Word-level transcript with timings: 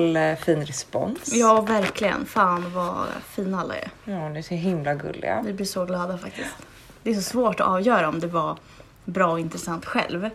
all 0.00 0.16
eh, 0.16 0.34
fin 0.36 0.66
respons. 0.66 1.32
Ja, 1.32 1.60
verkligen. 1.60 2.26
Fan 2.26 2.72
vad 2.74 3.06
fina 3.28 3.60
alla 3.60 3.74
är. 3.74 3.90
Ja, 4.04 4.28
ni 4.28 4.38
är 4.38 4.42
så 4.42 4.54
himla 4.54 4.94
gulliga. 4.94 5.42
Vi 5.44 5.52
blir 5.52 5.66
så 5.66 5.84
glada 5.84 6.18
faktiskt. 6.18 6.56
Det 7.02 7.10
är 7.10 7.14
så 7.14 7.22
svårt 7.22 7.60
att 7.60 7.66
avgöra 7.66 8.08
om 8.08 8.20
det 8.20 8.26
var 8.26 8.56
bra 9.04 9.32
och 9.32 9.40
intressant 9.40 9.84
själv. 9.84 10.30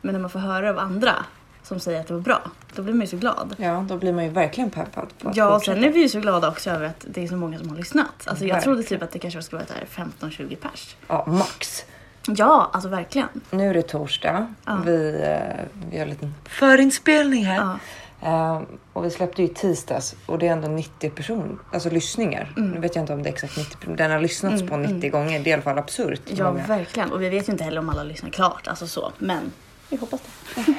Men 0.00 0.12
när 0.12 0.20
man 0.20 0.30
får 0.30 0.38
höra 0.38 0.70
av 0.70 0.78
andra 0.78 1.14
som 1.62 1.80
säger 1.80 2.00
att 2.00 2.06
det 2.06 2.14
var 2.14 2.20
bra, 2.20 2.40
då 2.74 2.82
blir 2.82 2.94
man 2.94 3.00
ju 3.00 3.06
så 3.06 3.16
glad. 3.16 3.54
Ja, 3.58 3.84
då 3.88 3.96
blir 3.96 4.12
man 4.12 4.24
ju 4.24 4.30
verkligen 4.30 4.70
peppad 4.70 5.08
på 5.18 5.28
att 5.28 5.36
Ja, 5.36 5.54
och 5.56 5.62
sen 5.62 5.84
är 5.84 5.90
vi 5.90 6.00
ju 6.00 6.08
så 6.08 6.20
glada 6.20 6.48
också 6.48 6.70
över 6.70 6.86
att 6.86 7.04
det 7.08 7.24
är 7.24 7.28
så 7.28 7.36
många 7.36 7.58
som 7.58 7.68
har 7.68 7.76
lyssnat. 7.76 8.24
Alltså 8.24 8.44
jag 8.44 8.62
trodde 8.62 8.82
typ 8.82 9.02
att 9.02 9.10
det 9.10 9.18
kanske 9.18 9.42
skulle 9.42 9.62
vara 9.62 9.68
så 9.68 10.00
här 10.00 10.06
15-20 10.20 10.56
pers. 10.56 10.96
Ja, 11.08 11.24
max. 11.26 11.84
Ja, 12.26 12.70
alltså 12.72 12.88
verkligen. 12.88 13.28
Nu 13.50 13.70
är 13.70 13.74
det 13.74 13.82
torsdag. 13.82 14.54
Ja. 14.64 14.78
Vi, 14.86 15.20
eh, 15.22 15.64
vi 15.90 15.98
har 15.98 16.04
en 16.04 16.10
liten 16.10 16.34
förinspelning 16.44 17.44
här. 17.44 17.56
Ja. 17.56 17.78
Eh, 18.22 18.60
och 18.92 19.04
vi 19.04 19.10
släppte 19.10 19.42
ju 19.42 19.48
i 19.48 19.54
tisdags 19.54 20.16
och 20.26 20.38
det 20.38 20.48
är 20.48 20.52
ändå 20.52 20.68
90 20.68 21.10
personer, 21.10 21.56
alltså 21.72 21.90
lyssningar. 21.90 22.52
Mm. 22.56 22.70
Nu 22.70 22.80
vet 22.80 22.94
jag 22.94 23.02
inte 23.02 23.12
om 23.12 23.22
det 23.22 23.28
är 23.28 23.32
exakt 23.32 23.56
90 23.56 23.76
personer. 23.78 23.96
Den 23.96 24.10
har 24.10 24.20
lyssnats 24.20 24.62
på 24.62 24.76
90 24.76 25.10
gånger. 25.10 25.38
Det 25.40 25.46
är 25.46 25.50
i 25.50 25.52
alla 25.52 25.62
fall 25.62 25.78
absurt. 25.78 26.20
Ja, 26.24 26.52
många. 26.52 26.66
verkligen. 26.66 27.12
Och 27.12 27.22
vi 27.22 27.28
vet 27.28 27.48
ju 27.48 27.52
inte 27.52 27.64
heller 27.64 27.78
om 27.78 27.88
alla 27.88 28.02
lyssnar 28.02 28.30
klart, 28.30 28.68
alltså 28.68 28.86
så. 28.86 29.12
Men 29.18 29.52
vi 29.88 29.96
hoppas 29.96 30.20
det. 30.54 30.62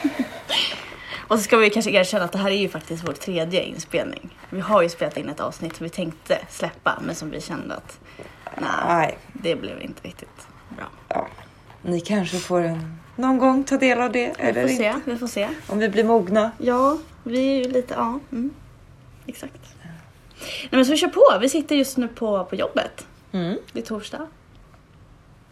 och 1.28 1.38
så 1.38 1.44
ska 1.44 1.58
vi 1.58 1.70
kanske 1.70 1.92
erkänna 1.92 2.26
att 2.26 2.32
det 2.32 2.38
här 2.38 2.52
är 2.52 2.56
ju 2.62 2.70
faktiskt 2.70 3.08
vår 3.08 3.14
tredje 3.14 3.64
inspelning. 3.64 4.38
Vi 4.50 4.60
har 4.60 4.82
ju 4.82 4.90
spelat 4.90 5.18
in 5.18 5.30
ett 5.30 5.40
avsnitt 5.40 5.76
som 5.76 5.84
vi 5.84 5.90
tänkte 5.90 6.38
släppa, 6.50 7.00
men 7.06 7.16
som 7.16 7.30
vi 7.30 7.42
kände 7.42 7.76
att 7.76 8.00
nej, 8.58 8.70
Nej, 8.88 9.18
det 9.34 9.56
blev 9.56 9.82
inte 9.82 10.08
riktigt 10.08 10.48
bra. 10.70 10.86
ja. 11.08 11.28
Ni 11.82 12.00
kanske 12.02 12.38
får 12.38 12.62
en, 12.62 13.00
någon 13.16 13.38
gång 13.38 13.64
ta 13.64 13.78
del 13.78 14.02
av 14.02 14.12
det. 14.12 14.34
Vi 14.40 14.44
Eller 14.44 14.62
får 14.62 14.68
se, 14.76 14.86
inte. 14.88 15.12
vi 15.12 15.18
får 15.18 15.28
se. 15.28 15.50
Om 15.68 15.80
vi 15.80 15.90
blir 15.90 16.04
mogna. 16.04 16.52
Ja, 16.58 16.98
vi 17.24 17.40
är 17.52 17.66
ju 17.66 17.72
lite, 17.72 17.94
ja, 17.94 18.20
mm, 18.32 18.54
exakt. 19.26 19.62
Nej 20.40 20.70
men 20.72 20.86
så 20.86 20.92
vi 20.92 20.98
kör 20.98 21.08
på, 21.08 21.38
vi 21.42 21.50
sitter 21.50 21.76
just 21.76 21.98
nu 21.98 22.08
på, 22.08 22.46
på 22.46 22.56
jobbet. 22.56 23.08
Mm. 23.32 23.58
Det 23.74 23.80
är 23.80 23.84
torsdag. 23.86 24.28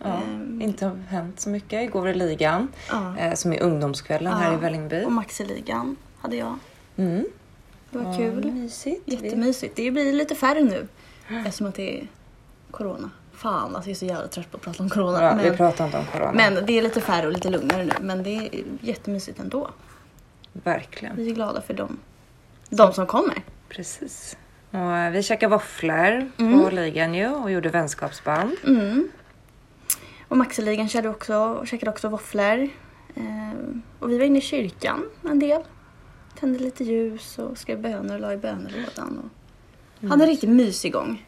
Ja, 0.04 0.06
Ehm. 0.06 0.62
inte 0.62 0.86
har 0.86 0.96
hänt 0.96 1.40
så 1.40 1.50
mycket. 1.50 1.84
Igår 1.84 2.00
var 2.02 2.08
det 2.08 2.14
ligan 2.14 2.68
Ja. 2.90 3.18
eh, 3.18 3.34
som 3.34 3.54
är 3.54 3.62
ungdomskvällen 3.62 4.34
här 4.34 4.50
i 4.52 4.54
Ja. 4.54 4.60
Vällingby. 4.60 5.04
Och 5.06 5.12
Maxiligan 5.12 5.96
hade 6.22 6.36
jag. 6.36 6.56
Mm. 6.96 7.26
Det 7.92 7.98
var 7.98 8.12
Ja, 8.12 8.18
kul. 8.18 8.52
Mysigt. 8.52 9.02
Jättemysigt. 9.06 9.76
Det 9.76 9.92
blir 9.92 10.14
lite 10.14 10.36
färre 10.36 10.62
nu 10.62 10.88
eftersom 11.30 11.68
att 11.68 11.76
det 11.76 12.00
är 12.02 12.08
corona. 12.72 13.10
Fan, 13.34 13.76
alltså 13.76 13.90
jag 13.90 13.96
är 13.96 14.00
så 14.00 14.06
jävla 14.06 14.28
trött 14.28 14.52
på 14.52 14.58
att 14.58 14.64
prata 14.64 14.84
om 14.84 14.90
corona. 14.90 15.24
Ja, 15.24 15.36
vi 15.44 15.48
men, 15.50 15.58
pratar 15.58 15.86
inte 15.86 15.98
om 15.98 16.06
corona. 16.06 16.32
men 16.32 16.66
det 16.66 16.78
är 16.78 16.82
lite 16.82 17.02
färre 17.02 17.28
och 17.28 17.34
lite 17.34 17.50
lugnare 17.50 17.84
nu. 17.86 17.94
Men 18.02 18.24
det 18.24 18.30
är 18.30 18.50
jättemysigt 18.82 19.40
ändå. 19.40 19.70
Verkligen. 20.54 21.16
Vi 21.16 21.30
är 21.32 21.36
glada 21.36 21.62
för 21.62 21.74
dem. 21.74 22.00
De 22.70 22.94
som 22.94 23.08
kommer. 23.08 23.44
Precis. 23.70 24.38
Och 24.72 24.80
eh, 24.98 25.12
vi 25.12 25.24
käkade 25.24 25.50
våfflor 25.52 26.32
Mm. 26.38 26.60
på 26.64 26.70
ligan 26.70 27.14
ju 27.14 27.28
och 27.28 27.52
gjorde 27.52 27.70
vänskapsband. 27.70 28.56
Mm. 28.64 29.10
Och 30.28 30.38
Maxiligan 30.38 30.90
körde 30.90 31.10
också, 31.10 31.64
käkade 31.66 31.92
också 31.92 32.10
våfflor. 32.10 32.70
Ehm, 33.16 33.82
och 34.00 34.12
vi 34.12 34.18
var 34.18 34.26
inne 34.26 34.38
i 34.38 34.42
kyrkan 34.42 35.04
en 35.30 35.40
del. 35.40 35.62
Tände 36.40 36.60
lite 36.60 36.84
ljus 36.84 37.40
och 37.40 37.58
skrev 37.58 37.82
böner 37.82 38.14
och 38.16 38.20
la 38.22 38.34
i 38.34 38.38
bönelådan. 38.38 39.32
Och 40.02 40.10
hade 40.10 40.24
en 40.24 40.30
riktigt 40.30 40.50
mysig 40.50 40.94
gång. 40.94 41.26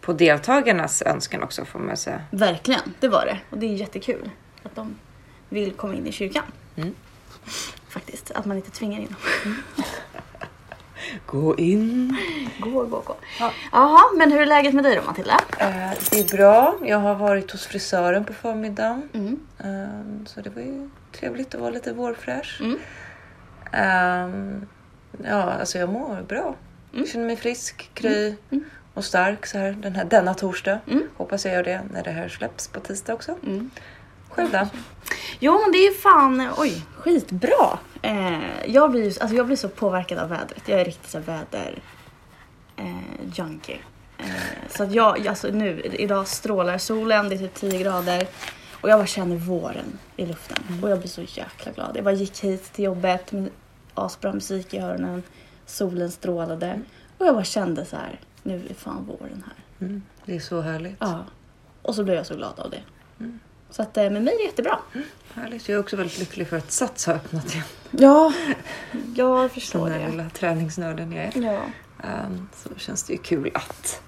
På 0.00 0.12
deltagarnas 0.12 1.02
önskan 1.02 1.42
också 1.42 1.64
får 1.64 1.78
man 1.78 1.96
säga. 1.96 2.22
Verkligen, 2.30 2.80
det 3.00 3.08
var 3.08 3.24
det. 3.26 3.38
Och 3.50 3.58
det 3.58 3.66
är 3.66 3.74
jättekul 3.74 4.30
att 4.62 4.74
de 4.74 4.94
vill 5.48 5.72
komma 5.72 5.94
in 5.94 6.06
i 6.06 6.12
kyrkan. 6.12 6.44
Mm. 6.76 6.94
Faktiskt, 7.88 8.30
att 8.30 8.44
man 8.44 8.56
inte 8.56 8.70
tvingar 8.70 9.00
in 9.00 9.06
dem. 9.06 9.54
Gå 11.26 11.56
in. 11.56 12.16
Gå, 12.58 12.70
gå, 12.70 13.00
gå. 13.00 13.16
Ja. 13.40 13.52
Jaha, 13.72 14.00
men 14.16 14.32
hur 14.32 14.40
är 14.40 14.46
läget 14.46 14.74
med 14.74 14.84
dig 14.84 14.96
då 14.96 15.02
Matilda? 15.02 15.40
Eh, 15.58 15.90
det 16.10 16.20
är 16.20 16.36
bra. 16.36 16.74
Jag 16.84 16.98
har 16.98 17.14
varit 17.14 17.50
hos 17.50 17.66
frisören 17.66 18.24
på 18.24 18.32
förmiddagen. 18.32 19.08
Mm. 19.12 19.40
Eh, 19.58 20.26
så 20.26 20.40
det 20.40 20.50
var 20.50 20.62
ju 20.62 20.90
trevligt 21.12 21.54
att 21.54 21.60
vara 21.60 21.70
lite 21.70 21.92
vårfräsch. 21.92 22.60
Mm. 22.60 22.78
Ehm, 23.72 24.66
ja, 25.24 25.42
alltså 25.42 25.78
jag 25.78 25.88
mår 25.88 26.22
bra. 26.28 26.54
Mm. 26.94 27.06
Känner 27.06 27.26
mig 27.26 27.36
frisk, 27.36 27.90
kry 27.94 28.34
och 28.94 29.04
stark 29.04 29.46
så 29.46 29.58
här 29.58 29.72
den 29.72 29.94
här, 29.94 30.04
denna 30.04 30.34
torsdag. 30.34 30.78
Mm. 30.86 31.02
Hoppas 31.16 31.44
jag 31.44 31.54
gör 31.54 31.62
det 31.62 31.80
när 31.92 32.02
det 32.02 32.10
här 32.10 32.28
släpps 32.28 32.68
på 32.68 32.80
tisdag 32.80 33.14
också. 33.14 33.36
Mm. 34.36 34.50
Själv 34.50 34.50
då? 34.72 34.78
Jo, 35.40 35.60
men 35.62 35.72
det 35.72 35.78
är 35.78 35.92
fan, 36.00 36.48
oj, 36.56 36.82
skitbra. 36.96 37.78
Eh, 38.02 38.66
jag, 38.66 38.90
blir, 38.90 39.00
ju- 39.02 39.20
alltså, 39.20 39.36
jag 39.36 39.46
blir 39.46 39.56
så 39.56 39.68
påverkad 39.68 40.18
av 40.18 40.28
vädret. 40.28 40.62
Jag 40.68 40.80
är 40.80 40.84
riktigt 40.84 41.10
så 41.10 41.18
väder 41.18 41.82
eh, 42.76 42.96
junkie. 43.34 43.78
Eh, 44.18 44.24
så 44.70 44.82
att 44.82 44.92
jag, 44.92 45.28
alltså 45.28 45.48
nu, 45.48 45.80
idag 45.80 46.28
strålar 46.28 46.78
solen, 46.78 47.28
det 47.28 47.34
är 47.34 47.38
typ 47.38 47.54
10 47.54 47.78
grader. 47.82 48.26
Och 48.80 48.88
jag 48.88 48.98
bara 48.98 49.06
känner 49.06 49.36
våren 49.36 49.98
i 50.16 50.26
luften. 50.26 50.80
Och 50.82 50.90
jag 50.90 50.98
blir 50.98 51.08
så 51.08 51.22
jäkla 51.22 51.72
glad. 51.72 51.96
Jag 51.96 52.04
bara 52.04 52.14
gick 52.14 52.40
hit 52.44 52.72
till 52.72 52.84
jobbet 52.84 53.32
med 53.32 53.50
asbra 53.94 54.32
musik 54.32 54.74
i 54.74 54.78
öronen. 54.78 55.22
Solen 55.66 56.10
strålade. 56.10 56.80
Och 57.18 57.26
jag 57.26 57.34
bara 57.34 57.44
kände 57.44 57.84
så 57.84 57.96
här, 57.96 58.20
nu 58.42 58.66
är 58.70 58.74
fan 58.74 59.04
våren 59.04 59.44
här. 59.46 59.86
Mm, 59.86 60.02
det 60.24 60.36
är 60.36 60.40
så 60.40 60.60
härligt. 60.60 60.96
Ja. 60.98 61.24
Och 61.82 61.94
så 61.94 62.04
blev 62.04 62.16
jag 62.16 62.26
så 62.26 62.34
glad 62.36 62.58
av 62.60 62.70
det. 62.70 62.80
Så 63.70 63.82
att 63.82 63.96
eh, 63.96 64.10
med 64.10 64.22
mig 64.22 64.34
är 64.34 64.38
det 64.38 64.44
jättebra. 64.44 64.78
Härligt. 65.34 65.68
Jag 65.68 65.76
är 65.76 65.80
också 65.80 65.96
väldigt 65.96 66.18
lycklig 66.18 66.48
för 66.48 66.56
att 66.56 66.72
Sats 66.72 67.06
har 67.06 67.14
öppnat 67.14 67.52
igen. 67.54 67.64
Ja, 67.90 68.32
jag 69.16 69.52
förstår 69.52 69.90
den 69.90 70.00
det. 70.02 70.10
lilla 70.10 70.30
träningsnörden 70.30 71.12
jag 71.12 71.24
är. 71.24 71.32
Ja. 71.42 71.60
Ehm, 72.08 72.48
så 72.56 72.68
känns 72.76 73.02
det 73.02 73.12
ju 73.12 73.18
kul 73.18 73.50
att 73.54 74.02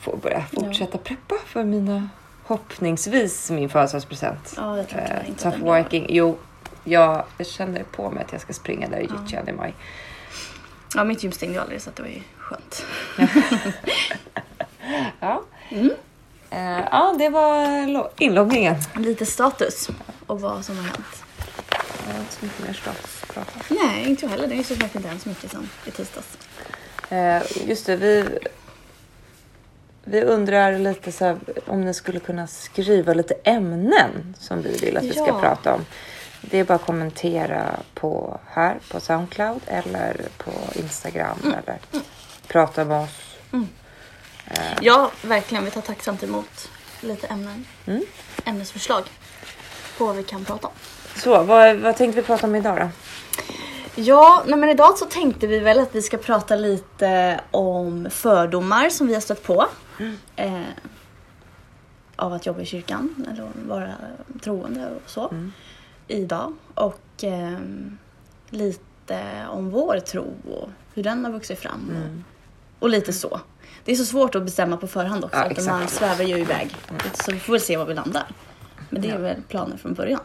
få 0.00 0.16
börja 0.16 0.44
fortsätta 0.52 0.98
preppa 0.98 1.34
för 1.46 1.64
mina 1.64 2.08
hoppningsvis 2.44 3.50
min 3.50 3.68
födelsedagspresent. 3.68 4.54
Ja, 4.56 4.76
jag 4.76 4.88
tror 4.88 5.00
tyvärr 5.00 5.20
Eh, 5.22 5.28
inte 5.28 5.42
tough 5.42 5.58
working. 5.58 6.06
Jo, 6.08 6.38
jag 6.84 7.24
känner 7.46 7.82
på 7.82 8.10
mig 8.10 8.24
att 8.24 8.32
jag 8.32 8.40
ska 8.40 8.52
springa 8.52 8.88
där 8.88 8.98
i 8.98 9.02
Gyttjan 9.02 9.48
i 9.48 9.52
maj. 9.52 9.74
Ja, 10.94 11.04
mitt 11.04 11.22
gym 11.22 11.32
stängde 11.32 11.54
ju 11.54 11.60
aldrig 11.60 11.82
så 11.82 11.90
att 11.90 11.96
det 11.96 12.02
var 12.02 12.10
ju 12.10 12.20
skönt. 12.38 12.86
Ja. 16.94 17.10
Mm. 17.10 17.12
Eh, 17.12 17.18
det 17.18 17.28
var 17.28 17.86
lo- 17.86 18.10
inloggningen. 18.18 18.76
Lite 18.96 19.26
status 19.26 19.88
och 20.26 20.40
vad 20.40 20.64
som 20.64 20.76
har 20.76 20.84
hänt. 20.84 21.24
Jag 22.06 22.12
har 22.14 22.20
inte 22.20 22.34
så 22.34 22.44
mycket 22.44 22.66
mer 22.66 22.72
statusprata. 22.72 23.50
Nej, 23.68 24.04
inte 24.10 24.24
jag 24.24 24.30
heller. 24.30 24.46
Det 24.48 24.54
är 24.54 24.56
ju 24.58 24.64
så 24.64 24.74
faktiskt 24.74 24.94
inte 24.96 25.08
hänt 25.08 25.22
så 25.22 25.28
mycket 25.28 25.50
sen 25.50 25.70
i 25.86 25.90
tisdags. 25.90 26.38
Eh, 27.08 27.42
just 27.68 27.86
det, 27.86 27.96
vi, 27.96 28.38
vi 30.04 30.22
undrar 30.22 30.78
lite 30.78 31.12
så 31.12 31.24
här, 31.24 31.38
om 31.66 31.80
ni 31.84 31.94
skulle 31.94 32.20
kunna 32.20 32.46
skriva 32.46 33.14
lite 33.14 33.34
ämnen 33.44 34.36
som 34.40 34.62
vi 34.62 34.78
vill 34.78 34.96
att 34.96 35.02
vi 35.04 35.12
ska 35.12 35.26
Ja. 35.26 35.40
prata 35.40 35.74
om. 35.74 35.84
Det 36.40 36.58
är 36.58 36.64
bara 36.64 36.74
att 36.74 36.86
kommentera 36.86 37.76
på 37.94 38.40
här 38.48 38.78
på 38.90 39.00
Soundcloud 39.00 39.60
eller 39.66 40.16
på 40.38 40.50
Instagram 40.74 41.38
eller 41.42 41.78
prata 42.48 42.84
med 42.84 43.00
oss. 43.04 43.36
Ja, 44.80 45.10
verkligen. 45.22 45.64
Vi 45.64 45.70
tar 45.70 45.80
tacksamt 45.80 46.22
emot 46.22 46.70
lite 47.04 47.26
ämnen. 47.26 47.66
Mm. 47.86 48.02
Ämnesförslag 48.44 49.02
på 49.98 50.06
vad 50.06 50.16
vi 50.16 50.22
kan 50.22 50.44
prata 50.44 50.66
om. 50.66 50.72
Så, 51.16 51.42
vad, 51.42 51.76
vad 51.76 51.96
tänkte 51.96 52.20
vi 52.20 52.26
prata 52.26 52.46
om 52.46 52.54
idag 52.54 52.76
då? 52.76 52.88
Ja, 53.96 54.42
nej 54.46 54.58
men 54.58 54.68
idag 54.68 54.98
så 54.98 55.04
tänkte 55.04 55.46
vi 55.46 55.58
väl 55.58 55.78
att 55.78 55.94
vi 55.94 56.02
ska 56.02 56.16
prata 56.16 56.56
lite 56.56 57.40
om 57.50 58.06
fördomar 58.10 58.88
som 58.88 59.06
vi 59.06 59.14
har 59.14 59.20
stött 59.20 59.42
på. 59.42 59.66
Eh, 60.36 60.60
av 62.16 62.32
att 62.32 62.46
jobba 62.46 62.60
i 62.60 62.66
kyrkan 62.66 63.26
eller 63.32 63.48
vara 63.68 63.94
troende 64.42 64.86
och 64.86 65.10
så. 65.10 65.34
Idag. 66.08 66.52
Och 66.74 67.00
ehm, 67.22 67.98
lite 68.50 69.46
om 69.50 69.70
vår 69.70 70.00
tro 70.00 70.34
och 70.50 70.68
hur 70.94 71.02
den 71.02 71.24
har 71.24 71.32
vuxit 71.32 71.58
fram. 71.58 71.90
Och, 71.90 72.82
och 72.82 72.90
lite 72.90 73.12
så. 73.12 73.40
Det 73.84 73.92
är 73.92 73.96
så 73.96 74.04
svårt 74.04 74.34
att 74.34 74.42
bestämma 74.42 74.76
på 74.76 74.86
förhand 74.86 75.24
också. 75.24 75.36
Ja, 75.38 75.44
att 75.44 75.66
man 75.66 75.88
svävar 75.88 76.24
ju 76.24 76.38
iväg. 76.38 76.76
Så 77.14 77.32
vi 77.32 77.38
får 77.38 77.52
väl 77.52 77.60
se 77.62 77.76
var 77.76 77.84
vi 77.84 77.94
landar. 77.94 78.26
Men 78.90 79.02
det 79.02 79.08
är 79.08 79.12
Ja. 79.12 79.18
väl 79.18 79.42
planen 79.48 79.78
från 79.78 79.94
början. 79.94 80.20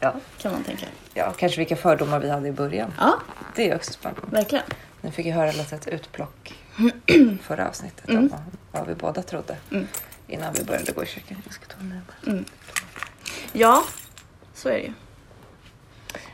Ja. 0.00 0.14
Kan 0.38 0.52
man 0.52 0.64
tänka. 0.64 0.86
ja, 1.14 1.32
kanske 1.38 1.58
vilka 1.58 1.76
fördomar 1.76 2.20
vi 2.20 2.30
hade 2.30 2.48
i 2.48 2.52
början. 2.52 2.92
Ja, 2.98 3.14
Det 3.54 3.70
är 3.70 3.76
också 3.76 3.92
spännande. 3.92 4.26
verkligen. 4.30 4.64
Nu 5.00 5.10
fick 5.10 5.26
jag 5.26 5.34
höra 5.34 5.48
ett 5.48 5.88
utplock 5.88 6.54
förra 7.42 7.68
avsnittet 7.68 8.08
Mm. 8.08 8.22
om 8.32 8.38
vad, 8.72 8.86
vi 8.86 8.94
båda 8.94 9.22
trodde. 9.22 9.56
Mm. 9.70 9.86
Innan 10.26 10.52
vi 10.54 10.64
började 10.64 10.92
gå 10.92 11.02
i 11.02 11.06
kyrkan. 11.06 11.36
Jag 11.44 11.54
ska 11.54 11.66
ta 11.66 11.80
en 11.80 11.88
närmare. 11.88 12.44
Ja, 13.52 13.84
så 14.54 14.68
är 14.68 14.72
det 14.72 14.78
ju. 14.80 14.92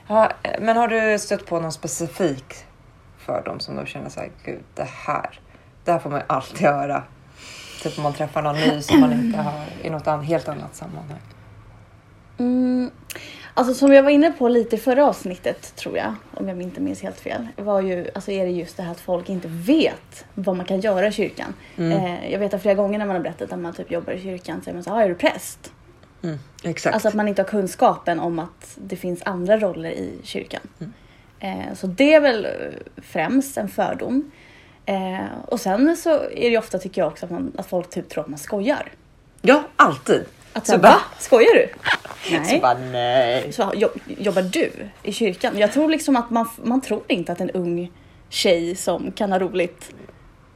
Ja, 0.06 0.32
men 0.60 0.76
har 0.76 0.88
du 0.88 1.18
stött 1.18 1.46
på 1.46 1.60
någon 1.60 1.72
specifik 1.72 2.54
fördom 3.18 3.60
som 3.60 3.76
du 3.76 3.86
känner 3.86 4.08
så 4.10 4.20
här, 4.20 4.30
gud 4.44 4.62
det 4.74 4.88
här, 4.90 5.40
det 5.88 5.92
här 5.92 6.00
får 6.00 6.10
man 6.10 6.18
ju 6.18 6.24
alltid 6.28 6.66
höra. 6.66 7.02
Typ 7.82 7.98
om 7.98 8.02
man 8.02 8.12
träffar 8.12 8.42
någon 8.42 8.56
ny 8.56 8.82
som 8.82 9.00
man 9.00 9.12
inte 9.12 9.38
har 9.38 9.64
i 9.82 9.90
något 9.90 10.24
helt 10.24 10.48
annat 10.48 10.76
sammanhang. 10.76 11.20
Mm, 12.38 12.90
Alltså 13.58 13.74
som 13.74 13.92
jag 13.92 14.02
var 14.02 14.10
inne 14.10 14.32
på 14.32 14.48
lite 14.48 14.76
i 14.76 14.78
förra 14.78 15.06
avsnittet 15.06 15.76
tror 15.76 15.96
jag, 15.96 16.14
om 16.34 16.48
jag 16.48 16.62
inte 16.62 16.80
minns 16.80 17.02
helt 17.02 17.20
fel, 17.20 17.48
var 17.56 17.80
ju, 17.80 18.06
alltså 18.14 18.30
är 18.30 18.44
det 18.44 18.50
just 18.50 18.76
det 18.76 18.82
här 18.82 18.90
att 18.90 19.00
folk 19.00 19.28
inte 19.28 19.48
vet 19.48 20.24
vad 20.34 20.56
man 20.56 20.66
kan 20.66 20.80
göra 20.80 21.06
i 21.06 21.12
kyrkan. 21.12 21.54
Eh, 21.76 22.32
jag 22.32 22.38
vet 22.38 22.54
att 22.54 22.62
flera 22.62 22.74
gånger 22.74 22.98
när 22.98 23.06
man 23.06 23.16
har 23.16 23.22
berättat 23.22 23.52
att 23.52 23.58
man 23.58 23.72
typ 23.72 23.90
jobbar 23.90 24.12
i 24.12 24.22
kyrkan 24.22 24.60
så 24.64 24.70
är 24.70 24.74
man 24.74 24.84
så 24.84 24.90
ah, 24.90 25.02
är 25.02 25.08
du 25.08 25.14
präst? 25.14 25.72
Mm, 26.22 26.38
exakt. 26.62 26.94
Alltså 26.94 27.08
att 27.08 27.14
man 27.14 27.28
inte 27.28 27.42
har 27.42 27.48
kunskapen 27.48 28.20
om 28.20 28.38
att 28.38 28.76
det 28.76 28.96
finns 28.96 29.22
andra 29.24 29.56
roller 29.56 29.90
i 29.90 30.18
kyrkan. 30.22 30.62
Eh, 31.40 31.74
så 31.74 31.86
det 31.86 32.14
är 32.14 32.20
väl 32.20 32.44
eh, 32.44 32.50
främst 32.96 33.56
en 33.56 33.68
fördom. 33.68 34.30
Eh, 34.88 35.26
och 35.46 35.60
sen 35.60 35.96
så 35.96 36.10
är 36.30 36.50
det 36.50 36.58
ofta 36.58 36.78
tycker 36.78 37.00
jag 37.00 37.08
också 37.08 37.24
att, 37.26 37.30
man, 37.32 37.52
att 37.58 37.66
folk 37.66 37.90
typ 37.90 38.08
tror 38.08 38.22
att 38.24 38.30
man 38.30 38.38
skojar. 38.38 38.92
Ja, 39.42 39.62
alltid. 39.76 40.24
Att 40.52 40.66
Så 40.66 40.72
så, 40.72 40.78
bara- 40.78 40.92
va? 40.92 41.00
Skojar 41.18 41.54
du? 41.54 41.68
Så 42.24 42.32
Nej. 42.52 42.58
bara 42.62 42.78
nej. 42.78 43.52
Så 43.52 43.72
jo- 43.74 43.88
jobbar 44.06 44.42
du 44.42 44.70
i 45.02 45.12
kyrkan? 45.12 45.58
Jag 45.58 45.72
tror 45.72 45.88
liksom 45.88 46.16
att 46.16 46.30
man, 46.30 46.48
man 46.64 46.80
tror 46.80 47.02
inte 47.08 47.32
att 47.32 47.40
en 47.40 47.50
ung 47.50 47.92
tjej 48.28 48.74
som 48.76 49.12
kan 49.12 49.32
ha 49.32 49.38
roligt 49.38 49.90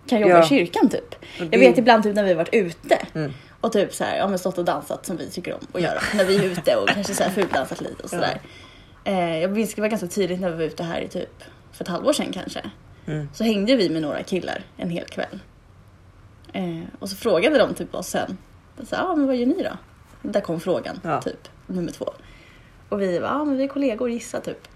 kan 0.07 0.21
jobba 0.21 0.33
Ja. 0.35 0.45
i 0.45 0.49
kyrkan 0.49 0.89
typ. 0.89 1.15
Jag 1.51 1.59
vet 1.59 1.79
ibland 1.79 2.03
typ 2.03 2.15
när 2.15 2.23
vi 2.23 2.29
har 2.29 2.37
varit 2.37 2.55
ute 2.55 2.99
Mm. 3.15 3.33
och 3.61 3.73
typ 3.73 3.95
så 3.95 4.05
här, 4.05 4.17
ja 4.17 4.29
men 4.29 4.39
stått 4.39 4.59
och 4.59 4.65
dansat 4.65 5.07
som 5.07 5.17
vi 5.17 5.31
tycker 5.31 5.55
om 5.55 5.61
att 5.73 5.81
göra 5.83 6.01
när 6.15 6.25
vi 6.25 6.37
är 6.37 6.43
ute 6.45 6.77
och 6.77 6.89
kanske 6.89 7.15
så 7.15 7.23
här 7.23 7.31
fuldansat 7.31 7.81
lite 7.81 8.03
och 8.03 8.11
sådär. 8.11 8.41
Eh, 9.05 9.39
jag 9.39 9.51
minns 9.51 9.75
det 9.75 9.81
var 9.81 9.89
ganska 9.89 10.07
tidigt 10.09 10.41
när 10.41 10.51
vi 10.51 10.57
var 10.57 10.65
ute 10.65 10.83
här 10.83 11.01
i 11.01 11.09
typ 11.09 11.43
för 11.73 11.85
ett 11.85 11.89
halvår 11.89 12.13
sedan 12.13 12.33
kanske. 12.33 12.61
Mm. 13.07 13.29
Så 13.33 13.45
hängde 13.45 13.77
vi 13.77 13.89
med 13.91 14.03
några 14.03 14.23
killar 14.23 14.65
en 14.77 14.91
hel 14.91 15.05
kväll. 15.05 15.39
Eh, 16.53 16.81
och 16.99 17.11
så 17.11 17.17
frågade 17.17 17.59
de 17.59 17.75
typ 17.75 17.95
oss 17.95 18.09
sen. 18.09 18.39
Så, 18.77 18.95
ja 18.95 19.03
ah, 19.03 19.17
men 19.17 19.27
vad 19.27 19.37
gör 19.37 19.47
ni 19.47 19.63
då? 19.63 19.77
Där 20.31 20.41
kom 20.41 20.61
frågan 20.61 21.01
Ja. 21.05 21.23
typ 21.23 21.49
nummer 21.67 21.93
två. 21.93 22.13
Och 22.89 23.01
vi 23.01 23.19
var, 23.19 23.29
ah, 23.29 23.45
men 23.45 23.57
vi 23.57 23.65
är 23.65 23.69
kollegor 23.69 24.11
gissa 24.11 24.41
typ. 24.41 24.69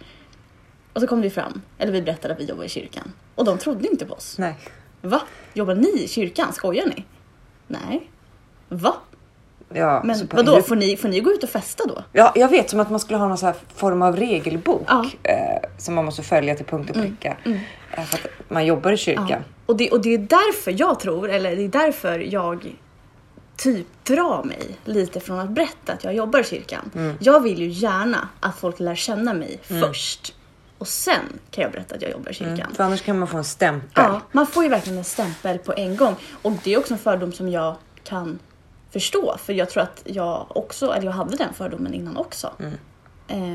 Och 0.93 1.01
så 1.01 1.07
kom 1.07 1.21
det 1.21 1.31
fram, 1.31 1.63
eller 1.79 1.93
vi 1.93 2.03
berättade 2.03 2.35
att 2.35 2.41
vi 2.41 2.45
jobbar 2.45 2.65
i 2.65 2.69
kyrkan. 2.69 3.13
Och 3.35 3.45
de 3.45 3.59
trodde 3.59 3.89
inte 3.89 4.07
på 4.07 4.15
oss. 4.15 4.39
Nej. 4.39 4.57
Va? 5.03 5.23
Jobbar 5.55 5.75
ni 5.75 6.03
i 6.03 6.09
kyrkan? 6.09 6.53
Skojar 6.53 6.87
ni? 6.87 7.05
Nej. 7.67 8.11
Va? 8.69 8.97
Ja, 9.69 10.01
Men 10.05 10.27
bara, 10.27 10.37
vadå, 10.37 10.63
får 10.63 10.77
ni, 10.77 10.97
får 10.97 11.09
ni 11.09 11.21
gå 11.21 11.31
ut 11.33 11.43
och 11.43 11.49
festa 11.51 11.85
då? 11.87 12.05
Ja, 12.13 12.33
jag 12.37 12.49
vet 12.49 12.71
som 12.71 12.81
att 12.81 12.91
man 12.91 13.01
skulle 13.01 13.19
ha 13.19 13.29
någon 13.29 13.53
form 13.75 14.03
av 14.03 14.17
regelbok 14.17 14.83
Ja. 14.89 15.07
eh, 15.23 15.69
som 15.79 15.95
man 15.95 16.05
måste 16.05 16.23
följa 16.23 16.55
till 16.55 16.67
punkt 16.67 16.91
och 16.91 16.97
pricka. 16.97 17.37
Eh, 17.45 18.05
för 18.05 18.19
att 18.19 18.27
man 18.49 18.67
jobbar 18.67 18.93
i 18.93 18.97
kyrkan. 18.97 19.27
Ja. 19.31 19.39
Och, 19.67 19.77
det, 19.77 19.91
och 19.91 20.01
det 20.01 20.15
är 20.15 20.19
därför 20.19 20.75
jag 20.81 21.01
tror, 21.01 21.31
eller 21.31 21.57
det 21.57 21.63
är 21.65 21.69
därför 21.69 22.19
jag 22.19 22.77
typ 23.57 23.87
drar 24.05 24.45
mig 24.45 24.79
lite 24.85 25.21
från 25.21 25.39
att 25.39 25.51
berätta 25.51 25.93
att 25.93 26.05
jag 26.05 26.15
jobbar 26.15 26.41
i 26.41 26.45
kyrkan. 26.45 26.91
Mm. 26.95 27.17
Jag 27.21 27.41
vill 27.41 27.59
ju 27.59 27.69
gärna 27.69 28.29
att 28.41 28.57
folk 28.59 28.81
lär 28.81 28.95
känna 28.95 29.35
mig 29.35 29.59
först. 29.63 30.35
Och 30.79 30.89
sen 30.89 31.21
kan 31.51 31.63
jag 31.63 31.73
berätta 31.73 31.95
att 31.95 32.03
jag 32.03 32.11
jobbar 32.11 32.31
i 32.31 32.35
kyrkan. 32.35 32.75
För 32.75 32.85
annars 32.85 33.03
kan 33.03 33.19
man 33.19 33.29
få 33.29 33.37
en 33.37 33.45
stämpel. 33.45 33.89
Ja, 33.95 34.21
man 34.33 34.47
får 34.47 34.63
ju 34.65 34.69
verkligen 34.71 34.99
en 34.99 35.05
stämpel 35.05 35.59
på 35.59 35.73
en 35.77 35.97
gång. 35.97 36.15
Och 36.43 36.53
det 36.65 36.75
är 36.75 36.79
också 36.79 36.95
en 36.95 36.99
fördom 36.99 37.33
som 37.33 37.49
jag 37.49 37.77
kan 38.05 38.39
förstå. 38.91 39.37
För 39.39 39.53
jag 39.53 39.71
tror 39.71 39.83
att 39.83 40.03
jag 40.05 40.47
också, 40.57 40.93
eller 40.93 41.05
jag 41.07 41.13
hade 41.13 41.37
den 41.37 41.55
fördomen 41.55 41.95
innan 41.95 42.17
också. 42.17 42.53
Eh, 43.29 43.55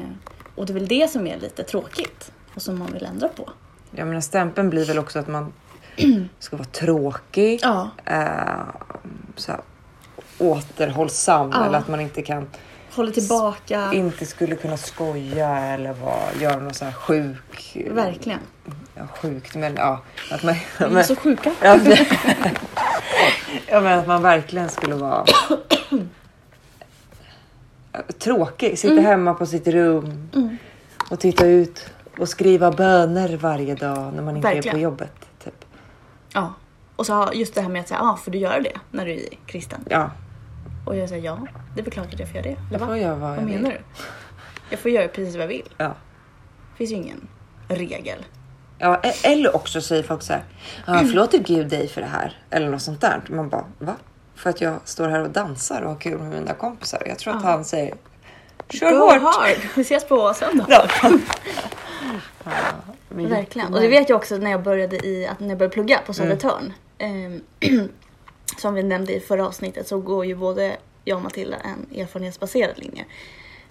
och 0.56 0.66
det 0.66 0.72
är 0.72 0.74
väl 0.74 0.88
det 0.88 1.12
som 1.12 1.28
är 1.28 1.38
lite 1.40 1.64
tråkigt 1.64 2.32
och 2.56 2.62
som 2.62 2.80
man 2.80 2.94
vill 2.94 3.06
ändra 3.06 3.28
på. 3.28 3.50
Jag 3.92 4.08
menar 4.08 4.22
stämpeln 4.22 4.70
blir 4.70 4.86
väl 4.86 5.00
också 5.00 5.20
att 5.20 5.28
man 5.28 5.54
ska 6.40 6.56
vara 6.58 6.68
tråkig. 6.68 7.60
Ja. 7.64 7.90
Eh, 8.06 8.66
så 9.36 9.52
här, 9.52 9.62
återhållsam 10.38 11.50
Ja. 11.54 11.66
eller 11.66 11.78
att 11.78 11.88
man 11.88 12.00
inte 12.02 12.22
kan 12.22 12.48
Håller 12.96 13.12
tillbaka. 13.12 13.94
inte 13.94 14.26
skulle 14.26 14.56
kunna 14.56 14.78
skoja 14.78 15.58
eller 15.60 15.94
vara, 15.94 16.34
göra 16.40 16.60
något 16.60 16.76
så 16.76 16.86
här 16.86 16.92
sjuk. 16.92 17.78
Verkligen. 17.92 18.40
Ja, 19.02 19.08
sjukt 19.22 19.56
men 19.56 19.76
ja. 19.76 20.02
Att 20.32 20.44
man, 20.44 20.56
Vi 20.80 20.86
är 20.86 20.90
men, 20.90 21.04
så 21.04 21.16
sjuka. 21.16 21.52
ja, 21.62 21.78
men, 21.84 21.98
ja, 23.68 23.82
men 23.82 24.00
att 24.00 24.08
man 24.08 24.22
verkligen 24.24 24.70
skulle 24.70 24.96
vara 24.96 25.26
tråkig. 28.20 28.80
Sitta 28.80 28.94
Mm. 28.94 29.06
hemma 29.06 29.34
på 29.34 29.46
sitt 29.46 29.68
rum 29.68 30.28
och 31.12 31.20
titta 31.20 31.46
ut 31.46 31.90
och 32.18 32.30
skriva 32.30 32.72
böner 32.72 33.38
varje 33.38 33.76
dag 33.76 34.14
när 34.14 34.24
man 34.24 34.36
inte 34.36 34.48
är 34.50 34.54
Verkligen. 34.54 34.76
på 34.78 34.82
jobbet. 34.82 35.30
Typ. 35.44 35.66
Ja. 36.34 36.54
Och 36.96 37.06
så 37.06 37.30
just 37.34 37.56
det 37.56 37.62
här 37.62 37.70
med 37.70 37.82
att 37.82 37.88
säga, 37.88 38.00
ah, 38.02 38.16
får 38.18 38.32
du 38.32 38.38
göra 38.38 38.60
det 38.60 38.78
när 38.92 39.06
du 39.06 39.12
är 39.12 39.30
kristen? 39.46 39.86
Ja, 39.90 40.12
Och 40.86 40.96
jag 40.98 41.10
säger 41.10 41.24
ja, 41.26 41.40
det 41.76 41.82
är 41.82 41.84
väl 41.84 41.94
klart 41.94 42.14
att 42.14 42.20
jag 42.20 42.28
får 42.30 42.38
göra 42.38 42.50
det. 42.50 42.58
Jag 42.72 42.82
får 42.82 42.98
göra 42.98 43.16
vad 43.16 43.30
Vad 43.30 43.38
jag 43.38 43.44
menar 43.46 43.70
vill. 43.70 43.70
du? 43.72 43.78
Jag 44.70 44.80
får 44.80 44.92
göra 44.92 45.08
precis 45.08 45.34
vad 45.36 45.44
jag 45.44 45.48
vill. 45.48 45.70
Ja. 45.78 45.86
Det 45.88 46.78
finns 46.78 46.92
ju 46.92 46.96
ingen 46.96 47.28
regel. 47.68 48.26
Ja, 48.82 49.00
e- 49.04 49.14
eller 49.24 49.56
också 49.56 49.82
säger 49.82 50.04
folk 50.04 50.22
så 50.22 50.34
här. 50.34 50.44
Ja, 50.88 51.00
förlåter 51.00 51.38
Gud 51.38 51.68
dig 51.68 51.88
för 51.88 52.02
det 52.02 52.08
här? 52.08 52.38
Eller 52.50 52.70
något 52.70 52.82
sånt 52.82 53.02
där. 53.02 53.22
Man 53.30 53.50
bara, 53.50 53.66
va? 53.80 53.96
För 54.36 54.50
att 54.50 54.62
jag 54.62 54.80
står 54.84 55.10
här 55.10 55.20
och 55.20 55.30
dansar 55.30 55.82
och 55.82 55.90
har 55.90 56.00
kul 56.00 56.18
med 56.18 56.30
mina 56.30 56.54
kompisar. 56.54 57.04
Jag 57.06 57.20
tror 57.20 57.36
att 57.36 57.44
han 57.44 57.66
säger, 57.66 57.96
kör 58.70 58.92
Go 58.92 58.98
hårt. 58.98 59.22
hard! 59.22 59.58
Vi 59.76 59.82
ses 59.82 60.08
på 60.08 60.34
söndag. 60.34 60.66
Ja. 60.70 60.88
Verkligen. 63.10 63.74
Och 63.74 63.82
det 63.82 63.88
vet 63.88 64.10
jag 64.10 64.18
också 64.18 64.38
när 64.38 64.52
jag 64.52 64.64
började, 64.64 65.08
i, 65.08 65.28
att 65.28 65.40
när 65.40 65.50
jag 65.50 65.58
började 65.58 65.74
plugga 65.74 66.00
på 66.06 66.14
Södertörn. 66.14 66.74
Ehm, 66.98 67.42
som 68.58 68.74
vi 68.74 68.84
nämnde 68.84 69.14
i 69.14 69.20
förra 69.20 69.48
avsnittet 69.48 69.88
så 69.88 70.00
går 70.00 70.26
ju 70.26 70.36
både 70.36 70.78
jag 71.04 71.16
och 71.16 71.24
Matilda 71.24 71.58
en 71.58 72.00
erfarenhetsbaserad 72.00 72.80
linje. 72.80 73.06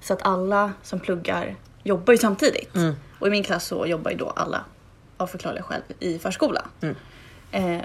Så 0.01 0.13
att 0.13 0.23
alla 0.23 0.73
som 0.83 1.01
pluggar 1.01 1.57
jobbar 1.83 2.13
ju 2.13 2.19
samtidigt. 2.19 2.75
Mm. 2.75 2.95
Och 3.19 3.27
i 3.27 3.31
min 3.31 3.45
klass 3.45 3.67
så 3.67 3.87
jobbar 3.87 4.11
ju 4.11 4.17
då 4.17 4.33
alla 4.37 4.65
av 5.21 5.27
förklarliga 5.27 5.63
skäl 5.63 5.83
i 6.01 6.19
förskola. 6.19 6.65
Mm. 6.81 6.97
Eh, 7.53 7.85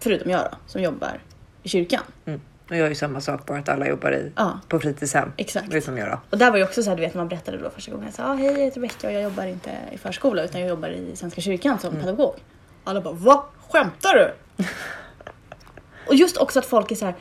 förutom 0.00 0.30
jag 0.30 0.40
då, 0.40 0.56
som 0.66 0.82
jobbar 0.82 1.20
i 1.62 1.68
kyrkan. 1.68 2.02
Mm. 2.26 2.40
Och 2.64 2.70
jag 2.70 2.78
gör 2.78 2.88
ju 2.88 2.94
samma 2.94 3.20
sak, 3.20 3.46
bara 3.46 3.58
att 3.58 3.68
alla 3.68 3.88
jobbar 3.88 4.12
i, 4.12 4.32
Ja. 4.36 4.60
på 4.68 4.80
fritidshem. 4.80 5.32
Exakt. 5.36 5.74
Utom 5.74 5.98
jag 5.98 6.08
då. 6.08 6.20
Och 6.30 6.38
där 6.38 6.50
var 6.50 6.58
ju 6.58 6.64
också 6.64 6.82
så 6.82 6.90
här, 6.90 6.96
du 6.96 7.02
vet 7.02 7.14
man 7.14 7.28
berättade 7.28 7.58
då 7.58 7.70
första 7.70 7.90
gången. 7.92 8.06
Jag 8.06 8.14
sa, 8.14 8.24
ah, 8.24 8.34
hej 8.34 8.46
jag 8.46 8.58
heter 8.58 8.80
Rebecka 8.80 9.06
och 9.06 9.12
jag 9.12 9.22
jobbar 9.22 9.46
inte 9.46 9.70
i 9.92 9.98
förskola 9.98 10.44
utan 10.44 10.60
jag 10.60 10.68
jobbar 10.70 10.88
i 10.88 11.16
Svenska 11.16 11.40
kyrkan 11.40 11.78
som 11.78 11.96
pedagog. 11.96 12.34
Alla 12.84 13.00
bara, 13.00 13.14
va? 13.14 13.44
Skämtar 13.70 14.14
du? 14.14 14.64
och 16.06 16.14
just 16.14 16.36
också 16.36 16.58
att 16.58 16.66
folk 16.66 16.90
är 16.90 16.94
så 16.94 17.04
här, 17.04 17.14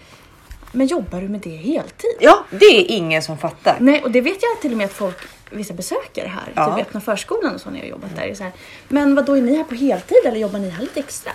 men 0.72 0.88
jobbar 0.88 1.22
du 1.22 1.29
med 1.29 1.41
det 1.41 1.55
heltid? 1.55 2.15
Ja, 2.19 2.45
det 2.50 2.65
är 2.65 2.91
ingen 2.91 3.22
som 3.22 3.38
fattar. 3.38 3.77
Nej, 3.79 4.03
och 4.03 4.12
det 4.12 4.22
vet 4.22 4.38
jag 4.41 4.62
till 4.62 4.72
och 4.72 4.77
med 4.77 4.86
att 4.86 4.91
folk, 4.93 5.17
vissa 5.53 5.74
besökare 5.74 6.27
här, 6.27 6.43
Ja. 6.55 6.75
typ 6.75 6.88
öppna 6.88 7.01
förskolan 7.01 7.55
och 7.55 7.62
så 7.62 7.69
när 7.69 7.79
jag 7.79 7.88
jobbat 7.88 8.15
där, 8.15 8.24
är 8.24 8.33
så 8.36 8.43
här, 8.43 8.51
men 8.88 9.15
vad 9.15 9.25
då 9.25 9.38
är 9.38 9.41
ni 9.41 9.55
här 9.57 9.63
på 9.63 9.75
heltid 9.75 10.17
eller 10.25 10.38
jobbar 10.39 10.60
ni 10.60 10.69
här 10.69 10.81
lite 10.81 11.00
extra? 11.00 11.31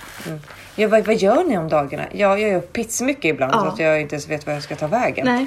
Ja, 0.76 0.88
vad, 0.88 1.06
vad 1.06 1.16
gör 1.16 1.44
ni 1.44 1.58
om 1.58 1.68
dagarna? 1.68 2.04
Ja, 2.12 2.38
jag 2.38 2.50
gör 2.50 2.60
pissmycket 2.60 3.24
ibland 3.24 3.52
Ja. 3.54 3.60
så 3.60 3.66
att 3.66 3.78
jag 3.78 4.00
inte 4.00 4.14
ens 4.14 4.28
vet 4.28 4.46
vad 4.46 4.54
jag 4.54 4.62
ska 4.62 4.76
ta 4.76 4.86
vägen. 4.86 5.24
Nej. 5.26 5.46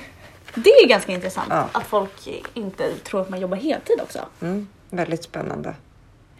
Det 0.56 0.70
är 0.70 0.88
ganska 0.88 1.12
intressant 1.12 1.48
Ja. 1.50 1.70
att 1.72 1.84
folk 1.88 2.44
inte 2.54 2.92
tror 3.04 3.22
att 3.22 3.30
man 3.30 3.40
jobbar 3.40 3.58
heltid 3.58 4.00
också. 4.02 4.20
Mm, 4.42 4.68
väldigt 4.90 5.24
spännande. 5.24 5.76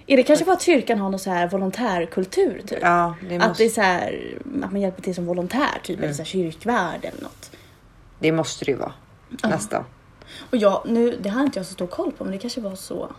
Är 0.08 0.18
det 0.18 0.24
kanske 0.24 0.46
för 0.46 0.52
att 0.52 0.62
kyrkan 0.62 1.00
har 1.00 1.10
någon 1.10 1.20
så 1.20 1.30
här 1.30 1.48
volontärkultur? 1.48 2.62
Typ? 2.68 2.80
Ja, 2.82 3.16
det 3.30 3.36
Att 3.36 3.42
det 3.42 3.48
måste, 3.48 3.64
är 3.66 3.70
så 3.70 3.82
här, 3.82 4.38
att 4.64 4.72
man 4.72 4.82
hjälper 4.82 5.02
till 5.02 5.16
som 5.16 5.26
volontär, 5.26 5.80
typ, 5.84 5.90
Mm. 5.98 6.04
eller 6.04 6.14
så 6.14 6.22
här 6.22 6.28
kyrkvärd 6.28 7.00
eller 7.06 7.22
något. 7.24 7.52
det 8.20 8.32
måste 8.32 8.66
det 8.66 8.72
ju 8.72 8.78
vara. 8.78 8.94
Nästan. 9.44 9.84
Och 10.50 10.58
jag, 10.58 10.82
nu, 10.86 11.18
det 11.22 11.30
har 11.30 11.42
inte 11.44 11.60
jag 11.60 11.66
så 11.66 11.74
stor 11.74 11.88
koll 11.88 12.12
på, 12.12 12.24
men 12.24 12.34
det 12.34 12.40
kanske 12.40 12.62
var 12.62 12.76
så 12.76 13.10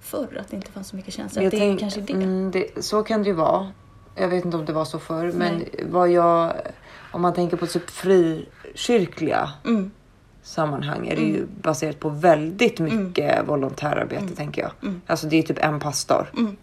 förr, 0.00 0.38
att 0.40 0.48
det 0.50 0.56
inte 0.56 0.70
fanns 0.72 0.88
så 0.88 0.96
mycket 0.96 1.14
känslor. 1.14 1.42
Det 1.42 1.56
är 1.56 1.60
tänk- 1.60 1.80
kanske 1.80 2.00
det. 2.00 2.12
Mm, 2.12 2.50
det. 2.50 2.84
Så 2.84 3.02
kan 3.02 3.22
det 3.22 3.28
ju 3.28 3.34
vara. 3.34 3.70
Jag 4.16 4.28
vet 4.28 4.44
inte 4.44 4.56
om 4.56 4.64
det 4.64 4.72
var 4.72 4.84
så 4.84 4.98
förr, 4.98 5.32
men 5.32 5.54
Nej. 5.58 5.84
vad 5.90 6.10
jag... 6.10 6.52
Om 7.12 7.22
man 7.22 7.34
tänker 7.34 7.56
på 7.56 7.66
typ 7.66 7.90
frikyrkliga 7.90 9.50
Mm. 9.64 9.90
sammanhang 10.42 11.08
är 11.08 11.16
det 11.16 11.22
ju 11.22 11.46
baserat 11.46 12.00
på 12.00 12.08
väldigt 12.08 12.78
mycket 12.78 13.48
volontärarbete 13.48 14.28
tänker 14.36 14.62
jag. 14.62 14.94
Alltså 15.06 15.26
det 15.26 15.36
är 15.38 15.42
typ 15.42 15.58
en 15.58 15.80
pastor. 15.80 16.30
Punkt. 16.34 16.58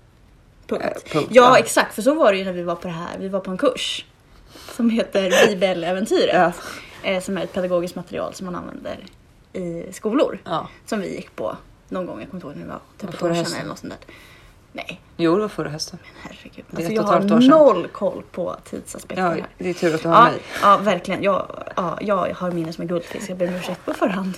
Eh, 0.71 0.77
punkt, 1.11 1.27
ja, 1.31 1.43
ja. 1.43 1.57
exakt, 1.59 1.95
för 1.95 2.01
så 2.01 2.13
var 2.13 2.31
det 2.31 2.37
ju 2.37 2.45
när 2.45 2.53
vi 2.53 2.63
var 2.63 2.75
på 2.75 2.87
det 2.87 2.93
här. 2.93 3.17
Vi 3.19 3.27
var 3.29 3.39
på 3.39 3.51
en 3.51 3.57
kurs 3.57 4.05
som 4.75 4.89
heter 4.89 5.47
Bibeläventyret. 5.47 6.35
Ja. 7.03 7.09
eh, 7.11 7.21
som 7.23 7.37
är 7.37 7.43
ett 7.43 7.53
pedagogiskt 7.53 7.95
material 7.95 8.33
som 8.33 8.45
man 8.45 8.55
använder 8.55 9.05
i 9.57 9.93
skolor. 9.93 10.39
Ja. 10.43 10.67
Som 10.85 10.99
vi 11.01 11.15
gick 11.15 11.35
på 11.35 11.57
någon 11.89 12.05
gång, 12.05 12.19
jag 12.19 12.29
kommer 12.29 12.37
inte 12.45 12.47
ihåg 12.47 12.55
när 12.57 12.63
det 12.65 12.69
var, 12.71 12.79
typ 12.97 13.09
ett 13.13 13.23
år 13.23 13.33
sedan 13.43 13.59
eller 13.59 13.69
något 13.69 13.79
sånt 13.79 13.93
där. 14.07 14.13
Nej, 14.71 15.01
Jo, 15.17 15.35
det 15.35 15.41
var 15.41 15.47
förra 15.47 15.69
hösten. 15.69 15.99
herregud. 16.21 16.65
Det 16.69 16.81
är 16.83 16.85
Alltså, 16.85 16.93
jag 16.93 17.03
har 17.03 17.39
noll 17.49 17.87
koll 17.87 18.23
på 18.31 18.55
tidsaspekten 18.69 19.25
Ja, 19.25 19.31
här. 19.31 19.47
det 19.57 19.69
är 19.69 19.73
tur 19.73 19.95
att 19.95 20.01
du 20.03 20.07
har 20.09 20.15
Ja, 20.15 20.23
mig. 20.31 20.41
ja, 20.61 20.77
verkligen. 20.77 21.23
Jag, 21.23 21.63
ja, 21.75 21.97
jag 22.01 22.33
har 22.33 22.51
minne 22.51 22.73
som 22.73 22.81
en 22.81 22.87
guldfisk. 22.87 23.29
Jag 23.29 23.37
ber 23.37 23.47
om 23.47 23.53
ursäkt 23.55 23.85
på 23.85 23.93
förhand. 23.93 24.37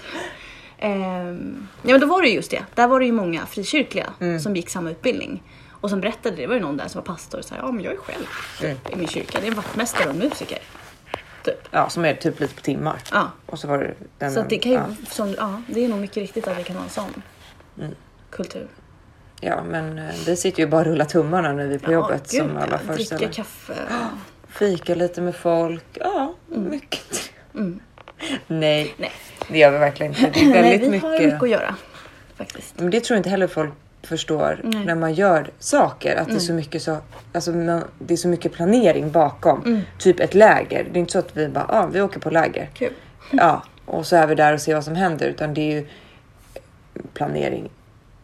Ehm, 0.78 1.68
ja, 1.82 1.92
men 1.92 2.00
då 2.02 2.08
var 2.08 2.22
det 2.22 2.28
ju 2.28 2.36
just 2.36 2.52
det. 2.52 2.66
Där 2.76 2.88
var 2.88 3.00
det 3.00 3.06
ju 3.06 3.12
många 3.12 3.46
frikyrkliga 3.46 4.06
Mm. 4.20 4.40
som 4.40 4.56
gick 4.56 4.70
samma 4.70 4.92
utbildning. 4.92 5.44
Och 5.72 5.90
som 5.90 6.02
berättade, 6.02 6.36
det 6.36 6.48
var 6.48 6.56
ju 6.56 6.62
någon 6.62 6.78
där 6.78 6.88
som 6.88 7.00
var 7.02 7.06
pastor 7.06 7.40
och 7.40 7.46
sa 7.46 7.56
ja 7.56 7.72
men 7.72 7.84
jag 7.84 7.94
är 7.94 7.98
själv 7.98 8.26
Mm. 8.64 8.78
i 8.94 8.96
min 8.96 9.08
kyrka. 9.08 9.40
Det 9.42 9.46
är 9.48 9.52
en 9.52 9.56
vaktmästare 9.56 10.10
och 10.10 10.16
musiker. 10.16 10.60
Typ. 11.44 11.68
Ja, 11.72 11.90
som 11.90 12.06
är 12.06 12.14
typ 12.14 12.40
lite 12.40 12.56
på 12.56 12.62
timmar. 12.62 13.02
Ja. 13.12 13.32
Och 13.46 13.60
så 13.60 13.68
var 13.68 13.78
det 13.78 13.94
den. 14.18 14.32
Så 14.34 14.42
det 14.50 14.58
kan 14.58 14.72
ju, 14.72 14.78
ja. 14.78 14.86
som, 15.10 15.34
ja, 15.38 15.62
det 15.68 15.86
är 15.86 15.90
nog 15.90 16.00
mycket 16.00 16.18
riktigt 16.18 16.48
att 16.48 16.58
det 16.58 16.64
kan 16.64 16.76
vara 16.76 16.84
en 16.86 16.90
sån 16.92 17.22
Mm. 17.80 17.96
kultur. 18.30 18.68
ja, 19.42 19.64
men 19.64 19.98
eh, 20.00 20.06
vi 20.26 20.36
sitter 20.36 20.60
ju 20.64 20.68
bara 20.68 20.80
och 20.82 20.86
rullar 20.86 21.06
tummarna 21.06 21.54
när 21.54 21.68
vi 21.68 21.76
är 21.76 21.80
på 21.80 21.92
jobbet 21.92 22.34
Ja, 22.34 22.40
som 22.40 22.48
gud, 22.48 22.58
alla 22.58 22.72
ja. 22.72 22.78
föreställer. 22.94 23.20
Dricka 23.20 23.34
kaffe. 23.34 23.74
Fika 24.48 24.96
lite 24.96 25.22
med 25.22 25.36
folk. 25.36 25.84
Ja, 25.94 26.36
mycket. 26.48 27.32
Mm. 27.56 27.80
Nej, 28.48 28.96
Nej. 28.98 29.12
det 29.50 29.58
gör 29.60 29.72
vi 29.72 29.78
verkligen 29.78 30.12
inte. 30.12 30.30
Det 30.30 30.40
är 30.40 30.46
Nej, 30.50 30.62
väldigt 30.62 30.82
vi 30.88 30.90
mycket. 30.92 31.10
har 31.10 31.20
mycket 31.20 31.44
att 31.44 31.50
göra. 31.50 31.76
Faktiskt. 32.36 32.80
Men 32.80 32.90
det 32.92 33.00
tror 33.04 33.16
jag 33.16 33.20
inte 33.20 33.30
heller 33.30 33.48
folk 33.48 33.74
förstår 34.02 34.62
Nej. 34.64 34.86
när 34.86 34.96
man 34.96 35.14
gör 35.14 35.50
saker. 35.60 36.16
Att 36.16 36.28
det, 36.28 36.36
är 36.36 36.40
så 36.40 36.54
mycket 36.54 36.82
så, 36.82 36.98
alltså, 37.34 37.52
man, 37.52 37.84
det 38.00 38.14
är 38.14 38.18
så 38.18 38.28
mycket 38.28 38.54
planering 38.54 39.12
bakom. 39.12 39.64
Mm. 39.66 39.82
Typ 39.98 40.20
ett 40.20 40.34
läger. 40.34 40.88
Det 40.92 40.98
är 40.98 41.02
inte 41.02 41.12
så 41.12 41.20
att 41.20 41.38
vi 41.38 41.48
bara, 41.48 41.66
ah, 41.70 41.86
vi 41.86 42.02
åker 42.02 42.20
på 42.20 42.30
läger. 42.30 42.70
Kul. 42.74 42.94
Ja, 43.32 43.64
och 43.86 44.06
så 44.06 44.16
är 44.16 44.28
vi 44.28 44.36
där 44.36 44.54
och 44.54 44.62
ser 44.62 44.74
vad 44.74 44.84
som 44.84 44.96
händer. 44.96 45.28
Utan 45.28 45.54
det 45.54 45.62
är 45.62 45.76
ju 45.76 45.88
planering 47.14 47.70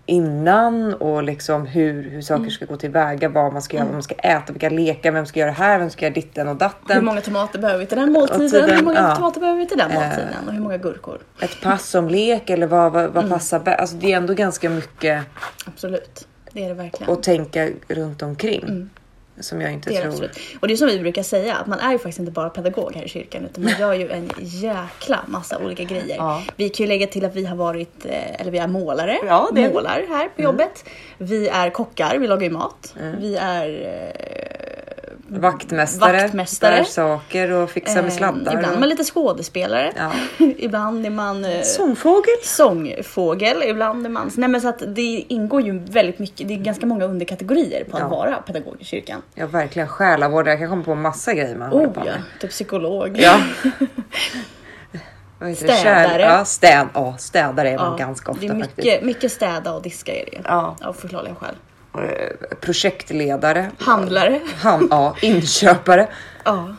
innan 0.06 0.94
och 0.94 1.24
liksom 1.24 1.66
hur, 1.66 2.10
hur 2.10 2.22
saker 2.22 2.50
ska 2.50 2.66
gå 2.66 2.76
tillväga, 2.78 3.30
vad 3.30 3.54
man 3.54 3.62
ska 3.62 3.78
göra, 3.78 3.86
vad 3.86 3.94
man 3.94 4.04
ska 4.04 4.16
äta, 4.16 4.54
vilka 4.54 4.70
lekar, 4.70 5.12
vem 5.12 5.26
ska 5.26 5.40
göra 5.40 5.50
det 5.52 5.58
här, 5.58 5.80
vem 5.80 5.90
ska 5.90 6.06
göra 6.06 6.14
ditten 6.14 6.48
och 6.48 6.54
Hur 6.54 6.60
datten. 6.60 7.06
många 7.06 7.22
tomater 7.22 7.60
behöver 7.60 7.80
vi 7.80 7.86
till 7.86 7.98
den 7.98 8.12
måltiden? 8.12 8.50
tiden, 8.50 8.70
hur 8.70 8.84
många 8.84 9.00
ja. 9.00 9.16
tomater 9.16 9.40
behöver 9.40 9.60
vi 9.60 9.68
till 9.68 9.78
den 9.78 9.92
Eh. 9.92 10.00
måltiden? 10.02 10.48
Och 10.48 10.54
hur 10.54 10.60
många 10.62 10.78
gurkor? 10.78 11.20
Ett 11.42 11.62
pass 11.64 11.90
som 11.90 12.08
lek 12.10 12.50
eller 12.50 12.68
vad, 12.68 12.92
vad, 12.92 13.10
vad 13.14 13.30
passar 13.30 13.60
bäst. 13.60 13.80
Alltså 13.80 13.96
det 13.96 14.14
är 14.14 14.18
ändå 14.18 14.34
ganska 14.34 14.70
mycket 14.70 15.24
Absolut. 15.66 16.28
Det 16.52 16.64
är 16.64 16.68
det 16.70 16.74
verkligen. 16.76 17.14
att 17.14 17.24
tänka 17.24 17.70
runt 17.88 18.22
omkring. 18.22 18.90
Som 19.40 19.62
jag 19.62 19.74
inte 19.74 19.90
Det 19.90 19.96
tror. 20.02 20.08
absolut. 20.12 20.40
Och 20.60 20.68
det 20.68 20.74
är 20.74 20.78
som 20.78 20.88
vi 20.88 21.00
brukar 21.00 21.24
säga, 21.24 21.56
att 21.56 21.68
man 21.68 21.80
är 21.80 21.92
ju 21.92 21.98
faktiskt 21.98 22.20
inte 22.20 22.32
bara 22.32 22.50
pedagog 22.50 22.96
här 22.96 23.04
i 23.04 23.10
kyrkan 23.10 23.46
utan 23.46 23.64
man 23.64 23.74
gör 23.80 23.94
ju 23.94 24.12
en 24.12 24.30
jäkla 24.40 25.20
massa 25.28 25.58
olika 25.58 25.84
grejer. 25.84 26.16
Ja. 26.18 26.44
Vi 26.56 26.70
kan 26.70 26.84
ju 26.84 26.88
lägga 26.88 27.08
till 27.08 27.26
att 27.26 27.36
vi 27.36 27.46
har 27.46 27.56
varit, 27.56 28.06
eh, 28.06 28.42
eller 28.42 28.52
vi 28.52 28.58
är 28.58 28.68
målare, 28.68 29.18
Ja, 29.26 29.50
är 29.56 29.70
målar 29.74 30.06
här 30.10 30.30
på 30.36 30.42
jobbet. 30.42 30.86
Vi 31.18 31.48
är 31.48 31.70
kockar, 31.70 32.18
vi 32.18 32.28
lagar 32.28 32.44
ju 32.44 32.50
mat. 32.50 32.96
Vi 33.20 33.36
är 33.36 34.45
Vaktmästare, 35.28 36.22
Vaktmästare. 36.22 36.76
bär 36.76 36.84
saker 36.84 37.52
och 37.52 37.70
fixar 37.70 37.96
med 38.02 38.12
eh, 38.12 38.18
sladdar. 38.18 38.54
ibland 38.54 38.74
och... 38.74 38.80
man 38.80 38.90
lite 38.90 39.04
skådespelare. 39.04 39.94
Ja. 39.98 40.12
ibland 40.58 41.06
är 41.06 41.10
man 41.10 41.46
eh, 41.46 41.62
Sångfågel. 41.62 42.34
sångfågel, 42.44 43.64
ibland 43.64 44.06
är 44.06 44.10
man... 44.10 44.32
Nej 44.38 44.50
men 44.50 44.62
så 44.62 44.68
att 44.70 44.84
det 44.88 45.02
ingår 45.28 45.62
ju 45.62 45.80
väldigt 45.80 46.20
mycket, 46.20 46.48
det 46.48 46.54
är 46.54 46.58
ganska 46.58 46.86
många 46.86 47.06
underkategorier 47.06 47.84
på 47.84 47.98
att 47.98 48.04
Ja. 48.04 48.08
vara 48.10 48.36
pedagog 48.36 48.76
i 48.80 48.86
kyrkan. 48.86 49.22
Ja, 49.36 49.48
verkligen 49.48 49.88
själavårdare. 49.88 50.52
Jag 50.54 50.60
kan 50.60 50.70
komma 50.70 50.84
på 50.84 50.96
massa 50.96 51.34
grejer 51.34 51.56
man 51.56 51.70
håller 51.70 51.88
Oh 51.88 51.92
på 51.94 52.00
ja, 52.00 52.04
med. 52.06 52.22
typ 52.42 52.50
psykolog. 52.52 53.18
Ja. 53.22 53.40
Städare. 55.56 55.78
Kär- 55.78 56.20
Ja, 56.20 56.46
städ, 56.46 56.88
ja, 56.94 57.18
städare 57.18 57.70
är 57.70 57.78
man 57.78 57.92
Ja, 57.92 57.98
ganska 58.06 58.32
ofta 58.32 58.42
det 58.42 58.48
är 58.48 58.60
faktiskt. 58.60 58.78
mycket, 58.78 59.04
mycket 59.04 59.32
städa 59.32 59.74
och 59.74 59.82
diska 59.82 60.12
är 60.16 60.26
det 60.26 60.32
ju. 60.38 60.42
Ja. 60.46 60.76
Av 60.82 60.94
förklarliga 60.94 61.36
skäl. 61.36 61.56
Eh, 62.04 62.58
Projektledare. 62.62 63.72
Handlare. 63.80 64.42
Han, 64.56 64.88
ja, 64.92 65.16
inköpare. 65.22 66.10
Ja. 66.44 66.76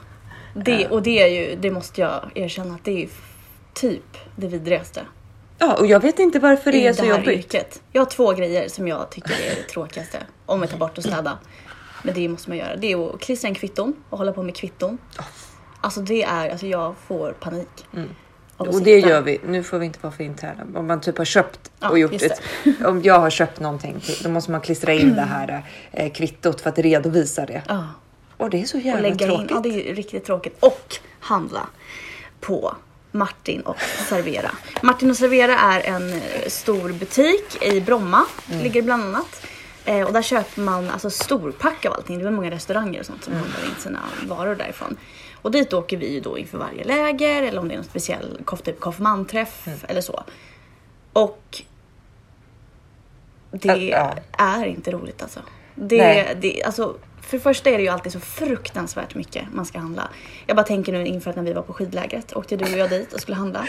Det, 0.54 0.86
och 0.86 1.02
det 1.02 1.22
är 1.22 1.26
ju, 1.26 1.56
det 1.56 1.70
måste 1.70 2.00
jag 2.00 2.30
erkänna 2.34 2.74
att 2.74 2.84
det 2.84 3.02
är 3.02 3.08
typ 3.74 4.16
det 4.36 4.46
vidrigaste 4.46 5.00
Ja, 5.58 5.74
och 5.74 5.86
jag 5.86 6.00
vet 6.00 6.18
inte 6.18 6.38
varför 6.38 6.72
det 6.72 6.86
är 6.86 6.92
så 6.92 7.04
jobbigt. 7.04 7.28
yrket. 7.28 7.82
Jag 7.92 8.00
har 8.00 8.06
två 8.10 8.32
grejer 8.32 8.68
som 8.68 8.88
jag 8.88 9.10
tycker 9.10 9.30
är 9.30 9.54
det 9.56 9.62
tråkigaste. 9.62 10.18
Om 10.46 10.60
vi 10.60 10.66
tar 10.66 10.78
bort 10.78 10.98
och 10.98 11.04
städa. 11.04 11.38
Men 12.02 12.14
det 12.14 12.28
måste 12.28 12.50
man 12.50 12.58
göra. 12.58 12.76
Det 12.76 12.92
är 12.92 13.14
att 13.14 13.20
klistra 13.20 13.48
in 13.48 13.54
kvitton 13.54 13.94
och 14.10 14.18
hålla 14.18 14.32
på 14.32 14.42
med 14.42 14.56
kvitton. 14.56 14.98
Alltså 15.80 16.00
det 16.00 16.22
är, 16.22 16.50
alltså 16.50 16.66
jag 16.66 16.94
får 17.06 17.32
panik. 17.32 17.86
Mm. 17.94 18.08
Och 18.56 18.66
det 18.82 18.96
sitta. 18.96 19.08
gör 19.08 19.20
vi. 19.22 19.40
Nu 19.46 19.62
får 19.62 19.78
vi 19.78 19.86
inte 19.86 19.98
vara 20.02 20.12
för 20.12 20.24
interna. 20.24 20.78
Om 20.78 20.86
man 20.86 21.00
typ 21.00 21.18
har 21.18 21.24
köpt 21.24 21.70
Ja, 21.80 21.88
och 21.90 21.98
gjort 21.98 22.22
ett. 22.22 22.40
Om 22.84 23.02
jag 23.02 23.18
har 23.20 23.30
köpt 23.30 23.60
någonting 23.60 24.00
till, 24.00 24.16
då 24.22 24.28
måste 24.30 24.50
man 24.50 24.60
klistra 24.60 24.92
in 24.92 25.14
det 25.14 25.22
här 25.22 25.62
eh, 25.92 26.12
kvittot 26.12 26.60
för 26.60 26.70
att 26.70 26.78
redovisa 26.78 27.46
det. 27.46 27.62
Ja. 27.68 27.86
Och 28.36 28.50
det 28.50 28.60
är 28.62 28.64
så 28.64 28.76
Och 28.78 28.82
jävla 28.84 29.02
lägga 29.02 29.26
tråkigt. 29.26 29.50
in, 29.50 29.56
ja 29.56 29.60
det 29.60 29.90
är 29.90 29.94
riktigt 29.94 30.24
tråkigt. 30.24 30.56
Och 30.60 30.96
handla 31.20 31.66
på 32.40 32.76
Martin 33.12 33.60
och 33.60 33.76
Servera. 34.08 34.50
Martin 34.82 35.10
och 35.10 35.16
Servera 35.16 35.58
är 35.58 35.80
en 35.80 36.12
eh, 36.12 36.20
stor 36.48 36.92
butik 36.92 37.62
i 37.62 37.80
Bromma, 37.80 38.24
Mm. 38.50 38.62
ligger 38.62 38.82
bland 38.82 39.02
annat. 39.04 39.46
Eh, 39.84 40.06
och 40.06 40.12
där 40.12 40.22
köper 40.22 40.60
man 40.62 40.90
alltså 40.90 41.10
storpack 41.10 41.84
av 41.84 41.92
allting. 41.92 42.18
Det 42.18 42.24
är 42.26 42.30
många 42.30 42.50
restauranger 42.50 43.00
och 43.00 43.06
sånt 43.06 43.24
som 43.24 43.32
Mm. 43.32 43.44
handlar 43.44 43.68
in 43.70 43.74
sina 43.82 44.00
varor 44.28 44.54
därifrån. 44.54 44.96
Och 45.46 45.52
dit 45.52 45.72
åker 45.72 45.96
vi 45.96 46.12
ju 46.14 46.20
då 46.20 46.38
inför 46.38 46.58
varje 46.58 46.84
läger 46.84 47.42
eller 47.42 47.60
om 47.60 47.68
det 47.68 47.74
är 47.74 47.76
någon 47.76 47.84
speciell 47.84 48.38
typ 48.64 48.80
konfirmandträff 48.80 49.66
Mm. 49.66 49.78
eller 49.88 50.00
så. 50.00 50.24
Och 51.12 51.62
det 53.50 53.76
Ja. 53.76 54.14
är 54.38 54.64
inte 54.66 54.90
roligt 54.90 55.22
alltså. 55.22 55.40
Det, 55.74 55.96
Nej. 55.98 56.36
det, 56.40 56.62
alltså. 56.64 56.96
För 57.20 57.36
det 57.36 57.42
första 57.42 57.70
är 57.70 57.76
det 57.76 57.82
ju 57.82 57.88
alltid 57.88 58.12
så 58.12 58.20
fruktansvärt 58.20 59.14
mycket 59.14 59.44
man 59.52 59.66
ska 59.66 59.78
handla. 59.78 60.08
Jag 60.46 60.56
bara 60.56 60.66
tänker 60.66 60.92
nu 60.92 61.06
inför 61.06 61.30
att 61.30 61.36
när 61.36 61.42
vi 61.42 61.52
var 61.52 61.62
på 61.62 61.72
skidlägret 61.72 62.32
åkte 62.36 62.56
du 62.56 62.64
och 62.64 62.78
jag 62.78 62.90
dit 62.90 63.12
och 63.12 63.20
skulle 63.20 63.36
handla. 63.36 63.68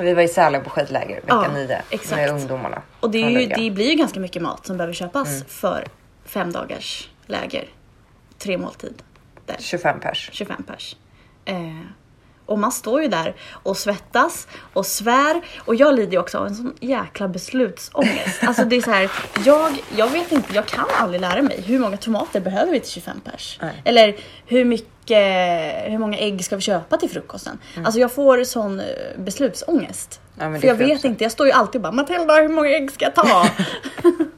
Vi 0.00 0.14
var 0.14 0.22
i 0.22 0.28
Sälen 0.28 0.64
på 0.64 0.70
skidläger 0.70 1.14
vecka 1.14 1.26
Ja, 1.28 1.52
nio 1.52 1.82
exakt. 1.90 2.16
med 2.16 2.30
ungdomarna. 2.30 2.82
Och 3.00 3.10
det, 3.10 3.22
är 3.22 3.28
ju, 3.30 3.46
det 3.46 3.70
blir 3.70 3.90
ju 3.90 3.94
ganska 3.94 4.20
mycket 4.20 4.42
mat 4.42 4.66
som 4.66 4.76
behöver 4.76 4.94
köpas 4.94 5.28
Mm. 5.28 5.44
för 5.48 5.86
fem 6.24 6.52
dagars 6.52 7.10
läger. 7.26 7.68
Tre 8.38 8.58
måltid. 8.58 9.02
Där. 9.46 9.56
25 9.60 10.00
pers. 10.00 10.30
25 10.32 10.62
pers. 10.62 10.96
Eh, 11.44 11.56
och 12.46 12.58
man 12.58 12.72
står 12.72 13.02
ju 13.02 13.08
där 13.08 13.34
och 13.52 13.76
svettas 13.76 14.48
och 14.72 14.86
svär. 14.86 15.42
Och 15.58 15.74
jag 15.74 15.94
lider 15.94 16.12
ju 16.12 16.18
också 16.18 16.38
av 16.38 16.46
en 16.46 16.54
sån 16.54 16.74
jäkla 16.80 17.28
beslutsångest. 17.28 18.44
Alltså 18.44 18.64
det 18.64 18.76
är 18.76 18.80
så 18.80 18.90
här, 18.90 19.10
jag, 19.44 19.82
jag 19.96 20.08
vet 20.08 20.32
inte, 20.32 20.54
jag 20.54 20.66
kan 20.66 20.84
aldrig 21.00 21.20
lära 21.20 21.42
mig. 21.42 21.60
Hur 21.66 21.78
många 21.78 21.96
tomater 21.96 22.40
behöver 22.40 22.72
vi 22.72 22.80
till 22.80 22.90
25 22.90 23.20
pers? 23.20 23.58
Nej. 23.62 23.82
Eller 23.84 24.16
hur 24.46 24.64
mycket, 24.64 25.18
hur 25.92 25.98
många 25.98 26.18
ägg 26.18 26.44
ska 26.44 26.56
vi 26.56 26.62
köpa 26.62 26.96
till 26.96 27.10
frukosten? 27.10 27.58
Alltså 27.84 28.00
jag 28.00 28.12
får 28.12 28.44
sån 28.44 28.80
eh, 28.80 28.86
beslutsångest. 29.16 30.20
Ja, 30.38 30.58
För 30.60 30.66
jag 30.66 30.74
vet 30.74 30.96
också. 30.96 31.06
inte, 31.06 31.24
jag 31.24 31.32
står 31.32 31.46
ju 31.46 31.52
alltid 31.52 31.74
och 31.78 31.82
bara 31.82 31.92
Matilda 31.92 32.34
hur 32.34 32.48
många 32.48 32.68
ägg 32.68 32.90
ska 32.90 33.04
jag 33.04 33.14
ta? 33.14 33.48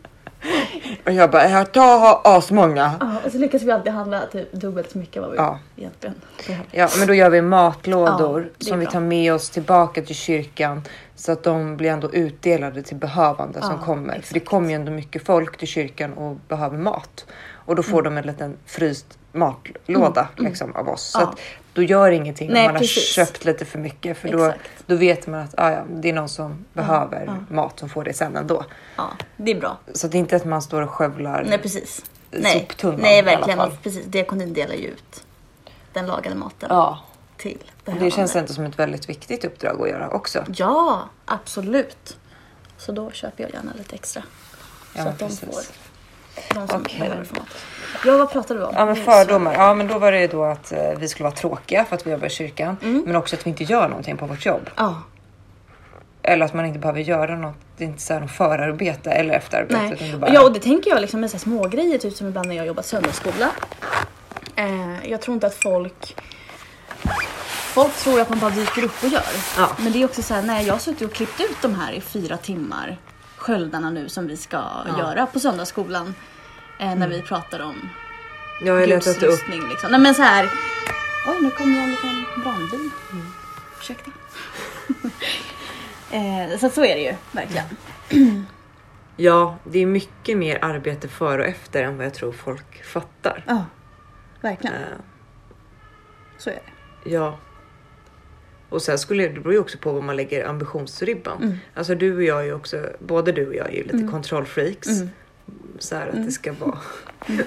Och 1.06 1.12
jag 1.12 1.30
bara, 1.30 1.48
jag 1.50 1.72
tar 1.72 2.20
asmånga. 2.24 2.92
Ja, 3.00 3.12
och 3.24 3.32
så 3.32 3.38
lyckas 3.38 3.62
vi 3.62 3.70
alltid 3.70 3.92
handla 3.92 4.20
typ 4.32 4.52
dubbelt 4.52 4.90
så 4.90 4.98
mycket 4.98 5.22
vad 5.22 5.30
vi 5.30 5.36
Ja. 5.36 5.58
egentligen 5.76 6.14
behöver. 6.46 6.66
Ja, 6.70 6.88
men 6.98 7.06
då 7.06 7.14
gör 7.14 7.30
vi 7.30 7.42
matlådor 7.42 8.50
Ja, 8.58 8.66
som 8.68 8.78
vi 8.78 8.84
bra. 8.84 8.92
tar 8.92 9.00
med 9.00 9.34
oss 9.34 9.50
tillbaka 9.50 10.02
till 10.02 10.14
kyrkan 10.14 10.82
så 11.14 11.32
att 11.32 11.42
de 11.42 11.76
blir 11.76 11.90
ändå 11.90 12.12
utdelade 12.12 12.82
till 12.82 12.96
behövande 12.96 13.60
som 13.62 13.76
Ja, 13.80 13.84
kommer. 13.86 14.12
För 14.12 14.18
det 14.18 14.18
exakt. 14.18 14.46
kommer 14.46 14.68
ju 14.68 14.74
ändå 14.74 14.92
mycket 14.92 15.26
folk 15.26 15.56
till 15.58 15.68
kyrkan 15.68 16.12
och 16.12 16.36
behöver 16.48 16.78
mat 16.78 17.26
och 17.52 17.76
då 17.76 17.82
får 17.82 18.02
de 18.02 18.16
en 18.18 18.26
liten 18.26 18.56
fryst 18.66 19.18
matlåda 19.36 20.28
liksom, 20.36 20.76
av 20.76 20.88
oss. 20.88 21.02
Så 21.02 21.18
Mm. 21.18 21.28
Ja. 21.28 21.32
att 21.32 21.40
då 21.72 21.82
gör 21.82 22.10
ingenting 22.10 22.52
Nej, 22.52 22.66
om 22.66 22.72
man 22.72 22.80
precis. 22.80 23.16
har 23.16 23.24
köpt 23.24 23.44
lite 23.44 23.64
för 23.64 23.78
mycket 23.78 24.18
för 24.18 24.28
då, 24.28 24.44
Exakt. 24.44 24.70
då 24.86 24.96
vet 24.96 25.26
man 25.26 25.40
att 25.40 25.54
ah, 25.56 25.70
ja, 25.70 25.84
det 25.90 26.08
är 26.08 26.12
någon 26.12 26.28
som 26.28 26.64
behöver 26.72 27.24
ja. 27.26 27.54
mat 27.54 27.78
som 27.78 27.88
får 27.88 28.04
det 28.04 28.12
sen 28.14 28.36
ändå. 28.36 28.64
Ja, 28.96 29.08
det 29.36 29.50
är 29.50 29.60
bra. 29.60 29.78
Så 29.94 30.08
det 30.08 30.16
är 30.16 30.18
inte 30.18 30.36
att 30.36 30.44
man 30.44 30.62
står 30.62 30.82
och 30.82 30.90
skövlar. 30.90 31.44
Nej 31.48 31.58
precis. 31.58 32.04
Nej, 32.30 32.52
Soptunnan 32.60 32.98
i 33.00 33.02
Nej 33.02 33.18
alla 33.18 33.30
verkligen. 33.30 33.58
fall. 33.58 33.68
Och 33.70 33.82
Precis, 33.82 34.04
diakonin 34.06 34.52
delar 34.52 34.74
ju 34.74 34.86
ut 34.88 35.24
den 35.92 36.06
lagade 36.06 36.36
maten 36.36 36.68
Ja, 36.72 36.98
till 37.36 37.58
behövande. 37.84 38.06
det 38.06 38.10
känns 38.10 38.36
inte 38.36 38.54
som 38.54 38.64
ett 38.64 38.78
väldigt 38.78 39.08
viktigt 39.08 39.44
uppdrag 39.44 39.82
att 39.82 39.88
göra 39.88 40.08
också. 40.10 40.44
Ja, 40.54 41.08
absolut. 41.24 42.16
Så 42.78 42.92
då 42.92 43.10
köper 43.10 43.42
jag 43.44 43.52
gärna 43.52 43.72
lite 43.78 43.94
extra. 43.94 44.22
Ja, 44.94 45.02
så 45.02 45.08
att 45.08 45.18
de 45.18 45.24
precis. 45.28 45.40
får. 45.40 45.62
De 46.54 46.68
som 46.68 46.82
mat. 46.82 47.48
Ja, 48.04 48.16
vad 48.16 48.30
pratade 48.30 48.60
du 48.60 48.66
om? 48.66 48.74
Ja 48.76 48.86
men 48.86 48.96
fördomar. 48.96 49.54
Ja 49.54 49.74
men 49.74 49.88
då 49.88 49.98
var 49.98 50.12
det 50.12 50.26
då 50.26 50.44
att 50.44 50.72
eh, 50.72 50.78
vi 50.98 51.08
skulle 51.08 51.24
vara 51.24 51.34
tråkiga 51.34 51.84
för 51.84 51.96
att 51.96 52.06
vi 52.06 52.10
jobbar 52.10 52.26
i 52.26 52.30
kyrkan. 52.30 52.76
Mm. 52.82 53.02
Men 53.06 53.16
också 53.16 53.36
att 53.36 53.46
vi 53.46 53.50
inte 53.50 53.64
gör 53.64 53.88
någonting 53.88 54.16
på 54.16 54.26
vårt 54.26 54.46
jobb. 54.46 54.70
Ja, 54.76 55.02
Eller 56.22 56.46
att 56.46 56.54
man 56.54 56.66
inte 56.66 56.78
behöver 56.78 57.00
göra 57.00 57.36
något. 57.36 57.56
Det 57.76 57.84
är 57.84 57.88
inte 57.88 58.02
så 58.02 58.12
här 58.12 58.20
något 58.20 58.30
förarbete 58.30 59.10
eller 59.10 59.34
efterarbete. 59.34 59.96
Nej. 60.00 60.16
bara... 60.16 60.34
Ja, 60.34 60.42
och 60.42 60.52
det 60.52 60.60
tänker 60.60 60.90
jag 60.90 61.00
liksom 61.00 61.20
med 61.20 61.30
så 61.30 61.38
små 61.38 61.68
grejer 61.68 61.98
typ 61.98 62.14
som 62.14 62.26
ibland 62.26 62.48
när 62.48 62.56
jag 62.56 62.66
jobbar 62.66 62.82
söndagsskola. 62.82 63.50
Eh, 64.56 65.10
jag 65.10 65.20
tror 65.20 65.34
inte 65.34 65.46
att 65.46 65.54
folk 65.54 66.16
Folk 67.76 67.94
tror 67.94 68.20
att 68.20 68.28
man 68.30 68.38
bara 68.38 68.50
dyker 68.50 68.84
upp 68.84 69.02
och 69.02 69.08
gör. 69.08 69.22
Ja. 69.56 69.70
Men 69.78 69.92
det 69.92 70.02
är 70.02 70.04
också 70.04 70.22
så 70.22 70.34
här, 70.34 70.42
nej 70.42 70.66
jag 70.66 70.74
har 70.74 70.78
suttit 70.78 71.08
och 71.08 71.14
klippt 71.14 71.40
ut 71.40 71.56
de 71.62 71.74
här 71.74 71.92
i 71.92 72.00
fyra 72.00 72.36
timmar. 72.36 72.98
Sköldarna 73.46 73.90
nu 73.90 74.08
som 74.08 74.26
vi 74.26 74.36
ska 74.36 74.62
göra 74.98 75.26
på 75.26 75.40
söndagsskolan. 75.40 76.14
Eh, 76.80 76.94
när 76.94 77.08
vi 77.08 77.22
pratar 77.22 77.60
om 77.60 77.88
Jag 78.64 78.74
har 78.74 78.86
letat 78.86 79.22
upp. 79.22 79.48
liksom. 79.48 79.90
Nej 79.90 80.00
men 80.00 80.14
så 80.14 80.22
här. 80.22 80.44
Oj 81.28 81.42
nu 81.42 81.50
kommer 81.50 81.78
en 81.78 81.90
liten 81.90 82.24
brandbil. 82.42 82.90
Ursäkta. 83.80 84.10
eh, 86.10 86.58
så 86.58 86.68
så 86.70 86.84
är 86.84 86.94
det 86.94 87.02
ju 87.02 87.14
verkligen. 87.32 87.66
Ja, 89.18 89.56
det 89.64 89.78
är 89.78 89.86
mycket 89.86 90.38
mer 90.38 90.58
arbete 90.64 91.08
före 91.08 91.42
och 91.42 91.48
efter 91.48 91.82
än 91.82 91.96
vad 91.96 92.06
jag 92.06 92.14
tror 92.14 92.32
folk 92.32 92.84
fattar. 92.84 93.44
Ja, 93.46 93.64
verkligen. 94.40 94.76
Eh, 94.76 94.80
Så 96.38 96.50
är 96.50 96.54
det. 96.54 97.10
ja, 97.10 97.38
Och 98.68 98.82
sen 98.82 98.98
skulle 98.98 99.28
det 99.28 99.40
beror 99.40 99.52
ju 99.52 99.60
också 99.60 99.78
på 99.78 99.92
vad 99.92 100.02
man 100.02 100.16
lägger 100.16 100.48
ambitionsribban. 100.48 101.42
Mm. 101.42 101.58
Alltså 101.74 101.94
du 101.94 102.16
och 102.16 102.22
jag 102.22 102.40
är 102.40 102.44
ju 102.44 102.54
också, 102.54 102.86
både 102.98 103.32
du 103.32 103.46
och 103.46 103.54
jag 103.54 103.66
är 103.66 103.76
ju 103.76 103.82
lite 103.82 104.08
kontrollfreaks. 104.10 104.88
Mm. 104.88 105.10
Så 105.78 105.96
här 105.96 106.08
att 106.08 106.26
det 106.26 106.32
ska 106.32 106.52
vara 106.52 106.78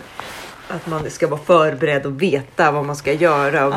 att 0.68 0.88
man 0.88 1.10
ska 1.10 1.28
vara 1.28 1.42
förberedd 1.42 2.06
och 2.06 2.22
veta 2.22 2.72
vad 2.72 2.86
man 2.86 2.96
ska 2.96 3.14
göra 3.14 3.68
och 3.68 3.74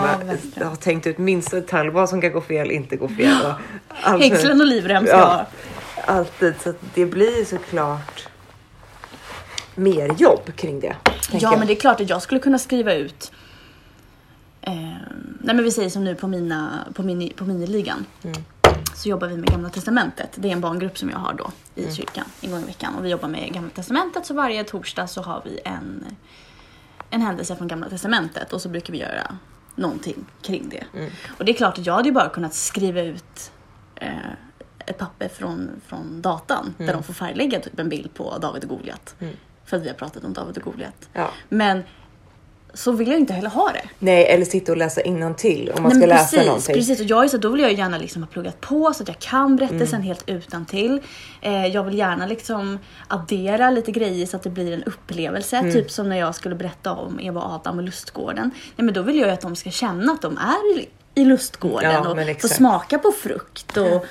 Ja, 0.55 0.67
har 0.69 0.77
tänkt 0.77 1.07
ut 1.07 1.19
minsta 1.19 1.57
detalj 1.57 1.91
vad 1.91 2.09
som 2.09 2.21
kan 2.21 2.33
gå 2.33 2.41
fel, 2.41 2.71
inte 2.71 2.97
gå 2.97 3.09
fel. 3.09 3.37
Och 3.45 3.53
allt- 4.03 4.23
Hängslen 4.23 4.61
och 4.61 4.67
livrem 4.67 5.07
ska 5.07 5.17
Ja. 5.17 5.47
Alltid, 6.05 6.55
så 6.61 6.75
det 6.95 7.07
blir 7.07 7.45
såklart 7.45 8.29
mer 9.75 10.15
jobb 10.19 10.57
kring 10.57 10.81
det. 10.81 10.97
Ja 11.31 11.39
jag. 11.41 11.59
men 11.59 11.67
det 11.67 11.73
är 11.73 11.81
klart 11.81 12.01
att 12.01 12.11
jag 12.11 12.23
skulle 12.23 12.41
kunna 12.41 12.59
skriva 12.59 12.95
ut 12.95 13.33
eh, 14.63 14.73
Nej 15.41 15.55
men 15.55 15.65
vi 15.65 15.71
säger 15.71 15.91
som 15.91 16.05
nu 16.05 16.15
på, 16.15 16.29
mina, 16.29 16.79
på, 16.95 17.03
mini, 17.03 17.33
på 17.33 17.45
miniligan. 17.45 18.07
Mm. 18.23 18.45
Så 18.95 19.09
jobbar 19.09 19.29
vi 19.29 19.37
med 19.37 19.51
Gamla 19.51 19.69
Testamentet. 19.71 20.31
Det 20.37 20.49
är 20.49 20.53
en 20.53 20.61
barngrupp 20.61 20.99
som 20.99 21.11
jag 21.11 21.19
har 21.19 21.35
då 21.35 21.51
i 21.75 21.83
Mm. 21.83 21.95
kyrkan 21.95 22.25
en 22.41 22.51
gång 22.51 22.63
i 22.63 22.65
veckan. 22.65 22.95
Och 22.95 23.05
vi 23.05 23.09
jobbar 23.09 23.29
med 23.29 23.53
Gamla 23.55 23.71
Testamentet 23.71 24.27
så 24.27 24.35
varje 24.35 24.65
torsdag 24.65 25.07
så 25.07 25.23
har 25.23 25.43
vi 25.45 25.61
en, 25.65 26.05
en 27.11 27.21
händelse 27.21 27.57
från 27.57 27.69
Gamla 27.69 27.89
Testamentet 27.89 28.53
och 28.53 28.61
så 28.63 28.69
brukar 28.69 28.93
vi 28.93 28.99
göra 28.99 29.37
någonting 29.75 30.25
kring 30.43 30.69
det. 30.69 30.85
Mm. 30.99 31.11
Och 31.39 31.45
det 31.45 31.53
är 31.53 31.57
klart 31.57 31.79
att 31.79 31.87
jag 31.87 31.95
hade 31.95 32.09
ju 32.09 32.13
bara 32.15 32.29
kunnat 32.29 32.55
skriva 32.55 33.01
ut 33.03 33.53
eh, 33.95 34.11
ett 34.87 34.99
papper 34.99 35.29
från, 35.29 35.71
från 35.87 36.23
datan 36.23 36.75
där 36.79 36.93
de 36.93 37.03
får 37.03 37.13
färglägga 37.15 37.61
typ 37.61 37.79
en 37.79 37.89
bild 37.89 38.15
på 38.15 38.39
David 38.39 38.63
och 38.65 38.69
Goliat. 38.71 39.15
Mm. 39.21 39.35
För 39.65 39.77
att 39.77 39.83
vi 39.83 39.89
har 39.89 39.95
pratat 39.95 40.25
om 40.25 40.33
David 40.33 40.57
och 40.59 40.63
Goliat. 40.63 41.09
Ja. 41.13 41.31
Men 41.49 41.83
så 42.75 42.93
vill 42.93 43.09
jag 43.09 43.21
inte 43.21 43.33
heller 43.33 43.49
ha 43.51 43.69
det. 43.73 43.83
Nej, 43.99 44.27
eller 44.27 44.45
sitta 44.45 44.73
och 44.73 44.79
läsa 44.79 45.01
till 45.37 45.73
om 45.77 45.83
man 45.83 45.93
Nej, 45.93 46.01
ska 46.01 46.07
läsa 46.07 46.25
precis, 46.31 46.47
någonting. 46.47 46.75
Precis, 46.75 47.01
och 47.01 47.07
jag 47.07 47.25
är 47.25 47.29
så, 47.29 47.37
då 47.37 47.49
vill 47.49 47.61
jag 47.61 47.73
gärna 47.73 47.99
liksom 47.99 48.23
ha 48.23 48.29
pluggat 48.29 48.61
på 48.61 48.93
så 48.95 49.03
att 49.03 49.09
jag 49.09 49.19
kan 49.19 49.57
berättelsen 49.57 49.95
Mm. 49.95 50.07
helt 50.07 50.29
utan 50.29 50.67
till. 50.67 51.01
Eh, 51.41 51.67
jag 51.67 51.85
vill 51.85 51.99
gärna 51.99 52.27
liksom 52.27 52.79
addera 53.09 53.71
lite 53.71 53.93
grejer 53.93 54.27
så 54.27 54.37
att 54.37 54.43
det 54.43 54.51
blir 54.51 54.73
en 54.73 54.83
upplevelse. 54.85 55.57
Mm. 55.57 55.73
Typ 55.73 55.91
som 55.91 56.09
när 56.09 56.19
jag 56.19 56.35
skulle 56.35 56.55
berätta 56.55 56.93
om 56.93 57.21
Eva 57.21 57.41
och 57.41 57.53
Adam 57.53 57.79
och 57.79 57.85
lustgården. 57.85 58.51
Nej, 58.77 58.85
men 58.85 58.95
då 58.95 59.03
vill 59.03 59.17
jag 59.19 59.27
ju 59.27 59.33
att 59.33 59.41
de 59.41 59.57
ska 59.57 59.71
känna 59.71 60.13
att 60.13 60.23
de 60.23 60.39
är 60.39 60.79
i, 60.79 60.89
i 61.15 61.25
lustgården 61.25 61.93
Ja, 61.93 62.11
och 62.33 62.41
få 62.41 62.49
smaka 62.49 62.99
på 62.99 63.13
frukt. 63.13 63.77
Och 63.77 64.07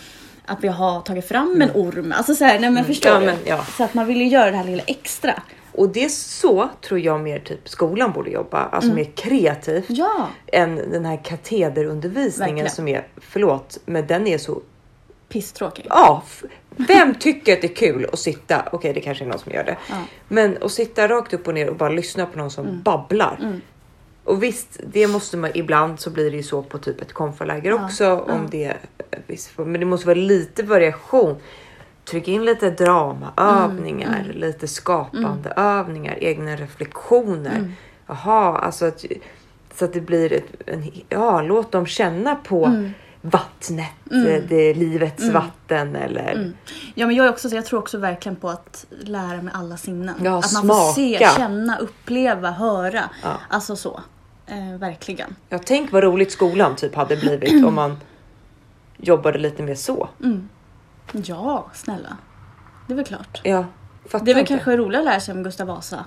att 0.46 0.58
vi 0.62 0.68
har 0.68 1.02
tagit 1.02 1.28
fram 1.28 1.62
en 1.62 1.72
orm. 1.74 2.14
Alltså 2.18 2.36
så 2.36 2.44
här, 2.44 2.60
nej 2.60 2.70
men 2.70 2.86
förstår 2.86 3.10
Mm. 3.10 3.24
Ja, 3.24 3.32
du? 3.32 3.38
men, 3.38 3.58
ja. 3.58 3.66
Så 3.78 3.84
att 3.84 3.94
man 3.94 4.06
vill 4.08 4.18
ju 4.18 4.28
göra 4.28 4.52
det 4.52 4.58
här 4.58 4.64
lilla 4.64 4.84
extra. 4.88 5.34
Och 5.72 5.90
det 5.90 6.04
är 6.06 6.10
så 6.10 6.70
tror 6.82 7.00
jag 7.00 7.20
mer 7.22 7.40
typ 7.40 7.70
skolan 7.70 8.12
borde 8.12 8.30
jobba, 8.30 8.66
alltså 8.66 8.94
mer 8.94 9.04
kreativt. 9.16 9.90
Mm. 9.90 10.00
Ja, 10.02 10.28
Än 10.48 10.76
den 10.76 11.06
här 11.06 11.20
katederundervisningen 11.24 12.56
Verkligen. 12.56 12.76
som 12.76 12.88
är, 12.88 13.08
förlåt, 13.18 13.78
men 13.86 14.08
den 14.08 14.28
är 14.28 14.38
så 14.38 14.62
pisstråkig. 15.30 15.86
Ja, 15.90 16.24
vem 16.76 17.16
tycker 17.16 17.54
att 17.54 17.62
det 17.62 17.68
är 17.68 17.76
kul 17.76 18.10
att 18.14 18.20
sitta, 18.20 18.66
okej 18.72 18.94
det 18.94 19.02
kanske 19.02 19.24
är 19.24 19.28
någon 19.28 19.40
som 19.40 19.52
gör 19.52 19.64
det, 19.64 19.78
Ja. 19.90 19.96
Mm. 19.96 20.08
men 20.28 20.58
att 20.64 20.72
sitta 20.72 21.08
rakt 21.08 21.34
upp 21.34 21.48
och 21.48 21.54
ner 21.54 21.70
och 21.70 21.76
bara 21.76 21.90
lyssna 21.90 22.26
på 22.26 22.38
någon 22.38 22.52
som 22.52 22.82
babblar. 22.84 23.60
Och 24.24 24.44
visst, 24.44 24.80
det 24.94 25.08
måste 25.08 25.38
man, 25.38 25.52
ibland 25.54 26.00
så 26.00 26.10
blir 26.10 26.32
det 26.32 26.38
ju 26.38 26.44
så 26.44 26.62
på 26.64 26.78
typ 26.78 27.02
ett 27.02 27.14
konfaläger 27.14 27.70
Ja, 27.72 27.86
också 27.86 28.20
om 28.20 28.48
det, 28.52 28.74
visst, 29.28 29.58
men 29.58 29.74
det 29.80 29.86
måste 29.86 30.08
vara 30.08 30.18
lite 30.18 30.64
variation. 30.64 31.36
Tryck 32.06 32.28
in 32.28 32.46
lite 32.46 32.70
dramaövningar, 32.70 34.20
Mm, 34.26 34.38
lite 34.38 34.68
skapande 34.68 35.50
övningar, 35.56 36.18
egna 36.24 36.56
reflektioner. 36.56 37.56
Mm. 37.56 37.74
Jaha, 38.08 38.58
alltså 38.60 38.86
att, 38.86 39.06
så 39.76 39.86
att 39.86 39.94
det 39.94 40.02
blir 40.02 40.34
ett, 40.34 40.46
en, 40.66 40.92
ja, 41.10 41.42
låt 41.42 41.72
dem 41.72 41.86
känna 41.86 42.36
på 42.36 42.66
Mm. 42.66 42.92
vattnet, 43.22 43.92
eh, 44.12 44.44
det 44.50 44.74
livets 44.74 45.30
vatten 45.30 45.96
eller 45.96 46.32
Mm. 46.32 46.54
Ja 46.96 47.08
men 47.08 47.16
jag 47.16 47.30
också 47.30 47.50
så 47.50 47.56
jag 47.56 47.66
tror 47.66 47.80
också 47.80 47.98
verkligen 47.98 48.36
på 48.36 48.50
att 48.50 48.86
lära 49.02 49.42
med 49.42 49.56
alla 49.56 49.78
sinnen. 49.78 50.16
Ja, 50.24 50.38
att 50.40 50.54
man 50.54 50.68
får 50.68 50.94
se, 50.94 51.18
smaka. 51.18 51.34
känna, 51.38 51.78
uppleva, 51.78 52.52
höra. 52.52 53.04
Ja. 53.24 53.34
Alltså 53.50 53.76
så. 53.76 54.00
Eh, 54.48 54.80
verkligen. 54.80 55.36
Ja, 55.50 55.60
tänk 55.66 55.92
vad 55.92 56.04
roligt 56.04 56.32
skolan 56.32 56.76
typ 56.76 56.96
hade 56.96 57.18
blivit 57.18 57.66
om 57.66 57.76
man 57.76 57.98
jobbade 58.98 59.40
lite 59.40 59.64
mer 59.64 59.76
så. 59.76 60.10
Ja, 61.12 61.68
snälla. 61.74 62.18
Det 62.88 62.94
är 62.94 62.96
väl 62.96 63.06
klart. 63.06 63.42
Ja, 63.44 63.66
fattar 64.10 64.26
Det 64.26 64.32
är 64.32 64.36
väl 64.36 64.42
inte. 64.42 64.54
kanske 64.54 64.78
roligare 64.78 65.02
att 65.04 65.06
lära 65.12 65.20
sig 65.20 65.34
om 65.36 65.44
Gustav 65.44 65.68
Vasa. 65.68 66.06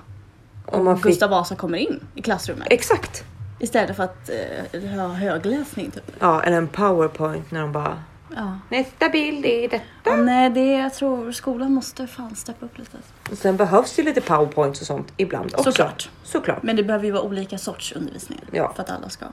om 0.65 0.85
man 0.85 0.95
fick... 0.97 1.03
Gustav 1.05 1.29
Vasa 1.29 1.55
kommer 1.55 1.77
in 1.77 1.99
i 2.15 2.21
klassrummet. 2.21 2.67
Exakt. 2.71 3.23
Istället 3.59 3.95
för 3.95 4.03
att 4.03 4.29
eh, 4.73 4.81
ha 4.91 5.07
högläsning 5.07 5.91
typ. 5.91 6.11
Ja, 6.19 6.43
eller 6.43 6.57
en 6.57 6.67
powerpoint 6.67 7.51
när 7.51 7.61
de 7.61 7.71
bara 7.71 8.03
Ja. 8.35 8.59
nästa 8.69 9.09
bild 9.09 9.45
är 9.45 9.69
detta. 9.69 9.85
ja 10.03 10.15
nej, 10.15 10.49
det 10.49 10.71
jag 10.71 10.93
tror 10.93 11.31
skolan 11.31 11.71
måste 11.73 12.07
fan 12.07 12.35
steppa 12.35 12.65
upp 12.65 12.77
lite. 12.77 12.97
Och 13.31 13.37
sen 13.37 13.57
behövs 13.57 13.99
ju 13.99 14.03
lite 14.03 14.21
powerpoints 14.21 14.81
och 14.81 14.87
sånt 14.87 15.13
ibland 15.17 15.45
också. 15.53 15.63
Såklart. 15.63 16.09
Såklart. 16.23 16.63
Men 16.63 16.75
det 16.75 16.83
behöver 16.83 17.05
ju 17.05 17.11
vara 17.11 17.23
olika 17.23 17.57
sorts 17.57 17.91
undervisning. 17.95 18.39
Ja. 18.51 18.73
För 18.75 18.83
att 18.83 18.89
alla 18.89 19.09
ska. 19.09 19.25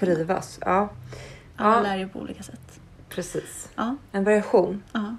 Trivas. 0.00 0.58
Ja, 0.60 0.88
Alla 1.56 1.76
Ja. 1.76 1.82
lär 1.82 1.96
ju 1.96 2.08
på 2.08 2.18
olika 2.18 2.42
sätt. 2.42 2.80
Precis. 3.14 3.68
Ja. 3.76 3.96
En 4.12 4.24
variation. 4.24 4.82
ja. 4.92 5.16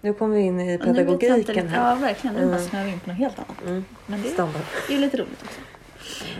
Nu 0.00 0.12
kommer 0.12 0.36
vi 0.36 0.42
in 0.42 0.60
i 0.60 0.78
pedagogiken 0.78 1.68
här. 1.68 1.88
Ja, 1.90 1.94
verkligen. 1.94 2.36
Nu 2.36 2.42
Mm. 2.42 2.58
snöar 2.68 2.84
vi 2.84 2.90
in 2.90 3.00
på 3.00 3.08
något 3.10 3.18
helt 3.18 3.38
annat. 3.38 3.62
Mm. 3.66 3.84
Men 4.06 4.22
det 4.22 4.28
Standard. 4.28 4.62
är 4.90 4.98
lite 4.98 5.16
roligt 5.16 5.42
också. 5.44 5.60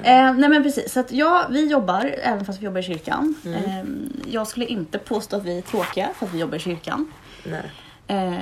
Eh, 0.03 0.35
nej 0.35 0.49
men 0.49 0.63
precis, 0.63 0.93
så 0.93 1.01
att 1.01 1.13
ja, 1.13 1.47
vi 1.51 1.71
jobbar 1.71 2.15
även 2.23 2.45
fast 2.45 2.61
vi 2.61 2.65
jobbar 2.65 2.81
i 2.81 2.83
kyrkan. 2.83 3.35
Mm. 3.45 3.65
Eh, 3.65 3.85
jag 4.33 4.47
skulle 4.47 4.67
inte 4.67 4.99
påstå 4.99 5.37
att 5.37 5.45
vi 5.45 5.59
är 5.59 5.63
tråkiga 5.63 6.09
för 6.19 6.27
att 6.27 6.35
vi 6.35 6.39
jobbar 6.39 6.57
i 6.57 6.61
kyrkan. 6.61 7.13
Nej. 7.45 7.71
Eh, 8.07 8.39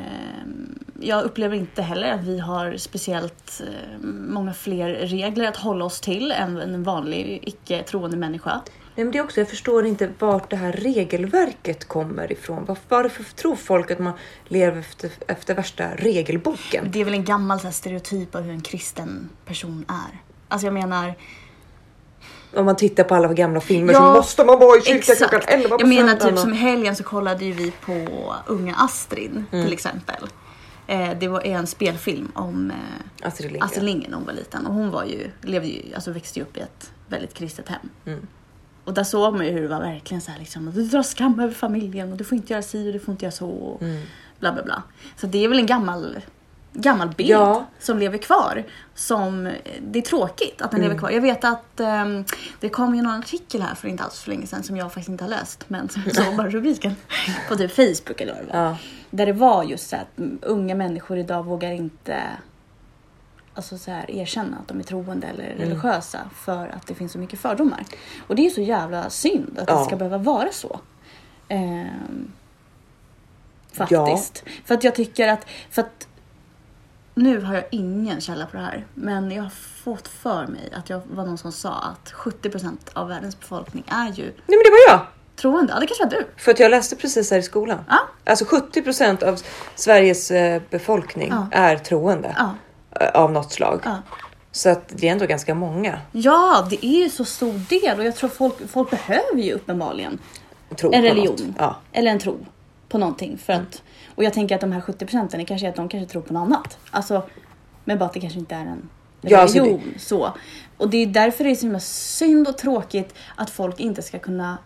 jag 1.00 1.24
upplever 1.24 1.56
inte 1.56 1.82
heller 1.82 2.12
att 2.12 2.24
vi 2.24 2.38
har 2.38 2.76
speciellt 2.76 3.60
eh, 3.66 3.98
många 4.28 4.54
fler 4.54 4.88
regler 4.88 5.48
att 5.48 5.56
hålla 5.56 5.84
oss 5.84 6.00
till 6.00 6.32
än 6.32 6.56
en 6.56 6.82
vanlig 6.82 7.38
icke 7.42 7.82
troende 7.82 8.16
människa. 8.16 8.60
Nej, 8.96 9.04
men 9.04 9.12
det 9.12 9.18
är 9.18 9.22
också, 9.24 9.40
jag 9.40 9.48
förstår 9.48 9.86
inte 9.86 10.10
vart 10.18 10.50
det 10.50 10.56
här 10.56 10.72
regelverket 10.72 11.88
kommer 11.88 12.32
ifrån. 12.32 12.64
Var- 12.64 12.78
Varför 12.88 13.24
tror 13.24 13.56
folk 13.56 13.90
att 13.90 13.98
man 13.98 14.12
lever 14.48 14.78
efter, 14.80 15.10
efter 15.28 15.54
värsta 15.54 15.94
regelboken? 15.96 16.88
Det 16.90 17.00
är 17.00 17.04
väl 17.04 17.14
en 17.14 17.24
gammal 17.24 17.60
så 17.60 17.66
här, 17.66 17.72
stereotyp 17.72 18.34
av 18.34 18.42
hur 18.42 18.52
en 18.52 18.60
kristen 18.60 19.28
person 19.46 19.84
är. 19.88 20.18
Alltså 20.48 20.66
jag 20.66 20.74
menar, 20.74 21.14
Om 22.54 22.64
man 22.64 22.76
tittar 22.76 23.04
på 23.04 23.14
alla 23.14 23.34
gamla 23.34 23.60
filmer 23.60 23.92
Ja, 23.92 23.98
så 23.98 24.12
måste 24.12 24.44
man 24.44 24.58
vara 24.58 24.78
i 24.78 24.82
kyrkan 24.82 25.16
klockan 25.16 25.40
11 25.46 25.68
på 25.68 25.76
Jag 25.82 25.88
menar 25.88 26.16
typ 26.16 26.38
som 26.38 26.52
i 26.52 26.56
helgen 26.56 26.96
så 26.96 27.04
kollade 27.04 27.44
ju 27.44 27.52
vi 27.52 27.70
på 27.70 28.34
Unga 28.46 28.74
Astrid 28.76 29.30
Mm. 29.52 29.64
till 29.64 29.72
exempel. 29.72 30.26
Eh, 30.86 31.10
det 31.20 31.28
var 31.28 31.40
en 31.40 31.66
spelfilm 31.66 32.32
om 32.34 32.70
eh, 32.70 33.26
Astrid 33.28 33.50
Lindgren. 33.52 33.62
Astrid 33.66 33.84
Lindgren 33.84 34.10
när 34.10 34.16
hon 34.18 34.26
var 34.26 34.32
liten 34.32 34.66
och 34.66 34.74
hon 34.74 34.90
var 34.90 35.04
ju, 35.04 35.30
levde 35.42 35.68
ju, 35.68 35.94
alltså 35.94 36.10
växte 36.12 36.38
ju 36.38 36.42
upp 36.44 36.56
i 36.56 36.60
ett 36.60 36.90
väldigt 37.08 37.34
kristet 37.34 37.68
hem. 37.68 37.88
Mm. 38.06 38.26
Och 38.84 38.94
där 38.94 39.04
såg 39.04 39.34
man 39.36 39.46
ju 39.46 39.52
hur 39.52 39.62
det 39.62 39.68
var 39.68 39.80
verkligen 39.80 40.20
så 40.20 40.30
här 40.30 40.38
liksom, 40.38 40.72
du 40.74 40.82
drar 40.84 41.02
skam 41.02 41.40
över 41.40 41.54
familjen 41.54 42.12
och 42.12 42.18
du 42.18 42.24
får 42.24 42.36
inte 42.36 42.52
göra 42.52 42.62
si 42.62 42.88
och 42.88 42.92
du 42.92 42.98
får 43.00 43.12
inte 43.12 43.24
göra 43.24 43.32
så. 43.32 43.48
Och 43.48 43.82
Mm. 43.82 44.02
bla 44.40 44.52
bla 44.52 44.62
bla. 44.62 44.82
Så 45.16 45.26
det 45.26 45.44
är 45.44 45.48
väl 45.48 45.58
en 45.58 45.66
gammal, 45.66 46.18
gammal 46.72 47.08
bild 47.08 47.30
Ja. 47.30 47.64
som 47.80 47.98
lever 47.98 48.18
kvar. 48.18 48.64
Som, 48.94 49.52
det 49.82 49.98
är 49.98 50.02
tråkigt 50.02 50.62
att 50.62 50.70
den 50.70 50.80
Mm. 50.80 50.88
lever 50.88 50.98
kvar. 50.98 51.10
Jag 51.10 51.20
vet 51.20 51.44
att 51.44 51.80
ehm, 51.80 52.24
det 52.60 52.68
kom 52.68 52.94
ju 52.94 53.02
någon 53.02 53.12
artikel 53.20 53.62
här 53.62 53.74
för 53.74 53.88
inte 53.88 54.04
alls 54.04 54.20
för 54.20 54.30
länge 54.30 54.46
sedan 54.46 54.62
som 54.62 54.76
jag 54.76 54.86
faktiskt 54.92 55.08
inte 55.08 55.24
har 55.24 55.28
läst. 55.30 55.64
Men 55.68 55.88
som 55.88 56.02
jag 56.06 56.16
såg 56.16 56.36
bara 56.36 56.48
rubriken 56.50 56.96
på 57.48 57.56
typ 57.56 57.70
Facebook 57.76 58.20
eller 58.20 58.34
vad 58.34 58.42
det 58.46 58.52
var. 58.58 58.64
Ja. 58.64 58.76
Där 59.10 59.26
det 59.26 59.32
var 59.32 59.64
just 59.64 59.88
så 59.90 59.96
att 59.96 60.20
unga 60.42 60.74
människor 60.74 61.18
idag 61.18 61.42
vågar 61.44 61.70
inte 61.72 62.22
alltså 63.54 63.78
så 63.78 63.90
här, 63.90 64.10
erkänna 64.10 64.56
att 64.56 64.68
de 64.68 64.78
är 64.78 64.82
troende 64.84 65.26
eller 65.26 65.44
Mm. 65.46 65.58
religiösa 65.58 66.18
för 66.34 66.68
att 66.68 66.86
det 66.86 66.94
finns 66.94 67.12
så 67.12 67.18
mycket 67.18 67.40
fördomar. 67.40 67.84
Och 68.26 68.36
det 68.36 68.42
är 68.42 68.44
ju 68.44 68.50
så 68.50 68.60
jävla 68.60 69.10
synd 69.10 69.58
att 69.58 69.68
Ja. 69.68 69.78
det 69.78 69.84
ska 69.84 69.96
behöva 69.96 70.18
vara 70.18 70.52
så. 70.52 70.80
Ehm, 71.48 72.32
faktiskt. 73.72 74.44
För 74.64 74.74
att 74.74 74.84
jag 74.84 74.94
tycker 74.94 75.28
att, 75.28 75.46
för 75.70 75.82
att 75.82 76.08
nu 77.14 77.40
har 77.40 77.54
jag 77.54 77.64
ingen 77.70 78.20
källa 78.20 78.46
på 78.46 78.56
det 78.56 78.62
här, 78.62 78.86
men 78.94 79.30
jag 79.30 79.42
har 79.42 79.50
fått 79.84 80.08
för 80.08 80.46
mig 80.46 80.72
att 80.76 80.90
jag 80.90 81.02
var 81.06 81.26
någon 81.26 81.38
som 81.38 81.52
sa 81.52 81.72
att 81.74 82.12
70% 82.12 82.76
av 82.92 83.08
världens 83.08 83.40
befolkning 83.40 83.84
är 83.88 84.06
ju 84.12 84.22
Nej 84.24 84.32
men 84.46 84.58
det 84.64 84.70
var 84.70 84.94
jag! 84.94 85.06
troende. 85.36 85.72
Ja, 85.72 85.80
det 85.80 85.86
kanske 85.86 86.04
var 86.04 86.10
du. 86.10 86.26
För 86.42 86.50
att 86.52 86.60
jag 86.60 86.70
läste 86.70 86.96
precis 86.96 87.30
här 87.30 87.38
i 87.38 87.42
skolan. 87.42 87.78
Ja. 87.88 87.98
Alltså 88.24 88.44
70% 88.44 89.22
av 89.22 89.40
Sveriges 89.74 90.30
eh, 90.30 90.62
befolkning 90.70 91.28
Ja. 91.30 91.46
är 91.52 91.76
troende. 91.76 92.34
Ja. 92.38 92.54
Eh, 93.00 93.08
Av 93.08 93.32
något 93.32 93.52
slag. 93.52 93.80
Ja. 93.84 93.96
Så 94.52 94.68
att 94.70 94.88
det 94.88 95.08
är 95.08 95.12
ändå 95.12 95.26
ganska 95.26 95.54
många. 95.54 95.98
Ja, 96.12 96.66
det 96.70 96.86
är 96.86 97.02
ju 97.02 97.10
så 97.10 97.24
stor 97.24 97.52
del 97.68 97.98
och 97.98 98.04
jag 98.04 98.16
tror 98.16 98.30
folk, 98.30 98.68
folk 98.68 98.90
behöver 98.90 99.38
ju 99.42 99.52
uppenbarligen 99.52 100.18
Tro 100.76 100.92
en 100.92 101.02
religion. 101.02 101.54
Ja. 101.58 101.76
Eller 101.92 102.10
en 102.10 102.18
tro 102.18 102.38
på 102.88 102.98
någonting. 102.98 103.38
För 103.38 103.52
att, 103.52 103.82
och 104.14 104.24
jag 104.24 104.32
tänker 104.32 104.54
att 104.54 104.60
de 104.60 104.72
här 104.72 104.80
70 104.80 105.06
procenten 105.06 105.40
är 105.40 105.44
kanske 105.44 105.68
att 105.68 105.76
de 105.76 105.88
kanske 105.88 106.12
tror 106.12 106.22
på 106.22 106.32
något 106.32 106.40
annat. 106.46 106.78
Alltså, 106.90 107.22
men 107.84 107.98
bara 107.98 108.04
att 108.04 108.12
det 108.12 108.20
kanske 108.20 108.38
inte 108.38 108.54
är 108.54 108.60
en 108.60 108.88
Ja, 109.20 109.38
alltså 109.38 109.58
det- 109.58 109.64
religion. 109.64 109.94
så. 109.98 110.32
Och 110.76 110.88
det 110.90 110.96
är 110.96 111.06
därför 111.06 111.44
det 111.44 111.50
är 111.50 111.54
så 111.54 111.62
himla 111.62 111.80
synd 111.80 112.48
och 112.48 112.58
tråkigt 112.58 113.14
att 113.36 113.50
folk 113.50 113.80
inte 113.80 114.02
ska 114.02 114.18
kunna 114.18 114.58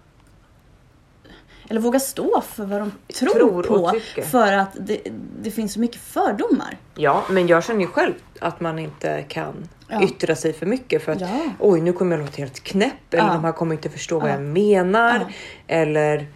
eller 1.68 1.80
våga 1.80 2.00
stå 2.00 2.40
för 2.40 2.64
vad 2.64 2.80
de 2.80 2.92
tror, 3.14 3.28
Tror 3.62 3.62
på. 3.62 3.92
För 4.22 4.52
att 4.52 4.76
det, 4.80 5.00
det 5.42 5.50
finns 5.50 5.72
så 5.72 5.80
mycket 5.80 6.00
fördomar. 6.00 6.76
Ja, 6.94 7.22
men 7.30 7.46
jag 7.46 7.64
känner 7.64 7.80
ju 7.80 7.86
själv 7.86 8.14
att 8.40 8.60
man 8.60 8.78
inte 8.78 9.24
kan 9.28 9.68
Ja. 9.90 10.02
yttra 10.02 10.34
sig 10.34 10.52
för 10.52 10.66
mycket 10.66 11.04
för 11.04 11.12
att 11.12 11.20
Ja. 11.20 11.28
oj, 11.58 11.80
nu 11.80 11.92
kommer 11.92 12.16
jag 12.16 12.24
låta 12.26 12.36
helt 12.36 12.60
knäpp 12.60 13.14
eller 13.14 13.24
Ja. 13.26 13.32
de 13.32 13.44
här 13.44 13.52
kommer 13.52 13.74
inte 13.74 13.90
förstå 13.90 14.18
vad 14.20 14.30
Ja. 14.30 14.34
jag 14.34 14.42
menar 14.42 15.32
eller 15.66 16.26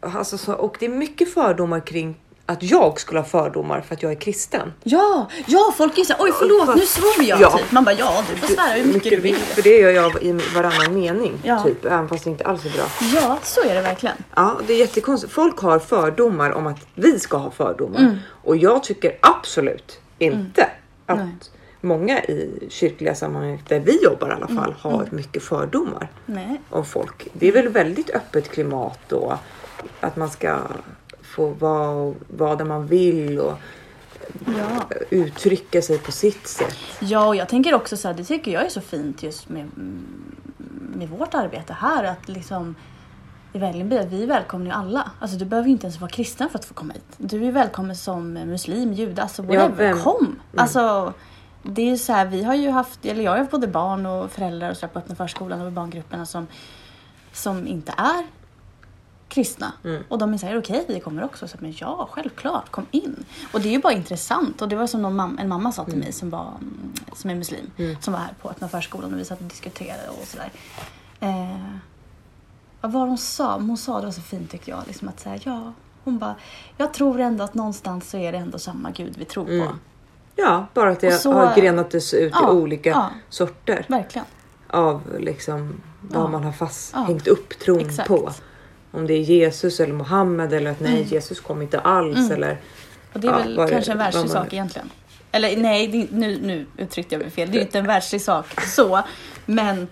alltså 0.00 0.38
så, 0.38 0.54
och 0.54 0.76
det 0.80 0.86
är 0.86 0.90
mycket 0.90 1.34
fördomar 1.34 1.80
kring 1.86 2.20
att 2.46 2.62
jag 2.62 3.00
skulle 3.00 3.18
ha 3.20 3.24
fördomar 3.26 3.80
för 3.80 3.94
att 3.94 4.02
jag 4.02 4.12
är 4.12 4.16
kristen. 4.16 4.72
Ja, 4.82 5.26
ja 5.46 5.74
folk 5.76 5.98
är 5.98 6.04
såhär, 6.04 6.22
oj 6.24 6.32
förlåt 6.38 6.76
nu 6.76 6.82
svor 6.86 7.24
jag 7.24 7.40
Ja. 7.40 7.58
typ. 7.58 7.72
Man 7.72 7.84
bara 7.84 7.94
ja 7.94 8.24
du 8.30 8.36
får 8.36 8.46
svära 8.54 8.72
hur 8.72 8.92
mycket 8.92 9.10
du 9.10 9.20
vill. 9.20 9.36
För 9.36 9.62
det 9.62 9.78
gör 9.78 9.90
jag 9.90 10.22
i 10.22 10.32
varannan 10.54 10.94
mening 10.94 11.32
Ja. 11.42 11.62
typ, 11.62 11.84
även 11.84 12.08
fast 12.08 12.24
det 12.24 12.30
inte 12.30 12.44
alls 12.44 12.64
är 12.64 12.70
bra. 12.70 12.84
Ja, 13.20 13.38
så 13.42 13.60
är 13.62 13.74
det 13.74 13.80
verkligen. 13.82 14.16
Ja, 14.34 14.56
det 14.66 14.72
är 14.72 14.78
jättekonstigt. 14.78 15.32
Folk 15.32 15.58
har 15.58 15.78
fördomar 15.78 16.50
om 16.50 16.66
att 16.66 16.86
vi 16.94 17.18
ska 17.18 17.36
ha 17.36 17.50
fördomar 17.50 17.98
Mm. 18.00 18.16
och 18.28 18.56
jag 18.56 18.82
tycker 18.82 19.16
absolut 19.20 20.00
inte 20.18 20.68
att 21.06 21.18
Nej. 21.18 21.28
många 21.80 22.20
i 22.24 22.66
kyrkliga 22.70 23.14
sammanhang 23.14 23.62
där 23.68 23.80
vi 23.80 24.02
jobbar 24.04 24.28
i 24.28 24.32
alla 24.32 24.46
Mm. 24.46 24.56
fall 24.64 24.74
har 24.80 25.08
mycket 25.10 25.42
fördomar 25.42 26.08
Nej. 26.26 26.60
om 26.70 26.84
folk. 26.84 27.28
Det 27.32 27.48
är 27.48 27.52
väl 27.52 27.68
väldigt 27.68 28.10
öppet 28.10 28.50
klimat 28.50 29.12
och 29.12 29.34
att 30.00 30.16
man 30.16 30.30
ska 30.30 30.58
få 31.36 31.46
vara, 31.50 32.14
vara 32.28 32.56
där 32.56 32.64
man 32.64 32.86
vill 32.86 33.38
och 33.40 33.58
Ja. 34.46 34.96
uttrycka 35.10 35.82
sig 35.82 35.98
på 35.98 36.12
sitt 36.12 36.46
sätt. 36.46 36.76
Ja, 37.00 37.26
och 37.26 37.36
jag 37.36 37.48
tänker 37.48 37.74
också 37.74 37.96
så 37.96 38.08
här, 38.08 38.14
det 38.14 38.24
tycker 38.24 38.50
jag 38.50 38.64
är 38.64 38.68
så 38.68 38.80
fint 38.80 39.22
just 39.22 39.48
med, 39.48 39.66
med 40.94 41.08
vårt 41.08 41.34
arbete 41.34 41.72
här. 41.72 42.04
Att 42.04 42.28
liksom 42.28 42.74
i 43.52 43.58
Vällingby, 43.58 43.98
att 43.98 44.06
vi 44.06 44.26
välkomnar 44.26 44.66
ju 44.66 44.72
alla. 44.72 45.10
Alltså 45.20 45.36
du 45.36 45.44
behöver 45.44 45.66
ju 45.68 45.72
inte 45.72 45.86
ens 45.86 46.00
vara 46.00 46.10
kristen 46.10 46.48
för 46.50 46.58
att 46.58 46.64
få 46.64 46.74
komma 46.74 46.92
hit. 46.92 47.04
Du 47.16 47.46
är 47.46 47.52
välkommen 47.52 47.96
som 47.96 48.32
muslim, 48.32 48.92
jude, 48.92 49.22
alltså 49.22 49.42
whatever. 49.42 49.68
vem- 49.76 49.98
Kom! 50.02 50.40
Alltså, 50.56 51.12
det 51.62 51.82
är 51.82 51.86
ju 51.86 51.98
så 51.98 52.12
här, 52.12 52.26
vi 52.26 52.42
har 52.42 52.54
ju 52.54 52.70
haft, 52.70 53.04
eller 53.06 53.24
jag 53.24 53.30
har 53.32 53.38
haft 53.38 53.50
både 53.50 53.66
barn 53.68 54.06
och 54.06 54.30
föräldrar 54.30 54.70
och 54.70 54.76
så 54.76 54.88
på 54.88 54.98
öppna 54.98 55.14
förskolan 55.14 55.60
och 55.60 55.72
barngrupperna 55.72 56.26
som, 56.26 56.46
som 57.32 57.66
inte 57.66 57.92
är 57.96 58.26
kristna. 59.28 59.72
Och 60.08 60.18
de 60.18 60.34
är 60.34 60.38
såhär, 60.38 60.58
okej 60.58 60.84
vi 60.88 61.00
kommer 61.00 61.24
också. 61.24 61.48
Så, 61.48 61.56
men 61.60 61.74
ja, 61.76 62.08
självklart, 62.12 62.70
kom 62.70 62.86
in. 62.90 63.24
Och 63.52 63.60
det 63.60 63.68
är 63.68 63.72
ju 63.72 63.78
bara 63.80 63.92
intressant. 63.92 64.62
Och 64.62 64.68
det 64.68 64.76
var 64.76 64.86
som 64.86 65.02
någon 65.02 65.20
mam- 65.20 65.40
en 65.40 65.48
mamma 65.48 65.72
sa 65.72 65.84
till 65.84 65.98
mig 65.98 66.12
som, 66.12 66.30
var, 66.30 66.48
mm, 66.60 66.92
som 67.12 67.30
är 67.30 67.34
muslim. 67.34 67.70
Som 68.00 68.12
var 68.12 68.20
här 68.20 68.34
på 68.42 68.48
öppna 68.50 68.68
förskolan 68.68 69.14
och 69.14 69.20
vi 69.20 69.24
satt 69.24 69.38
och 69.40 69.44
diskuterade 69.46 70.08
och 70.08 70.26
sådär. 70.26 70.52
Eh, 71.20 71.60
vad 72.80 73.08
hon 73.08 73.18
sa? 73.18 73.54
Hon 73.54 73.76
sa 73.76 73.98
det 74.00 74.04
var 74.06 74.12
så 74.12 74.20
fint 74.20 74.50
tyckte 74.50 74.70
jag. 74.70 74.82
Liksom 74.86 75.08
att 75.08 75.20
säga, 75.20 75.38
ja, 75.42 75.72
hon 76.04 76.18
bara, 76.18 76.34
jag 76.76 76.94
tror 76.94 77.20
ändå 77.20 77.44
att 77.44 77.54
någonstans 77.54 78.10
så 78.10 78.16
är 78.16 78.32
det 78.32 78.38
ändå 78.38 78.58
samma 78.58 78.90
gud 78.90 79.14
vi 79.18 79.24
tror 79.24 79.44
på. 79.44 79.50
Mm. 79.50 79.78
Ja, 80.36 80.66
bara 80.74 80.90
att 80.90 81.00
det 81.00 81.12
så- 81.12 81.32
har 81.32 81.54
grenats 81.56 82.14
ut 82.14 82.32
Ja, 82.34 82.48
i 82.52 82.56
olika 82.56 82.90
ja. 82.90 83.10
sorter 83.28 83.84
Verkligen. 83.88 84.26
av 84.70 85.02
liksom 85.18 85.80
vad 86.00 86.22
Ja. 86.24 86.28
man 86.28 86.44
har 86.44 86.52
fast 86.52 86.94
hängt 86.94 87.26
upp 87.26 87.58
tron 87.58 87.80
Exakt. 87.80 88.08
Mm. 88.10 88.20
på. 88.22 88.32
Om 88.96 89.06
det 89.06 89.14
är 89.14 89.20
Jesus 89.20 89.80
eller 89.80 89.94
Mohammed 89.94 90.52
eller 90.52 90.70
att 90.70 90.80
nej, 90.80 91.02
Jesus 91.02 91.40
kom 91.40 91.62
inte 91.62 91.80
alls 91.80 92.30
eller 92.30 92.56
Och 93.12 93.20
det 93.20 93.28
är 93.28 93.32
Ja, 93.32 93.38
väl 93.38 93.56
vad 93.56 93.66
det- 93.66 93.70
kanske 93.72 93.92
en 93.92 93.98
världslig 93.98 94.30
sak 94.30 94.52
egentligen. 94.52 94.90
Eller 95.32 95.56
nej, 95.56 95.86
det, 95.88 96.06
nu, 96.18 96.38
nu 96.42 96.66
uttryckte 96.76 97.14
jag 97.14 97.22
mig 97.22 97.30
fel. 97.30 97.50
Det 97.50 97.58
är 97.58 97.62
inte 97.62 97.78
en 97.78 97.86
världslig 97.86 98.20
sak 98.20 98.60
så. 98.60 99.02
Men 99.46 99.88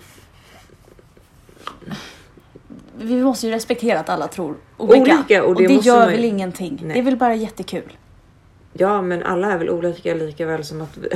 vi 2.98 3.22
måste 3.22 3.46
ju 3.46 3.52
respektera 3.52 4.00
att 4.00 4.08
alla 4.08 4.28
tror 4.28 4.56
olika. 4.76 5.00
Olika, 5.16 5.44
och 5.44 5.54
det 5.54 5.68
måste 5.68 5.88
gör 5.88 5.98
man 5.98 6.08
väl 6.08 6.24
ingenting. 6.24 6.78
Nej. 6.82 6.94
Det 6.94 7.00
är 7.00 7.04
väl 7.04 7.16
bara 7.16 7.34
jättekul. 7.34 7.96
Ja, 8.72 9.02
men 9.02 9.22
alla 9.22 9.52
är 9.52 9.58
väl 9.58 9.70
olika 9.70 10.14
lika 10.14 10.46
väl 10.46 10.64
som 10.64 10.80
att 10.80 10.96
vi, 10.96 11.08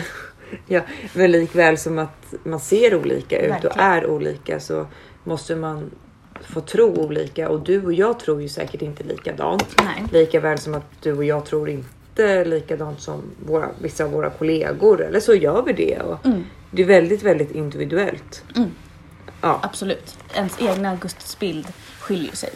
ja, 0.74 0.80
men 1.14 1.32
likväl 1.32 1.78
som 1.78 1.98
att 1.98 2.34
man 2.44 2.60
ser 2.60 2.94
olika 2.94 3.40
ut 3.40 3.50
och 3.50 3.64
Verkligen. 3.64 3.78
är 3.88 4.06
olika 4.06 4.60
så 4.60 4.86
måste 5.24 5.56
man 5.56 5.90
få 6.44 6.60
tro 6.60 6.94
olika 6.96 7.48
och 7.48 7.60
du 7.60 7.84
och 7.84 7.92
jag 7.92 8.18
tror 8.20 8.42
ju 8.42 8.48
säkert 8.48 8.82
inte 8.82 9.02
likadant. 9.04 9.66
Nej. 9.84 10.04
Lika 10.12 10.40
väl 10.40 10.58
som 10.58 10.74
att 10.74 10.86
du 11.02 11.12
och 11.12 11.24
jag 11.24 11.44
tror 11.44 11.68
inte 11.68 12.44
likadant 12.44 13.00
som 13.00 13.22
våra, 13.46 13.68
vissa 13.80 14.04
av 14.04 14.10
våra 14.10 14.30
kollegor 14.30 15.00
eller 15.04 15.20
så 15.20 15.34
gör 15.34 15.62
vi 15.62 15.72
det. 15.72 16.00
Och 16.00 16.26
Mm. 16.26 16.44
Det 16.70 16.82
är 16.82 16.86
väldigt, 16.86 17.22
väldigt 17.22 17.50
individuellt. 17.50 18.42
Mm. 18.56 18.70
Ja, 19.40 19.60
Absolut. 19.62 20.16
Ens 20.34 20.60
egna 20.62 20.96
gudsbild 20.96 21.66
skiljer 22.00 22.34
sig 22.36 22.50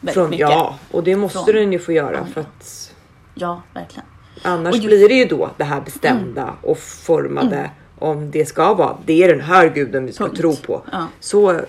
väldigt 0.00 0.14
från, 0.14 0.30
mycket. 0.30 0.40
ja, 0.50 0.78
och 0.90 1.04
det 1.04 1.16
måste 1.16 1.38
Från 1.38 1.54
den 1.54 1.72
ju 1.72 1.78
få 1.78 1.92
göra 1.92 2.18
andra. 2.18 2.32
för 2.32 2.40
att 2.40 2.94
Ja, 3.34 3.62
verkligen. 3.74 4.06
Annars 4.42 4.76
ju- 4.76 4.86
blir 4.86 5.08
det 5.08 5.14
ju 5.14 5.24
då 5.24 5.50
det 5.56 5.64
här 5.64 5.80
bestämda 5.80 6.42
Mm. 6.42 6.54
och 6.62 6.78
formade 6.78 7.70
om 7.98 8.30
det 8.30 8.44
ska 8.46 8.74
vara. 8.74 8.96
Det 9.06 9.22
är 9.24 9.28
den 9.28 9.40
här 9.40 9.68
guden 9.68 10.06
vi 10.06 10.12
ska 10.12 10.24
Punkt. 10.24 10.38
tro 10.40 10.56
på. 10.56 10.82
Ja. 10.92 11.06
Så, 11.20 11.60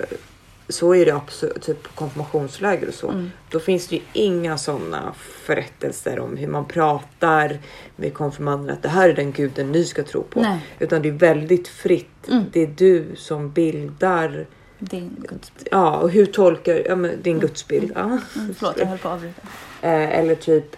så 0.69 0.95
är 0.95 1.05
det 1.05 1.15
absolut 1.15 1.61
typ 1.61 1.83
på 1.83 1.89
konfirmationsläger 1.89 2.87
och 2.87 2.93
så. 2.93 3.09
Mm. 3.09 3.31
Då 3.49 3.59
finns 3.59 3.87
det 3.87 3.95
ju 3.95 4.01
inga 4.13 4.57
sådana 4.57 5.13
förrättelser 5.17 6.19
om 6.19 6.37
hur 6.37 6.47
man 6.47 6.65
pratar 6.65 7.59
med 7.95 8.13
konfirmanderna. 8.13 8.73
Att 8.73 8.83
det 8.83 8.89
här 8.89 9.09
är 9.09 9.13
den 9.13 9.31
guden 9.31 9.71
ni 9.71 9.85
ska 9.85 10.03
tro 10.03 10.23
på. 10.23 10.41
Nej. 10.41 10.59
Utan 10.79 11.01
det 11.01 11.09
är 11.09 11.13
väldigt 11.13 11.67
fritt. 11.67 12.27
Mm. 12.27 12.43
Det 12.51 12.63
är 12.63 12.67
du 12.67 13.15
som 13.15 13.51
bildar. 13.51 14.47
Din 14.79 15.25
gudsbild. 15.29 15.67
Ja, 15.71 15.97
och 15.97 16.09
hur 16.09 16.25
tolkar 16.25 16.83
ja, 16.87 16.95
men 16.95 17.21
din 17.21 17.39
gudsbild? 17.39 17.91
Ja. 17.95 18.01
Mm, 18.01 18.19
förlåt, 18.57 18.77
jag 18.77 18.85
höll 18.85 18.97
på 18.97 19.07
att 19.07 19.13
avbryta. 19.13 19.41
Eh, 19.81 20.19
eller 20.19 20.35
typ. 20.35 20.75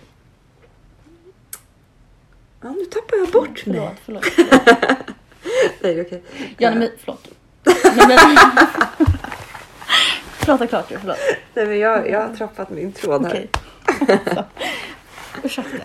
Ja, 2.62 2.70
nu 2.70 2.86
tappar 2.86 3.18
jag 3.18 3.30
bort 3.30 3.66
mig. 3.66 3.92
Förlåt, 4.06 4.24
förlåt. 4.36 4.52
Nej, 5.82 5.96
det 5.96 6.00
är 6.00 6.06
okej. 6.06 6.24
Ja, 6.58 6.70
nej, 6.70 6.80
men 6.80 6.90
förlåt. 6.98 7.28
Nej, 7.96 8.08
men... 8.08 8.38
Prata 10.46 10.68
klart 10.68 10.90
du, 10.90 10.98
förlåt. 11.00 11.18
Nej, 11.54 11.68
men 11.68 11.80
jag, 11.80 12.10
jag 12.10 12.28
har 12.28 12.36
trappat 12.36 12.70
min 12.70 12.92
tråd 12.92 13.26
här. 13.26 13.48
Okej. 14.02 14.18
Ursäkta. 15.44 15.78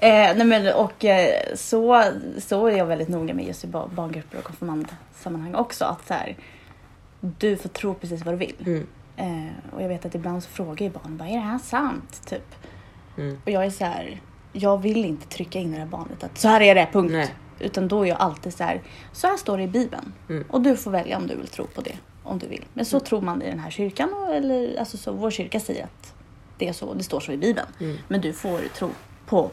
Eh, 0.00 0.36
nej 0.36 0.44
men, 0.44 0.74
och 0.74 1.04
eh, 1.04 1.54
så, 1.54 2.04
så 2.38 2.66
är 2.66 2.76
jag 2.76 2.86
väldigt 2.86 3.08
noga 3.08 3.34
med 3.34 3.46
just 3.46 3.64
i 3.64 3.66
ba- 3.66 3.86
barngrupper 3.88 4.38
och 4.38 4.44
konfirmandsammanhang 4.44 5.54
också. 5.54 5.84
Att 5.84 6.06
så 6.06 6.14
här, 6.14 6.36
du 7.20 7.56
får 7.56 7.68
tro 7.68 7.94
precis 7.94 8.24
vad 8.24 8.34
du 8.34 8.38
vill. 8.38 8.56
Mm. 8.66 8.86
Eh, 9.16 9.74
och 9.74 9.82
jag 9.82 9.88
vet 9.88 10.04
att 10.06 10.14
ibland 10.14 10.42
så 10.42 10.50
frågar 10.50 10.86
ju 10.86 10.90
barn 10.92 11.16
bara, 11.16 11.28
är 11.28 11.32
det 11.34 11.38
här 11.40 11.58
sant? 11.58 12.22
Typ. 12.26 12.54
Mm. 13.18 13.38
Och 13.44 13.50
jag 13.50 13.64
är 13.64 13.70
så 13.70 13.84
här, 13.84 14.20
jag 14.52 14.82
vill 14.82 15.04
inte 15.04 15.28
trycka 15.28 15.58
in 15.58 15.72
det 15.72 15.78
här 15.78 15.86
barnet 15.86 16.24
att 16.24 16.38
så 16.38 16.48
här 16.48 16.60
är 16.60 16.74
det, 16.74 16.88
punkt. 16.92 17.12
Nej. 17.12 17.34
Utan 17.60 17.88
då 17.88 18.02
är 18.02 18.08
jag 18.08 18.18
alltid 18.20 18.54
så 18.54 18.64
här, 18.64 18.82
så 19.12 19.26
här 19.26 19.36
står 19.36 19.56
det 19.56 19.62
i 19.62 19.68
Bibeln. 19.68 20.12
Mm. 20.28 20.44
Och 20.50 20.60
du 20.60 20.76
får 20.76 20.90
välja 20.90 21.16
om 21.16 21.26
du 21.26 21.36
vill 21.36 21.48
tro 21.48 21.66
på 21.66 21.80
det. 21.80 21.94
Om 22.24 22.38
du 22.38 22.46
vill. 22.46 22.64
Men 22.74 22.84
så 22.84 23.00
tror 23.00 23.20
man 23.20 23.42
i 23.42 23.50
den 23.50 23.58
här 23.58 23.70
kyrkan. 23.70 24.08
Eller, 24.32 24.78
alltså 24.78 24.96
så, 24.96 25.12
vår 25.12 25.30
kyrka 25.30 25.60
säger 25.60 25.84
att 25.84 26.14
det 26.58 26.68
är 26.68 26.72
så, 26.72 26.94
det 26.94 27.04
står 27.04 27.20
så 27.20 27.32
i 27.32 27.36
Bibeln. 27.36 27.66
Mm. 27.80 27.96
Men 28.08 28.20
du 28.20 28.32
får 28.32 28.58
tro 28.74 28.90
på 29.26 29.50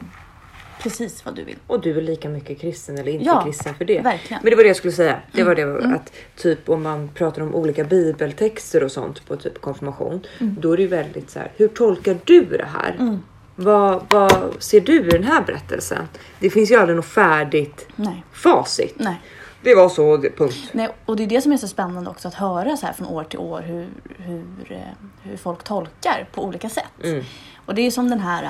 precis 0.83 1.25
vad 1.25 1.35
du 1.35 1.43
vill. 1.43 1.57
Och 1.67 1.81
du 1.81 1.97
är 1.97 2.01
lika 2.01 2.29
mycket 2.29 2.59
kristen 2.59 2.97
eller 2.97 3.11
inte 3.11 3.25
Ja, 3.25 3.43
kristen 3.45 3.75
för 3.75 3.85
det. 3.85 4.01
verkligen. 4.01 4.33
Mm. 4.33 4.43
Men 4.43 4.49
det 4.49 4.55
var 4.55 4.63
det 4.63 4.67
jag 4.67 4.77
skulle 4.77 4.93
säga. 4.93 5.19
Det 5.31 5.43
var 5.43 5.55
det 5.55 5.95
att 5.95 6.13
typ 6.35 6.69
om 6.69 6.83
man 6.83 7.09
pratar 7.13 7.41
om 7.41 7.55
olika 7.55 7.83
bibeltexter 7.83 8.83
och 8.83 8.91
sånt 8.91 9.25
på 9.27 9.35
typ 9.35 9.61
konfirmation. 9.61 10.21
Mm. 10.39 10.55
Då 10.59 10.73
är 10.73 10.77
det 10.77 10.83
ju 10.83 10.89
väldigt 10.89 11.29
så 11.29 11.39
här. 11.39 11.51
Hur 11.57 11.67
tolkar 11.67 12.17
du 12.25 12.45
det 12.45 12.67
här? 12.73 13.19
Vad, 13.55 14.05
vad 14.09 14.53
ser 14.63 14.81
du 14.81 15.07
i 15.07 15.09
den 15.09 15.23
här 15.23 15.41
berättelsen? 15.41 16.07
Det 16.39 16.49
finns 16.49 16.71
ju 16.71 16.75
aldrig 16.75 16.95
något 16.95 17.05
färdigt 17.05 17.87
Nej. 17.95 18.23
facit. 18.31 18.95
Nej. 18.97 19.21
Det 19.63 19.75
var 19.75 19.89
så, 19.89 20.17
punkt. 20.17 20.69
Nej, 20.71 20.89
och 21.05 21.15
det 21.15 21.23
är 21.23 21.27
det 21.27 21.41
som 21.41 21.51
är 21.51 21.57
så 21.57 21.67
spännande 21.67 22.09
också 22.09 22.27
att 22.27 22.33
höra 22.33 22.77
så 22.77 22.85
här 22.85 22.93
från 22.93 23.07
år 23.07 23.23
till 23.23 23.39
år 23.39 23.61
hur, 23.61 23.89
hur, 24.17 24.71
eh, 24.71 24.79
hur 25.21 25.37
folk 25.37 25.63
tolkar 25.63 26.27
på 26.31 26.43
olika 26.43 26.69
sätt. 26.69 27.03
Mm. 27.03 27.23
Och 27.65 27.75
det 27.75 27.81
är 27.81 27.91
som 27.91 28.09
den 28.09 28.19
här 28.19 28.49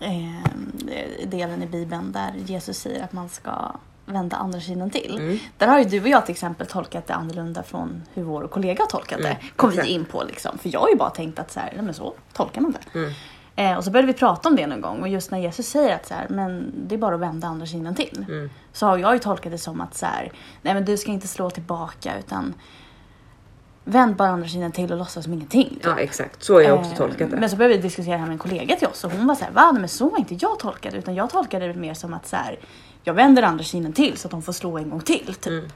eh, 0.00 1.26
delen 1.26 1.62
i 1.62 1.66
Bibeln 1.66 2.12
där 2.12 2.32
Jesus 2.46 2.78
säger 2.78 3.04
att 3.04 3.12
man 3.12 3.28
ska 3.28 3.72
vända 4.06 4.36
andra 4.36 4.60
sidan 4.60 4.90
till. 4.90 5.16
Mm. 5.20 5.38
Där 5.58 5.66
har 5.66 5.78
ju 5.78 5.84
du 5.84 6.00
och 6.00 6.08
jag 6.08 6.26
till 6.26 6.32
exempel 6.32 6.66
tolkat 6.66 7.06
det 7.06 7.14
annorlunda 7.14 7.62
från 7.62 8.02
hur 8.14 8.22
vår 8.22 8.48
kollega 8.48 8.82
har 8.82 8.88
tolkat 8.88 9.18
det. 9.18 9.28
Mm, 9.28 9.42
Kom 9.56 9.70
vi 9.70 9.86
in 9.86 10.04
på 10.04 10.24
liksom. 10.24 10.58
För 10.58 10.68
jag 10.72 10.80
har 10.80 10.88
ju 10.88 10.96
bara 10.96 11.10
tänkt 11.10 11.38
att 11.38 11.52
så 11.52 11.60
här, 11.60 11.72
nej 11.74 11.84
men 11.84 11.94
så 11.94 12.14
tolkar 12.32 12.60
man 12.60 12.72
det. 12.72 12.98
Mm. 12.98 13.12
Eh, 13.56 13.76
och 13.76 13.84
så 13.84 13.90
började 13.90 14.12
vi 14.12 14.18
prata 14.18 14.48
om 14.48 14.56
det 14.56 14.66
någon 14.66 14.80
gång 14.80 15.00
och 15.00 15.08
just 15.08 15.30
när 15.30 15.38
Jesus 15.38 15.68
säger 15.68 15.94
att 15.94 16.06
så 16.06 16.14
här, 16.14 16.26
men 16.28 16.72
det 16.88 16.94
är 16.94 16.98
bara 16.98 17.14
att 17.14 17.20
vända 17.20 17.46
andra 17.46 17.66
sidan 17.66 17.94
till. 17.94 18.24
Mm. 18.28 18.50
Så 18.72 18.86
har 18.86 18.98
jag 18.98 19.14
ju 19.14 19.18
tolkat 19.18 19.52
det 19.52 19.58
som 19.58 19.80
att 19.80 19.94
så 19.94 20.06
här, 20.06 20.32
nej 20.62 20.74
men 20.74 20.84
du 20.84 20.96
ska 20.96 21.10
inte 21.10 21.28
slå 21.28 21.50
tillbaka 21.50 22.18
utan 22.18 22.54
vänd 23.84 24.16
bara 24.16 24.28
andra 24.28 24.48
sidan 24.48 24.72
till 24.72 24.92
och 24.92 24.98
låtsas 24.98 25.24
som 25.24 25.32
ingenting. 25.32 25.68
typ. 25.68 25.84
Ja 25.84 25.98
exakt, 25.98 26.42
så 26.42 26.54
har 26.54 26.60
jag 26.60 26.78
också 26.78 26.90
Eh, 26.90 26.96
tolkat 26.96 27.30
det. 27.30 27.36
Men 27.36 27.50
så 27.50 27.56
började 27.56 27.76
vi 27.76 27.82
diskutera 27.82 28.12
det 28.12 28.18
här 28.18 28.26
med 28.26 28.32
en 28.32 28.38
kollega 28.38 28.76
till 28.76 28.88
oss 28.88 29.04
och 29.04 29.12
hon 29.12 29.26
var 29.26 29.34
så 29.34 29.44
här, 29.44 29.52
va? 29.52 29.70
Nej, 29.72 29.80
men 29.80 29.88
så 29.88 30.08
var 30.08 30.18
inte 30.18 30.34
jag 30.34 30.58
tolkad 30.58 30.94
utan 30.94 31.14
jag 31.14 31.30
tolkade 31.30 31.66
det 31.66 31.74
mer 31.74 31.94
som 31.94 32.14
att 32.14 32.26
så 32.26 32.36
här, 32.36 32.58
jag 33.04 33.14
vänder 33.14 33.42
andra 33.42 33.64
sidan 33.64 33.92
till 33.92 34.16
så 34.16 34.28
att 34.28 34.30
de 34.30 34.42
får 34.42 34.52
slå 34.52 34.78
en 34.78 34.90
gång 34.90 35.00
till. 35.00 35.34
Typ. 35.34 35.72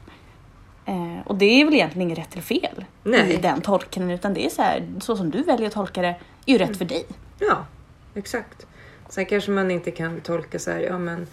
Mm. 0.84 1.18
Eh, 1.18 1.26
och 1.26 1.36
det 1.36 1.60
är 1.60 1.64
väl 1.64 1.74
egentligen 1.74 2.08
inget 2.08 2.18
rätt 2.18 2.32
eller 2.32 2.42
fel 2.42 2.84
Nej. 3.02 3.32
i 3.32 3.36
den 3.36 3.60
tolkningen 3.60 4.10
utan 4.10 4.34
det 4.34 4.46
är 4.46 4.50
så 4.50 4.62
här, 4.62 4.88
så 5.00 5.16
som 5.16 5.30
du 5.30 5.42
väljer 5.42 5.66
att 5.66 5.72
tolka 5.72 6.02
det 6.02 6.08
är 6.46 6.52
ju 6.52 6.58
rätt 6.58 6.76
för 6.76 6.84
dig. 6.84 7.06
Ja, 7.40 7.66
exakt. 8.14 8.66
Sen 9.08 9.26
kanske 9.26 9.50
man 9.50 9.70
inte 9.70 9.90
kan 9.90 10.20
tolka 10.20 10.58
så 10.58 10.70
här, 10.70 10.80
ja 10.80 10.98
men 10.98 11.26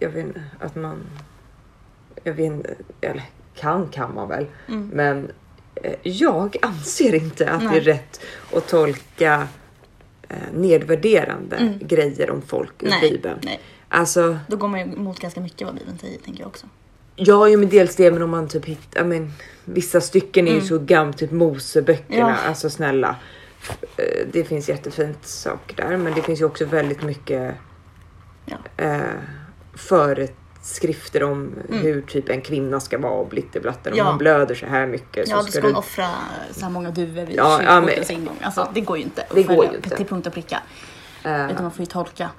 jag 0.00 0.08
vet 0.10 0.26
inte, 0.26 0.42
att 0.60 0.74
man, 0.76 0.96
jag 2.24 2.32
vet 2.32 2.44
inte, 2.46 2.74
eller 3.00 3.22
kan 3.54 3.88
kan 3.88 4.14
man 4.14 4.28
väl, 4.28 4.46
Mm. 4.68 4.88
men 4.92 5.30
eh, 5.74 5.94
jag 6.02 6.56
anser 6.62 7.14
inte 7.14 7.50
att 7.50 7.60
det 7.60 7.66
Nej. 7.66 7.76
är 7.76 7.80
rätt 7.80 8.20
att 8.54 8.68
tolka 8.68 9.48
eh, 10.28 10.36
nedvärderande 10.54 11.56
Mm. 11.56 11.78
grejer 11.78 12.30
om 12.30 12.42
folk 12.42 12.72
Nej, 12.82 13.10
Bibeln. 13.10 13.38
nej. 13.42 13.60
Alltså, 13.88 14.38
Då 14.48 14.56
går 14.56 14.68
man 14.68 14.80
ju 14.80 14.92
emot 14.94 15.18
ganska 15.20 15.40
mycket 15.40 15.66
vad 15.66 15.74
Bibeln 15.76 15.98
säger 15.98 16.18
tänker 16.18 16.40
jag 16.40 16.48
också. 16.48 16.66
ja, 17.16 17.48
ju 17.48 17.56
med 17.56 17.68
dels 17.68 17.96
det, 17.96 18.10
men 18.10 18.22
om 18.22 18.30
man 18.30 18.48
typ 18.48 18.64
hittar, 18.64 19.00
I 19.00 19.04
mean, 19.04 19.32
vissa 19.64 20.00
stycken 20.00 20.46
är 20.46 20.50
ju 20.50 20.56
Mm. 20.56 20.68
så 20.68 20.78
gamla, 20.78 21.12
typ 21.12 21.30
Moseböckerna, 21.30 22.18
Ja. 22.42 22.48
alltså 22.48 22.70
snälla. 22.70 23.16
Eh, 23.96 24.26
Det 24.32 24.44
finns 24.44 24.68
jättefint 24.68 25.26
saker 25.26 25.76
där, 25.76 25.96
men 25.96 26.14
det 26.14 26.22
finns 26.22 26.40
ju 26.40 26.44
också 26.44 26.64
väldigt 26.64 27.02
mycket 27.02 27.54
Ja. 28.46 28.56
eh, 28.76 29.00
föreskrifter 29.74 31.22
om 31.22 31.52
Mm. 31.68 31.80
hur 31.82 32.02
typ 32.02 32.28
en 32.28 32.40
kvinna 32.40 32.80
ska 32.80 32.98
vara 32.98 33.12
och 33.12 33.28
blitteblatten. 33.28 33.92
Om 33.92 33.98
Ja. 33.98 34.04
man 34.04 34.18
blöder 34.18 34.54
så 34.54 34.66
här 34.66 34.86
mycket 34.86 35.28
Ja, 35.28 35.36
så 35.36 35.42
ska 35.42 35.50
ska 35.52 35.60
man 35.62 35.72
du... 35.72 35.78
offra 35.78 36.08
så 36.50 36.60
här 36.64 36.70
många 36.70 36.90
duvor 36.90 37.26
vid 37.26 37.36
Ja, 37.36 37.62
ja, 37.62 37.80
men- 37.80 38.12
ingång. 38.12 38.38
Alltså, 38.42 38.68
det 38.74 38.80
går 38.80 38.96
ju 38.96 39.02
inte 39.02 39.26
Det 39.34 39.42
går 39.42 39.64
ju 39.64 39.76
inte. 39.76 39.96
till 39.96 40.06
punkt 40.06 40.26
och 40.26 40.32
pricka. 40.32 40.62
Eh, 41.24 41.50
Utan 41.50 41.62
man 41.62 41.70
får 41.70 41.80
ju 41.80 41.86
tolka 41.86 42.30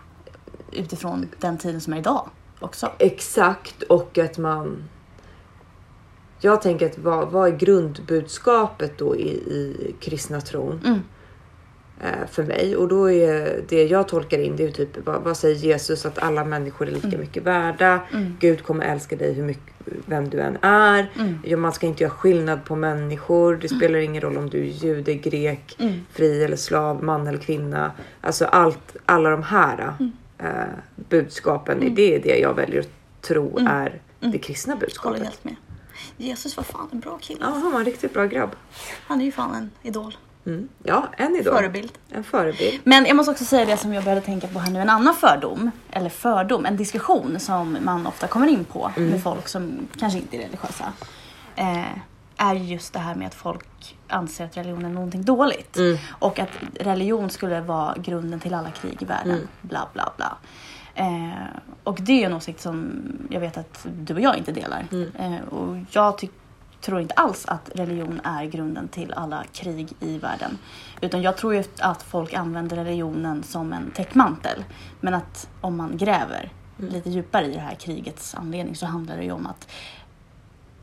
utifrån 0.71 1.29
den 1.39 1.57
tiden 1.57 1.81
som 1.81 1.93
är 1.93 1.97
idag 1.97 2.29
också. 2.59 2.91
Exakt 2.97 3.83
och 3.83 4.17
att 4.17 4.37
man... 4.37 4.83
Jag 6.39 6.61
tänker 6.61 6.85
att 6.85 6.97
vad, 6.97 7.27
vad 7.31 7.47
är 7.53 7.57
grundbudskapet 7.57 8.97
då 8.97 9.15
i, 9.15 9.27
i 9.29 9.95
kristna 9.99 10.41
tron? 10.41 10.81
Mm. 10.85 10.99
Eh, 12.01 12.27
för 12.31 12.43
mig. 12.43 12.75
Och 12.75 12.87
då 12.87 13.11
är 13.11 13.61
det 13.69 13.83
jag 13.83 14.07
tolkar 14.07 14.37
in 14.39 14.55
det 14.55 14.63
är 14.63 14.71
typ 14.71 14.97
vad, 15.05 15.37
säger 15.37 15.55
Jesus 15.55 16.05
att 16.05 16.17
alla 16.19 16.45
människor 16.45 16.87
är 16.87 16.91
lika 16.91 17.17
mycket 17.17 17.43
värda. 17.43 17.99
Mm. 18.13 18.37
Gud 18.39 18.63
kommer 18.63 18.85
älska 18.85 19.15
dig 19.15 19.33
hur 19.33 19.43
mycket, 19.43 19.73
vem 20.05 20.29
du 20.29 20.39
än 20.39 20.57
är. 20.61 21.11
Mm. 21.45 21.61
Man 21.61 21.73
ska 21.73 21.85
inte 21.87 22.03
göra 22.03 22.13
skillnad 22.13 22.65
på 22.65 22.75
människor. 22.75 23.55
Det 23.55 23.69
spelar 23.69 23.99
ingen 23.99 24.21
roll 24.21 24.37
om 24.37 24.49
du 24.49 24.59
är 24.59 24.63
jude, 24.71 25.13
grek, 25.15 25.75
Mm. 25.79 25.93
fri 26.13 26.43
eller 26.43 26.57
slav, 26.57 27.03
man 27.03 27.27
eller 27.27 27.39
kvinna. 27.39 27.91
Alltså 28.21 28.45
allt, 28.45 28.95
alla 29.05 29.29
de 29.29 29.43
här 29.43 29.93
Mm. 29.99 30.11
eh, 30.37 30.73
budskapen, 31.09 31.95
det 31.95 32.15
är 32.15 32.19
det 32.19 32.37
jag 32.39 32.53
väljer 32.53 32.79
att 32.79 32.89
tro 33.21 33.57
Mm. 33.59 33.67
är 33.71 34.01
det 34.19 34.37
kristna 34.37 34.73
Håller 34.73 34.85
budskapet. 34.85 35.23
helt 35.23 35.43
med. 35.43 35.55
Jesus 36.17 36.57
var 36.57 36.63
fan 36.63 36.87
en 36.91 36.99
bra 36.99 37.17
kille. 37.17 37.39
Ja, 37.41 37.47
han 37.49 37.71
var 37.71 37.79
en 37.79 37.85
riktigt 37.85 38.13
bra 38.13 38.25
grabb. 38.25 38.49
Han 39.07 39.21
är 39.21 39.25
ju 39.25 39.31
fan 39.31 39.55
en 39.55 39.71
idol. 39.81 40.17
Mm. 40.45 40.69
Ja, 40.83 41.07
en 41.17 41.35
idol. 41.35 41.53
Förebild. 41.53 41.91
En 42.09 42.23
förebild. 42.23 42.81
Men 42.83 43.05
jag 43.05 43.15
måste 43.15 43.31
också 43.31 43.45
säga 43.45 43.65
det 43.65 43.77
som 43.77 43.93
jag 43.93 44.03
började 44.03 44.21
tänka 44.21 44.47
på 44.47 44.59
här 44.59 44.71
nu. 44.71 44.79
En 44.79 44.89
annan 44.89 45.15
fördom, 45.15 45.71
eller 45.91 46.09
fördom, 46.09 46.65
en 46.65 46.77
diskussion 46.77 47.39
som 47.39 47.77
man 47.81 48.07
ofta 48.07 48.27
kommer 48.27 48.47
in 48.47 48.65
på 48.65 48.91
med 48.95 49.23
folk 49.23 49.47
som 49.47 49.87
kanske 49.99 50.19
inte 50.19 50.37
är 50.37 50.41
religiösa. 50.41 50.93
Eh, 51.55 51.97
är 52.37 52.55
ju 52.55 52.63
just 52.73 52.93
det 52.93 52.99
här 52.99 53.15
med 53.15 53.27
att 53.27 53.35
folk 53.35 53.97
anser 54.07 54.45
att 54.45 54.57
religion 54.57 54.85
är 54.85 54.89
någonting 54.89 55.23
dåligt. 55.23 55.77
Mm. 55.77 55.97
Och 56.09 56.39
att 56.39 56.49
religion 56.79 57.29
skulle 57.29 57.61
vara 57.61 57.95
grunden 57.97 58.39
till 58.39 58.53
alla 58.53 58.71
krig 58.71 59.01
i 59.01 59.05
världen. 59.05 59.31
Mm. 59.31 59.47
Bla 59.61 59.87
bla 59.93 60.13
bla. 60.17 60.37
Eh, 60.95 61.33
och 61.83 61.97
det 62.01 62.23
är 62.23 62.25
en 62.25 62.33
åsikt 62.33 62.61
som 62.61 63.01
jag 63.29 63.39
vet 63.39 63.57
att 63.57 63.87
du 63.97 64.13
och 64.13 64.21
jag 64.21 64.37
inte 64.37 64.51
delar. 64.51 64.85
Mm. 64.91 65.11
Eh, 65.15 65.41
och 65.41 65.77
jag 65.91 66.17
tycker 66.17 66.35
tror 66.85 67.01
inte 67.01 67.13
alls 67.13 67.45
att 67.45 67.71
religion 67.75 68.21
är 68.23 68.45
grunden 68.45 68.87
till 68.87 69.13
alla 69.13 69.43
krig 69.53 69.93
i 69.99 70.17
världen. 70.17 70.57
Utan 71.01 71.21
jag 71.21 71.37
tror 71.37 71.55
ju 71.55 71.63
att 71.79 72.03
folk 72.03 72.33
använder 72.33 72.75
religionen 72.77 73.43
som 73.43 73.73
en 73.73 73.91
täckmantel. 73.91 74.63
Men 75.01 75.13
att 75.13 75.49
om 75.61 75.77
man 75.77 75.97
gräver 75.97 76.51
lite 76.77 77.09
djupare 77.09 77.45
i 77.45 77.53
det 77.53 77.59
här 77.59 77.75
krigets 77.75 78.35
anledning 78.35 78.75
så 78.75 78.85
handlar 78.85 79.17
det 79.17 79.23
ju 79.23 79.31
om 79.31 79.47
att 79.47 79.67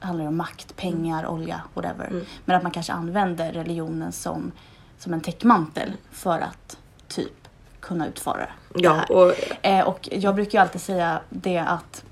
handlar 0.00 0.24
det 0.24 0.28
om 0.28 0.36
makt, 0.36 0.76
pengar, 0.76 1.26
olja, 1.26 1.60
whatever. 1.74 2.06
Mm. 2.06 2.24
Men 2.44 2.56
att 2.56 2.62
man 2.62 2.72
kanske 2.72 2.92
använder 2.92 3.52
religionen 3.52 4.12
som, 4.12 4.52
som 4.98 5.12
en 5.12 5.20
täckmantel 5.20 5.92
för 6.10 6.40
att 6.40 6.78
typ 7.08 7.48
kunna 7.80 8.06
utföra 8.06 8.36
det 8.74 8.80
Ja, 8.82 8.92
här. 8.92 9.12
och 9.12 9.34
Eh, 9.62 9.86
och 9.86 10.08
jag 10.12 10.34
brukar 10.34 10.58
ju 10.58 10.62
alltid 10.62 10.80
säga 10.80 11.20
det 11.30 11.58
att 11.58 12.04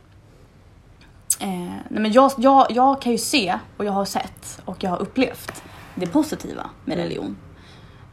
eh, 1.40 1.48
nej 1.88 2.02
men 2.02 2.12
jag, 2.12 2.32
jag, 2.36 2.66
jag 2.70 3.02
kan 3.02 3.12
ju 3.12 3.18
se 3.18 3.58
och 3.76 3.84
jag 3.84 3.92
har 3.92 4.04
sett 4.04 4.62
och 4.64 4.84
jag 4.84 4.90
har 4.90 4.98
upplevt 4.98 5.62
det 5.94 6.06
positiva 6.06 6.70
med 6.84 6.94
Mm. 6.98 7.04
religion. 7.08 7.36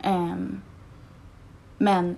Ehm, 0.02 0.62
men 1.78 2.16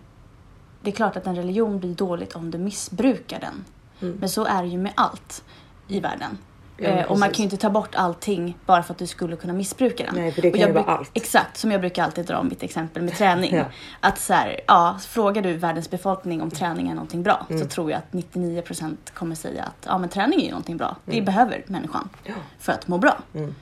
det 0.81 0.89
är 0.91 0.95
klart 0.95 1.15
att 1.15 1.27
en 1.27 1.35
religion 1.35 1.79
blir 1.79 1.95
dåligt 1.95 2.35
om 2.35 2.51
du 2.51 2.57
missbrukar 2.57 3.39
den. 3.39 3.65
Mm. 4.01 4.17
Men 4.19 4.29
så 4.29 4.45
är 4.45 4.61
det 4.63 4.67
ju 4.69 4.77
med 4.77 4.93
allt 4.95 5.43
i 5.87 5.99
världen. 5.99 6.37
Ja, 6.81 6.89
eh, 6.89 7.05
och 7.05 7.19
man 7.19 7.29
kan 7.29 7.37
ju 7.37 7.43
inte 7.43 7.57
ta 7.57 7.69
bort 7.69 7.95
allting 7.95 8.57
bara 8.65 8.83
för 8.83 8.93
att 8.93 8.97
du 8.97 9.07
skulle 9.07 9.35
kunna 9.35 9.53
missbruka 9.53 10.05
den. 10.05 10.15
Nej, 10.15 10.31
för 10.31 10.41
det 10.41 10.51
kan 10.51 10.67
ju 10.67 10.71
vara 10.73 10.83
allt. 10.85 11.11
Exakt, 11.13 11.57
som 11.57 11.71
jag 11.71 11.81
brukar 11.81 12.03
alltid 12.03 12.25
dra 12.25 12.43
mitt 12.43 12.63
exempel 12.63 13.03
med 13.03 13.13
träning. 13.17 13.53
Ja. 13.55 13.65
Att 13.99 14.19
så 14.19 14.33
här, 14.33 14.59
ja, 14.67 14.97
frågar 15.07 15.41
du 15.41 15.53
världens 15.53 15.89
befolkning 15.89 16.41
om 16.41 16.51
träning 16.51 16.89
är 16.89 16.93
någonting 16.93 17.23
bra 17.23 17.45
Mm. 17.49 17.61
så 17.61 17.67
tror 17.67 17.91
jag 17.91 17.97
att 17.97 18.11
99% 18.13 18.95
kommer 19.13 19.35
säga 19.35 19.63
att 19.63 19.85
ja, 19.85 19.97
men 19.97 20.09
träning 20.09 20.39
är 20.39 20.43
ju 20.43 20.49
någonting 20.49 20.77
bra. 20.77 20.95
Det 21.05 21.11
Mm. 21.13 21.25
behöver 21.25 21.63
människan 21.67 22.09
Ja. 22.23 22.33
för 22.59 22.71
att 22.73 22.87
må 22.87 22.97
bra. 22.97 23.17
Mm. 23.35 23.55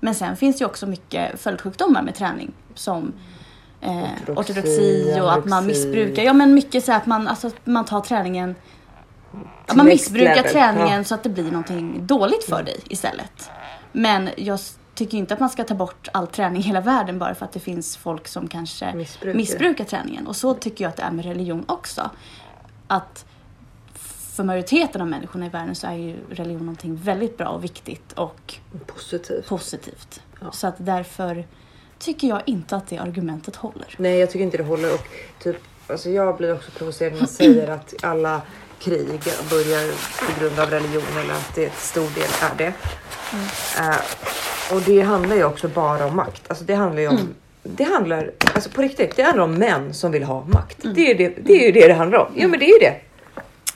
Men 0.00 0.14
sen 0.14 0.36
finns 0.36 0.58
det 0.58 0.62
ju 0.62 0.66
också 0.66 0.86
mycket 0.86 1.40
följdsjukdomar 1.40 2.02
med 2.02 2.14
träning 2.14 2.52
som 2.74 3.12
eh, 3.80 3.98
Ortodoxi, 4.26 4.32
ortodoxi 4.52 5.20
och 5.20 5.32
att 5.32 5.44
man 5.44 5.66
missbrukar. 5.66 6.22
Ja 6.22 6.32
men 6.32 6.54
mycket 6.54 6.84
så 6.84 6.92
att 6.92 7.06
man, 7.06 7.28
alltså, 7.28 7.50
man 7.64 7.84
tar 7.84 8.00
träningen 8.00 8.54
att 9.66 9.76
man 9.76 9.86
missbrukar 9.86 10.42
träningen 10.42 10.98
Ja. 10.98 11.04
så 11.04 11.14
att 11.14 11.22
det 11.22 11.28
blir 11.28 11.44
någonting 11.50 12.06
dåligt 12.06 12.44
för 12.44 12.62
dig 12.62 12.80
istället. 12.88 13.50
Men 13.92 14.30
jag 14.36 14.58
tycker 14.94 15.18
inte 15.18 15.34
att 15.34 15.40
man 15.40 15.50
ska 15.50 15.64
ta 15.64 15.74
bort 15.74 16.08
all 16.12 16.26
träning 16.26 16.60
i 16.60 16.64
hela 16.64 16.80
världen 16.80 17.18
bara 17.18 17.34
för 17.34 17.44
att 17.44 17.52
det 17.52 17.60
finns 17.60 17.96
folk 17.96 18.28
som 18.28 18.48
kanske 18.48 18.94
Missbrukar. 18.94 19.36
missbrukar 19.36 19.84
träningen. 19.84 20.26
Och 20.26 20.36
så 20.36 20.54
tycker 20.54 20.84
jag 20.84 20.88
att 20.88 20.96
det 20.96 21.02
är 21.02 21.10
med 21.10 21.24
religion 21.24 21.64
också. 21.68 22.10
Att 22.86 23.24
för 24.36 24.44
majoriteten 24.44 25.00
av 25.00 25.06
människorna 25.06 25.46
i 25.46 25.48
världen 25.48 25.74
så 25.74 25.86
är 25.86 25.92
ju 25.94 26.16
religion 26.30 26.60
någonting 26.60 26.96
väldigt 26.96 27.36
bra 27.36 27.48
och 27.48 27.64
viktigt 27.64 28.12
och 28.12 28.54
Positivt. 28.86 29.48
positivt. 29.48 30.20
Ja. 30.40 30.52
Så 30.52 30.66
att 30.66 30.74
därför 30.78 31.46
tycker 31.98 32.28
jag 32.28 32.42
inte 32.46 32.76
att 32.76 32.86
det 32.86 32.98
argumentet 32.98 33.56
håller. 33.56 33.94
Nej, 33.98 34.18
jag 34.18 34.30
tycker 34.30 34.44
inte 34.44 34.56
det 34.56 34.64
håller. 34.64 34.94
Och 34.94 35.06
typ, 35.42 35.56
alltså 35.86 36.10
jag 36.10 36.36
blir 36.36 36.54
också 36.54 36.70
provocerad 36.70 37.12
när 37.12 37.20
man 37.20 37.28
säger 37.28 37.68
att 37.74 37.94
alla 38.02 38.42
krig 38.80 39.20
börjar 39.50 39.88
på 40.26 40.40
grund 40.40 40.58
av 40.58 40.70
religion 40.70 41.02
eller 41.24 41.34
att 41.34 41.54
det 41.54 41.68
till 41.68 41.80
stor 41.80 42.10
del 42.14 42.28
är 42.42 42.54
det. 42.58 42.72
Eh, 43.78 43.96
och 44.74 44.82
det 44.82 45.00
handlar 45.00 45.36
ju 45.36 45.44
också 45.44 45.68
bara 45.68 46.06
om 46.06 46.16
makt. 46.16 46.42
Alltså 46.48 46.64
det 46.64 46.74
handlar 46.74 47.02
ju 47.02 47.08
om 47.08 47.34
Det 47.62 47.84
handlar, 47.84 48.30
alltså 48.54 48.70
på 48.70 48.82
riktigt, 48.82 49.16
det 49.16 49.22
handlar 49.22 49.44
om 49.44 49.54
män 49.54 49.94
som 49.94 50.12
vill 50.12 50.22
ha 50.22 50.44
makt. 50.44 50.76
Det, 50.94 51.10
är 51.10 51.14
det, 51.14 51.28
det 51.28 51.52
är 51.52 51.66
ju 51.66 51.72
det 51.72 51.88
det 51.88 51.94
handlar 51.94 52.18
om. 52.18 52.32
Ja 52.36 52.48
men 52.48 52.58
det 52.60 52.64
är 52.66 52.72
ju 52.72 52.78
det. 52.78 52.94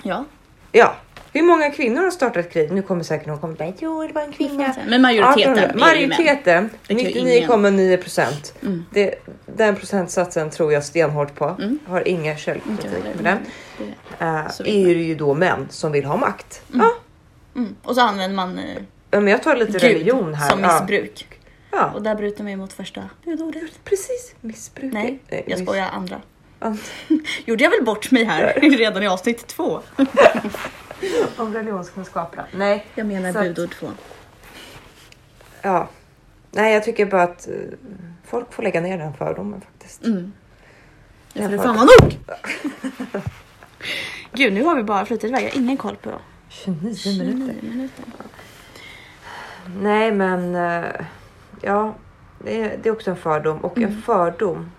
Ja, 0.03 0.25
Ja. 0.73 0.95
Hur 1.33 1.42
många 1.42 1.71
kvinnor 1.71 2.03
har 2.03 2.11
startat 2.11 2.53
krig? 2.53 2.73
Nu 2.73 2.83
kommer 2.83 3.03
säkert 3.05 3.27
någon 3.27 3.38
komma 3.38 3.55
bara, 3.55 3.73
jo 3.81 4.07
det 4.07 4.12
var 4.12 4.23
en 4.23 4.33
kvinna. 4.33 4.75
men 4.88 5.03
majoriteten 5.03 5.53
är 5.59 5.61
ju 5.61 5.66
män. 5.68 5.79
Majoriteten, 5.79 6.71
Det 6.87 6.95
kan 6.95 7.05
ju 7.05 7.11
ingen- 7.11 7.49
99,9 7.51 7.97
procent. 7.97 8.55
Mm. 8.62 8.85
Det- 8.92 9.14
Den 9.47 9.77
procentsatsen 9.77 10.51
tror 10.51 10.73
jag 10.73 10.85
stenhårt 10.85 11.35
på. 11.35 11.45
Mm. 11.45 11.79
Har 11.87 12.09
inga 12.09 12.37
källkritik 12.37 12.90
med 13.14 13.25
den. 13.25 13.38
Det- 13.79 14.25
Uh, 14.25 14.51
är 14.61 14.87
vet 14.95 14.97
ju 15.03 15.14
då 15.14 15.35
män 15.35 15.66
som 15.71 15.92
vill 15.92 16.05
ha 16.05 16.16
makt. 16.16 16.62
Ja, 16.73 16.90
Mm. 17.57 17.77
Och 17.83 17.95
så 17.95 18.01
använder 18.01 18.37
man 18.37 18.61
Ja, 19.11 19.21
men 19.21 19.29
jag 19.33 19.42
tar 19.42 19.57
lite 19.57 19.73
Gud 19.73 19.83
religion 19.83 20.35
här. 20.35 20.51
som 20.51 20.61
ja. 20.61 20.75
missbruk. 20.81 21.27
Ja. 21.71 21.90
Och 21.95 22.03
där 22.03 22.14
bryter 22.14 22.42
man 22.42 22.51
ju 22.51 22.57
mot 22.57 22.73
första 22.73 23.03
budordet. 23.25 23.62
Precis, 23.85 24.35
missbruk. 24.40 24.92
Nej, 24.92 25.18
jag 25.29 25.42
miss- 25.49 25.61
skojar 25.62 25.88
andra. 25.92 26.21
An- 26.59 26.79
Gjorde 27.45 27.64
jag 27.64 27.71
väl 27.71 27.85
bort 27.85 28.11
mig 28.11 28.25
här 28.25 28.53
redan 28.62 29.03
i 29.03 29.07
avsnitt 29.09 29.47
två? 29.47 29.81
Om 31.37 31.55
religionskunskaperna. 31.55 32.47
Nej, 32.55 32.87
Jag 32.95 33.07
menar 33.07 33.29
att- 33.29 33.35
budord 33.35 33.71
två. 33.75 33.91
ja. 35.62 35.88
Nej, 36.51 36.75
jag 36.75 36.85
tycker 36.85 37.07
bara 37.07 37.23
att 37.23 37.49
eh, 37.49 37.55
folk 38.25 38.53
får 38.53 38.62
lägga 38.62 38.81
ner 38.81 38.99
den 38.99 39.15
fördomen 39.15 39.61
faktiskt. 39.61 40.05
Mm. 40.05 40.33
Ja, 41.33 41.43
Jag 41.43 41.51
för 41.51 41.57
får- 41.57 41.65
fan 41.65 41.77
var 41.77 42.03
nog! 42.03 42.19
Gud, 44.33 44.53
nu 44.53 44.62
har 44.65 44.77
vi 44.77 44.83
bara 44.83 45.07
flutit 45.07 45.25
iväg. 45.31 45.45
Jag 45.45 45.51
har 45.51 45.57
ingen 45.59 45.77
koll 45.77 45.97
på 45.97 46.11
29 46.49 46.95
29 46.95 47.25
minuter. 47.35 47.62
minuter. 47.69 48.05
Nej, 49.81 50.12
men 50.12 50.55
eh, 50.55 50.91
ja, 51.62 51.95
det 52.45 52.61
är, 52.61 52.79
det 52.83 52.88
är 52.88 52.93
också 52.93 53.11
en 53.11 53.17
fördom 53.17 53.59
och 53.59 53.77
Mm. 53.79 53.91
en 53.91 54.03
fördom 54.03 54.71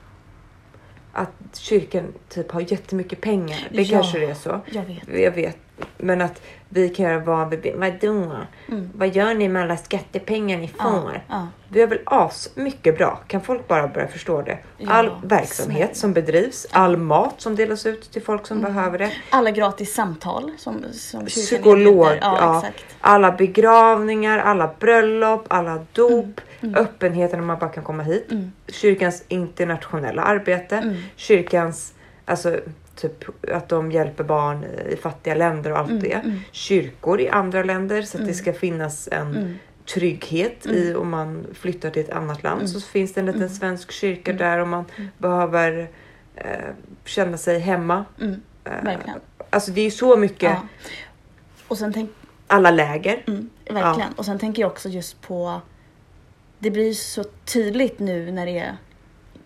att 1.14 1.56
kyrkan 1.56 2.14
typ 2.30 2.52
har 2.52 2.62
jättemycket 2.72 3.22
pengar. 3.22 3.68
Det 3.72 3.82
Ja. 3.82 3.98
kanske 3.98 4.20
det 4.20 4.26
är 4.30 4.34
så. 4.34 4.62
Jag 4.66 4.84
vet. 4.86 5.08
Jag 5.08 5.32
vet 5.32 5.58
Men 5.98 6.22
att 6.22 6.42
vi 6.70 6.90
kan 6.90 7.06
göra 7.06 7.20
vad 7.20 7.50
vi 7.50 7.58
vill. 7.58 7.74
Vadå? 7.76 8.32
Vad 8.96 9.16
gör 9.16 9.34
ni 9.34 9.48
med 9.50 9.62
alla 9.62 9.78
skattepengar 9.78 10.58
ni 10.58 10.68
får? 10.68 11.10
Mm. 11.10 11.22
ja. 11.30 11.48
Vi 11.70 11.82
har 11.82 11.88
väl 11.88 12.00
as 12.06 12.50
mycket 12.56 12.98
bra. 12.98 13.20
Kan 13.28 13.42
folk 13.42 13.68
bara 13.68 13.88
börja 13.88 14.08
förstå 14.08 14.42
det? 14.42 14.58
All 14.88 15.06
Ja, 15.06 15.20
verksamhet 15.24 15.78
snälla. 15.78 15.94
som 15.94 16.14
bedrivs, 16.14 16.68
all 16.72 16.98
mat 16.98 17.42
som 17.42 17.56
delas 17.56 17.86
ut 17.86 18.12
till 18.12 18.22
folk 18.22 18.48
som 18.48 18.62
behöver 18.62 18.98
det. 19.00 19.12
Alla 19.30 19.52
gratis 19.52 19.94
samtal 19.94 20.52
som, 20.58 20.84
som 20.94 21.26
Psykolog, 21.26 22.06
ja, 22.08 22.18
Ja, 22.22 22.64
alla 23.02 23.32
begravningar, 23.32 24.40
alla 24.40 24.72
bröllop, 24.80 25.46
alla 25.48 25.86
dop, 25.94 26.42
Mm. 26.62 26.76
öppenheten 26.76 27.40
när 27.40 27.46
man 27.46 27.60
bara 27.60 27.70
kan 27.70 27.84
komma 27.84 28.04
hit. 28.04 28.30
Kyrkans 28.68 29.24
internationella 29.28 30.22
arbete, 30.22 30.78
Mm. 30.78 30.96
kyrkans, 31.16 31.94
alltså 32.26 32.60
typ 32.96 33.50
att 33.52 33.70
de 33.70 33.92
hjälper 33.92 34.24
barn 34.24 34.64
i 34.90 34.96
fattiga 34.96 35.36
länder 35.36 35.72
och 35.72 35.78
allt 35.78 35.90
Mm, 35.90 36.02
det. 36.04 36.22
Kyrkor 36.52 37.22
i 37.22 37.30
andra 37.30 37.64
länder 37.64 38.02
så 38.02 38.18
att 38.18 38.26
det 38.28 38.34
ska 38.34 38.54
finnas 38.54 39.08
en 39.12 39.36
Mm. 39.38 39.56
trygghet 39.94 40.66
i 40.66 40.94
om 40.96 41.10
man 41.10 41.46
flyttar 41.54 41.90
till 41.90 42.02
ett 42.02 42.10
annat 42.10 42.44
land. 42.44 42.62
Mm. 42.62 42.68
Så 42.68 42.82
finns 42.82 43.14
det 43.14 43.20
en 43.22 43.26
liten 43.26 43.50
svensk 43.50 43.92
kyrka 43.92 44.34
där 44.34 44.60
om 44.60 44.70
man 44.70 44.86
behöver 45.18 45.90
eh, 46.36 46.46
känna 47.06 47.38
sig 47.38 47.60
hemma. 47.60 48.06
Mm, 48.22 48.42
Eh, 48.66 48.84
verkligen. 48.84 49.20
Alltså 49.50 49.72
det 49.72 49.82
är 49.82 49.86
ju 49.86 49.92
så 49.92 50.18
mycket, 50.18 50.42
Ja. 50.52 50.62
Och 51.68 51.78
sen 51.78 51.94
tänk, 51.94 52.12
alla 52.48 52.72
läger. 52.72 53.24
mm, 53.28 53.50
verkligen. 53.70 54.14
Och 54.14 54.26
sen 54.26 54.40
tänker 54.40 54.62
jag 54.62 54.72
också 54.72 54.90
just 54.90 55.22
på 55.22 55.62
det 56.60 56.72
blir 56.72 56.88
ju 56.88 56.94
så 56.94 57.24
tydligt 57.24 58.00
nu 58.00 58.32
när 58.32 58.46
det 58.46 58.60
är 58.60 58.78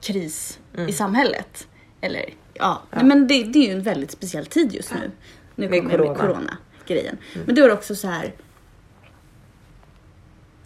kris 0.01 0.59
Mm. 0.75 0.89
i 0.89 0.93
samhället. 0.93 1.67
Eller 2.01 2.25
ja, 2.59 2.81
Nej, 2.91 3.05
men 3.05 3.27
det, 3.27 3.43
det 3.43 3.59
är 3.59 3.67
ju 3.67 3.73
en 3.73 3.81
väldigt 3.81 4.11
speciell 4.11 4.45
tid 4.45 4.73
just 4.73 4.93
nu. 4.93 5.11
Nu 5.55 5.69
Med 5.69 5.79
kommer 5.79 5.91
jag 5.91 6.07
med 6.07 6.17
corona. 6.17 6.23
Mm. 6.23 6.33
corona-grejen. 6.33 7.17
Men 7.45 7.55
då 7.55 7.63
är 7.63 7.67
det 7.67 7.73
också 7.73 7.95
så 7.95 8.07
här. 8.07 8.33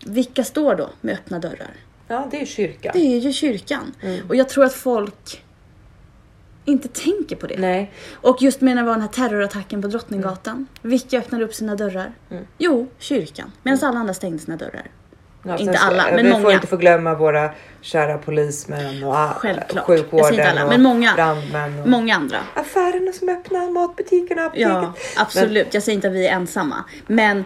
Vilka 0.05 0.43
står 0.43 0.75
då 0.75 0.89
med 1.01 1.13
öppna 1.13 1.39
dörrar? 1.39 1.73
Ja, 2.07 2.27
det 2.31 2.41
är 2.41 2.45
kyrkan. 2.45 2.91
Det 2.95 2.99
är 2.99 3.19
ju 3.19 3.33
kyrkan. 3.33 3.93
Mm. 4.01 4.27
Och 4.29 4.35
jag 4.35 4.49
tror 4.49 4.65
att 4.65 4.73
folk 4.73 5.43
inte 6.65 6.87
tänker 6.87 7.35
på 7.35 7.47
det. 7.47 7.59
Nej, 7.59 7.91
Och 8.13 8.41
just 8.41 8.61
med 8.61 8.75
när 8.75 8.81
det 8.83 8.85
var 8.85 8.93
den 8.93 9.01
här 9.01 9.09
terrorattacken 9.09 9.81
på 9.81 9.87
Drottninggatan. 9.87 10.67
Vilka 10.81 11.17
öppnade 11.19 11.45
upp 11.45 11.53
sina 11.53 11.75
dörrar? 11.75 12.13
Mm. 12.29 12.45
Jo, 12.57 12.87
kyrkan. 12.97 13.51
Medan 13.63 13.79
alla 13.89 13.99
andra 13.99 14.13
stängde 14.13 14.39
sina 14.39 14.57
dörrar. 14.57 14.87
Ja, 15.43 15.57
Inte 15.57 15.73
ska- 15.73 15.85
alla, 15.87 16.03
men 16.15 16.25
Vi 16.25 16.31
får 16.31 16.39
många. 16.39 16.53
inte 16.53 16.67
få 16.67 16.77
glömma 16.77 17.15
våra 17.15 17.49
kära 17.81 18.17
polismän 18.17 19.03
och 19.03 19.15
Självklart. 19.15 19.85
sjukvården 19.85 20.33
inte 20.33 20.49
alla, 20.49 20.63
och 20.63 20.69
men 20.69 20.81
många. 20.81 21.13
brandmän. 21.15 21.81
Och 21.81 21.87
Många 21.89 22.15
andra. 22.15 22.37
Affärerna 22.55 23.11
som 23.11 23.29
öppnar, 23.29 23.69
matbutikerna, 23.71 24.45
apoteket. 24.45 24.69
Ja, 24.71 24.93
absolut. 25.17 25.73
Jag 25.73 25.83
säger 25.83 25.95
inte 25.95 26.07
att 26.07 26.13
vi 26.13 26.27
är 26.27 26.31
ensamma. 26.35 26.75
Men 27.07 27.45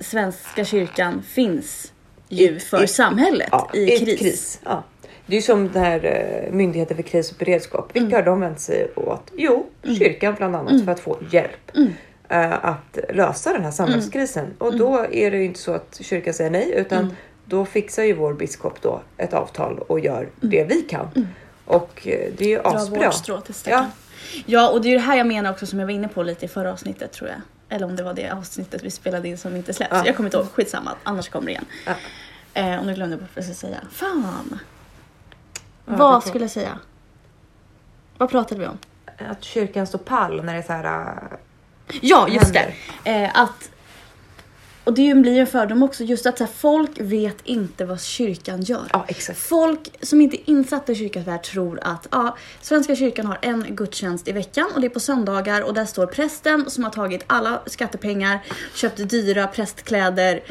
Svenska 0.00 0.64
kyrkan 0.64 1.22
finns 1.28 1.92
ju 2.28 2.56
I- 2.56 2.60
för 2.60 2.84
i- 2.84 2.88
samhället 2.88 3.48
Ja, 3.52 3.70
i 3.74 3.94
ett 3.94 4.18
kris. 4.18 4.60
Ja. 4.64 4.84
Det 5.26 5.36
är 5.36 5.40
som 5.40 5.68
den 5.72 5.82
här 5.84 6.04
eh, 6.46 6.52
Myndigheten 6.52 6.96
för 6.96 7.02
kris 7.02 7.30
och 7.30 7.36
beredskap. 7.38 7.90
Vilka 7.92 8.06
Mm. 8.06 8.12
har 8.16 8.22
de 8.22 8.40
vänt 8.40 8.60
sig 8.60 8.92
åt? 8.96 9.30
Jo, 9.36 9.66
kyrkan 9.98 10.34
bland 10.34 10.56
annat 10.56 10.84
för 10.84 10.92
att 10.92 11.00
få 11.00 11.18
hjälp. 11.30 11.76
Mm. 11.76 11.92
eh, 12.28 12.64
att 12.64 12.98
lösa 13.14 13.52
den 13.52 13.64
här 13.64 13.70
samhällskrisen. 13.70 14.46
Och 14.58 14.76
då 14.78 15.06
är 15.12 15.30
det 15.30 15.36
ju 15.36 15.44
inte 15.44 15.60
så 15.60 15.72
att 15.74 15.98
kyrkan 16.00 16.34
säger 16.34 16.50
nej 16.50 16.72
utan 16.76 16.98
Mm. 16.98 17.14
Då 17.48 17.64
fixar 17.64 18.02
ju 18.02 18.12
vår 18.14 18.34
biskop 18.34 18.82
då 18.82 19.00
ett 19.16 19.32
avtal 19.34 19.78
och 19.78 20.00
gör 20.00 20.16
Mm. 20.20 20.30
det 20.40 20.64
vi 20.64 20.82
kan. 20.82 21.28
Och 21.64 22.06
eh, 22.06 22.32
det 22.38 22.44
är 22.44 22.48
ju 22.48 22.58
Dra 22.62 22.68
asbra. 22.68 23.04
vårt 23.06 23.14
strå 23.14 23.40
till 23.40 23.54
stacken. 23.54 23.78
Ja. 23.78 23.90
Ja. 24.46 24.68
och 24.70 24.80
det 24.82 24.88
är 24.88 24.90
ju 24.90 24.96
det 24.96 25.02
här 25.02 25.16
jag 25.16 25.26
menar 25.26 25.50
också 25.50 25.66
som 25.66 25.78
jag 25.78 25.86
var 25.86 25.92
inne 25.94 26.08
på 26.08 26.22
lite 26.22 26.44
i 26.44 26.48
förra 26.48 26.72
avsnittet 26.72 27.12
tror 27.12 27.28
jag. 27.30 27.40
Eller 27.68 27.86
om 27.86 27.96
det 27.96 28.02
var 28.02 28.14
det 28.14 28.30
avsnittet 28.30 28.82
vi 28.82 28.90
spelade 28.90 29.28
in 29.28 29.38
som 29.38 29.56
inte 29.56 29.74
släpps. 29.74 29.92
Ja. 29.92 30.02
Jag 30.06 30.16
kommer 30.16 30.26
inte 30.28 30.36
ihåg, 30.36 30.46
skitsamma. 30.52 30.90
Annars 31.02 31.28
kommer 31.28 31.46
det 31.46 31.50
igen. 31.52 31.64
Ja. 31.86 31.92
Eh, 32.54 32.78
och 32.80 32.86
nu 32.86 32.94
glömde 32.94 33.12
jag 33.14 33.20
bort 33.20 33.28
vad 33.34 33.44
jag 33.44 33.56
skulle 33.56 33.72
säga. 33.72 33.80
Fan! 33.92 34.58
Ja, 35.84 35.92
det 35.92 35.96
vad 35.98 36.24
skulle 36.24 36.44
jag 36.44 36.50
säga? 36.50 36.78
Vad 38.18 38.30
pratade 38.30 38.60
vi 38.60 38.66
om? 38.66 38.78
Att 39.30 39.44
kyrkan 39.44 39.86
står 39.86 39.98
pall 39.98 40.44
när 40.44 40.52
det 40.52 40.58
är 40.58 40.62
så 40.62 40.72
här. 40.72 41.06
eh, 41.86 41.96
Ja, 42.02 42.28
just 42.28 42.52
det. 42.52 42.58
händer. 43.04 43.24
Eh, 43.34 43.40
att, 43.42 43.70
och 44.88 44.94
det 44.94 45.14
blir 45.14 45.32
ju 45.32 45.40
en 45.40 45.46
fördom 45.46 45.82
också, 45.82 46.04
just 46.04 46.26
att 46.26 46.38
så 46.38 46.44
här, 46.44 46.52
folk 46.52 46.90
vet 47.00 47.36
inte 47.44 47.84
vad 47.84 48.00
kyrkan 48.00 48.62
gör. 48.62 48.86
Ja, 48.92 49.04
exakt. 49.08 49.38
Folk 49.38 49.80
som 50.02 50.20
inte 50.20 50.36
är 50.36 50.50
insatta 50.50 50.92
i 50.92 50.94
kyrkans 50.94 51.26
värld 51.26 51.42
tror 51.42 51.78
att 51.82 52.08
ja, 52.10 52.36
Svenska 52.60 52.96
kyrkan 52.96 53.26
har 53.26 53.38
en 53.42 53.66
gudstjänst 53.68 54.28
i 54.28 54.32
veckan 54.32 54.66
och 54.74 54.80
det 54.80 54.86
är 54.86 54.90
på 54.90 55.00
söndagar 55.00 55.62
och 55.62 55.74
där 55.74 55.84
står 55.84 56.06
prästen 56.06 56.70
som 56.70 56.84
har 56.84 56.90
tagit 56.90 57.24
alla 57.26 57.62
skattepengar, 57.66 58.44
köpt 58.74 59.10
dyra 59.10 59.46
prästkläder 59.46 60.42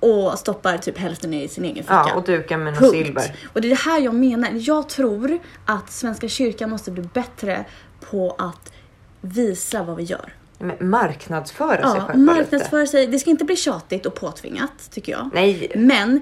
och 0.00 0.38
stoppar 0.38 0.78
typ 0.78 0.98
hälften 0.98 1.34
i 1.34 1.48
sin 1.48 1.64
egen 1.64 1.84
ficka. 1.84 2.04
Ja, 2.08 2.14
och 2.14 2.24
dukar 2.24 2.58
med 2.58 2.72
något 2.72 2.90
silver. 2.90 3.36
Och 3.52 3.60
det 3.60 3.68
är 3.68 3.70
det 3.70 3.90
här 3.90 4.00
jag 4.00 4.14
menar. 4.14 4.50
Jag 4.54 4.88
tror 4.88 5.38
att 5.64 5.90
Svenska 5.90 6.28
kyrkan 6.28 6.70
måste 6.70 6.90
bli 6.90 7.02
bättre 7.02 7.64
på 8.10 8.36
att 8.38 8.72
visa 9.20 9.82
vad 9.82 9.96
vi 9.96 10.02
gör. 10.02 10.32
Men 10.58 10.90
marknadsföra 10.90 11.76
sig 11.76 11.82
Ja, 11.82 11.90
själva 12.06 12.12
lite. 12.12 12.18
marknadsföra 12.18 12.86
sig. 12.86 13.06
Det 13.06 13.18
ska 13.18 13.30
inte 13.30 13.44
bli 13.44 13.56
tjatigt 13.56 14.06
och 14.06 14.14
påtvingat 14.14 14.90
tycker 14.90 15.12
jag. 15.12 15.30
Nej, 15.34 15.72
Men 15.74 16.20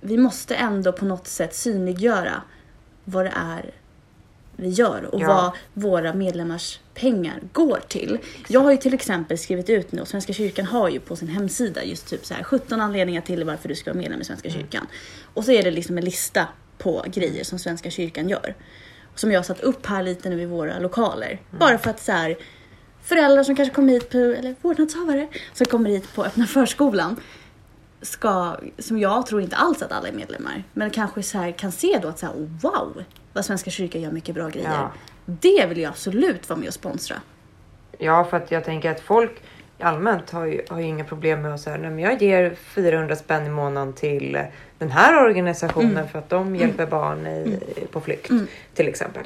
vi 0.00 0.18
måste 0.18 0.54
ändå 0.54 0.92
på 0.92 1.04
något 1.04 1.26
sätt 1.26 1.54
synliggöra 1.54 2.42
vad 3.04 3.24
det 3.24 3.32
är 3.36 3.70
vi 4.56 4.68
gör 4.68 5.14
och 5.14 5.20
Ja. 5.20 5.26
vad 5.26 5.52
våra 5.82 6.14
medlemmars 6.14 6.80
pengar 6.94 7.40
går 7.52 7.80
till. 7.88 8.18
Jag 8.48 8.60
har 8.60 8.70
ju 8.70 8.76
till 8.76 8.94
exempel 8.94 9.38
skrivit 9.38 9.70
ut 9.70 9.92
nu, 9.92 10.00
och 10.00 10.08
Svenska 10.08 10.32
kyrkan 10.32 10.66
har 10.66 10.88
ju 10.88 11.00
på 11.00 11.16
sin 11.16 11.28
hemsida 11.28 11.84
just 11.84 12.06
typ 12.08 12.26
så 12.26 12.34
här 12.34 12.42
17 12.42 12.80
anledningar 12.80 13.20
till 13.20 13.44
varför 13.44 13.68
du 13.68 13.74
ska 13.74 13.90
vara 13.90 13.98
medlem 13.98 14.20
i 14.20 14.24
Svenska 14.24 14.48
Mm. 14.48 14.60
kyrkan. 14.60 14.86
Och 15.34 15.44
så 15.44 15.52
är 15.52 15.62
det 15.62 15.70
liksom 15.70 15.98
en 15.98 16.04
lista 16.04 16.48
på 16.78 17.04
grejer 17.06 17.44
som 17.44 17.58
Svenska 17.58 17.90
kyrkan 17.90 18.28
gör. 18.28 18.54
Som 19.14 19.32
jag 19.32 19.38
har 19.38 19.44
satt 19.44 19.60
upp 19.60 19.86
här 19.86 20.02
lite 20.02 20.28
nu 20.30 20.42
i 20.42 20.46
våra 20.46 20.78
lokaler. 20.78 21.26
Mm. 21.28 21.38
Bara 21.58 21.78
för 21.78 21.90
att 21.90 22.00
så 22.00 22.12
här, 22.12 22.36
föräldrar 23.02 23.42
som 23.42 23.56
kanske 23.56 23.74
kommer 23.74 23.92
hit 23.92 24.10
på, 24.10 24.18
eller 24.18 24.54
vårdnadshavare 24.62 25.28
som 25.52 25.66
kommer 25.66 25.90
hit 25.90 26.14
på 26.14 26.24
öppna 26.24 26.46
förskolan 26.46 27.16
ska, 28.02 28.56
som 28.78 28.98
jag 28.98 29.26
tror 29.26 29.40
inte 29.40 29.56
alls 29.56 29.82
att 29.82 29.92
alla 29.92 30.08
är 30.08 30.12
medlemmar, 30.12 30.64
men 30.72 30.90
kanske 30.90 31.22
så 31.22 31.38
här 31.38 31.52
kan 31.52 31.72
se 31.72 31.98
då 32.02 32.08
att 32.08 32.18
så 32.18 32.26
här, 32.26 32.34
wow, 32.62 33.04
vad 33.32 33.44
Svenska 33.44 33.70
kyrkan 33.70 34.02
gör 34.02 34.10
mycket 34.10 34.34
bra 34.34 34.48
grejer. 34.48 34.70
Ja. 34.72 34.92
Det 35.24 35.66
vill 35.68 35.78
jag 35.78 35.90
absolut 35.90 36.48
vara 36.48 36.58
med 36.58 36.68
och 36.68 36.74
sponsra. 36.74 37.16
Ja, 37.98 38.24
för 38.24 38.36
att 38.36 38.50
jag 38.50 38.64
tänker 38.64 38.90
att 38.90 39.00
folk 39.00 39.42
allmänt 39.78 40.30
har 40.30 40.44
ju, 40.44 40.62
har 40.68 40.78
ju 40.80 40.86
inga 40.86 41.04
problem 41.04 41.42
med 41.42 41.54
att 41.54 41.60
säga, 41.60 41.78
men 41.78 41.98
jag 41.98 42.22
ger 42.22 42.54
400 42.54 43.16
spänn 43.16 43.46
i 43.46 43.50
månaden 43.50 43.92
till 43.92 44.38
den 44.78 44.90
här 44.90 45.24
organisationen 45.24 46.08
för 46.08 46.18
att 46.18 46.28
de 46.28 46.56
hjälper 46.56 46.86
barn 46.86 47.26
i, 47.26 47.58
på 47.92 48.00
flykt 48.00 48.30
till 48.74 48.88
exempel. 48.88 49.22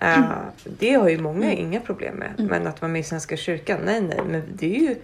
Eh, 0.00 0.30
det 0.64 0.94
har 0.94 1.08
ju 1.08 1.18
många 1.18 1.52
inga 1.52 1.80
problem 1.80 2.14
med. 2.14 2.34
Men 2.38 2.66
att 2.66 2.80
vara 2.82 2.92
med 2.92 3.00
i 3.00 3.04
Svenska 3.04 3.36
kyrkan, 3.36 3.80
nej 3.84 4.00
nej. 4.00 4.20
Men 4.26 4.42
det 4.54 4.76
är 4.76 4.80
ju, 4.80 4.96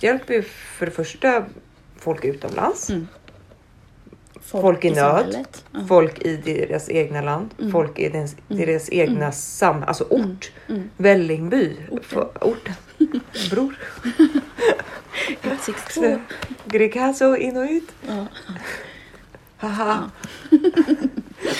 hjälper 0.00 0.34
ju 0.34 0.42
för 0.42 0.86
det 0.86 0.92
första 0.92 1.44
folk 1.98 2.24
utomlands. 2.24 2.90
Folk 4.40 4.84
i 4.84 4.90
nöd. 4.90 5.46
Ja. 5.72 5.80
folk 5.88 6.18
i 6.18 6.36
deras 6.36 6.90
egna 6.90 7.20
land, 7.22 7.54
folk 7.72 7.98
i 7.98 8.08
deras, 8.08 8.36
deras 8.48 8.88
egna 8.92 9.32
sam, 9.32 9.84
alltså 9.86 10.04
ort. 10.04 10.50
Vällingby, 10.96 11.76
orten. 11.90 12.28
orten. 12.40 12.74
Bror. 13.50 13.74
162. 15.42 16.20
Greekazo 16.64 17.36
inuit. 17.36 17.92
Ja. 18.08 18.26
Haha. 19.56 20.10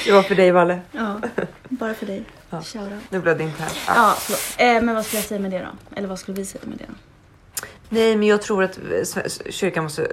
Det 0.05 0.12
var 0.12 0.22
för 0.22 0.35
dig 0.35 0.51
Valle. 0.51 0.80
ja, 0.93 1.20
bara 1.68 1.95
för 1.95 2.07
dig. 2.07 2.24
Ja. 2.51 2.62
Nu 3.11 3.20
blev 3.20 3.38
det 3.38 3.44
internt. 3.44 3.76
Ja. 3.86 3.92
Ja, 3.96 4.14
förlåt. 4.18 4.40
eh, 4.59 4.82
men 4.86 4.94
vad 4.94 5.05
skulle 5.07 5.18
jag 5.20 5.28
säga 5.28 5.40
med 5.40 5.51
det 5.51 5.59
då? 5.59 5.96
Eller 5.96 6.09
vad 6.09 6.18
skulle 6.18 6.36
vi 6.36 6.44
säga 6.46 6.64
med 6.66 6.78
det? 6.78 6.86
Nej, 7.88 8.16
men 8.16 8.28
jag 8.28 8.42
tror 8.42 8.64
att 8.64 8.78
Sve- 8.78 9.51
kyrkan 9.51 9.84
måste 9.84 10.12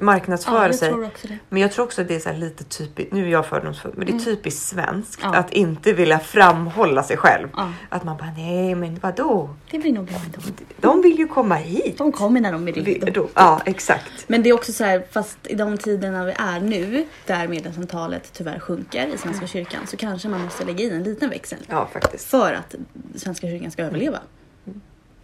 marknadsföra 0.00 0.66
Ja, 0.66 0.72
sig. 0.72 0.88
tror 0.88 1.06
också 1.06 1.28
det. 1.28 1.38
Men 1.48 1.62
jag 1.62 1.72
tror 1.72 1.84
också 1.84 2.02
att 2.02 2.08
det 2.08 2.14
är 2.14 2.20
så 2.20 2.32
lite 2.32 2.64
typiskt, 2.64 3.12
nu 3.12 3.24
är 3.26 3.30
jag 3.30 3.46
fördomsfull, 3.46 3.92
men 3.96 4.06
det 4.06 4.12
är 4.12 4.18
typiskt 4.18 4.62
svenskt 4.66 5.22
Mm. 5.22 5.34
Ja. 5.34 5.40
att 5.40 5.52
inte 5.52 5.92
vilja 5.92 6.18
framhålla 6.18 7.02
sig 7.02 7.16
själv. 7.16 7.48
Ja. 7.56 7.72
Att 7.88 8.04
man 8.04 8.16
bara, 8.16 8.30
nej 8.36 8.74
men 8.74 8.98
vadå? 9.02 9.50
Det 9.70 9.78
blir 9.78 9.92
nog 9.92 10.04
bra 10.04 10.16
ändå. 10.24 10.38
De 10.80 11.02
vill 11.02 11.18
ju 11.18 11.28
komma 11.28 11.54
hit. 11.54 11.98
De 11.98 12.12
kommer 12.12 12.40
när 12.40 12.52
de 12.52 12.68
är 12.68 12.72
redo. 12.72 13.28
Ja, 13.34 13.60
exakt. 13.66 14.24
Men 14.26 14.42
det 14.42 14.48
är 14.48 14.52
också 14.52 14.72
så 14.72 14.84
här, 14.84 15.04
fast 15.10 15.38
i 15.42 15.54
de 15.54 15.78
tiderna 15.78 16.24
vi 16.24 16.32
är 16.38 16.60
nu, 16.60 17.06
där 17.26 17.48
medlemsantalet 17.48 18.30
tyvärr 18.32 18.58
sjunker 18.58 19.06
i 19.14 19.18
Svenska 19.18 19.46
kyrkan, 19.46 19.86
så 19.86 19.96
kanske 19.96 20.28
man 20.28 20.40
måste 20.44 20.64
lägga 20.64 20.84
in 20.84 20.92
en 20.92 21.02
liten 21.02 21.30
växel. 21.30 21.58
Ja, 21.68 21.88
faktiskt. 21.92 22.24
För 22.30 22.52
att 22.52 22.74
Svenska 23.14 23.46
kyrkan 23.46 23.70
ska 23.70 23.82
överleva. 23.82 24.18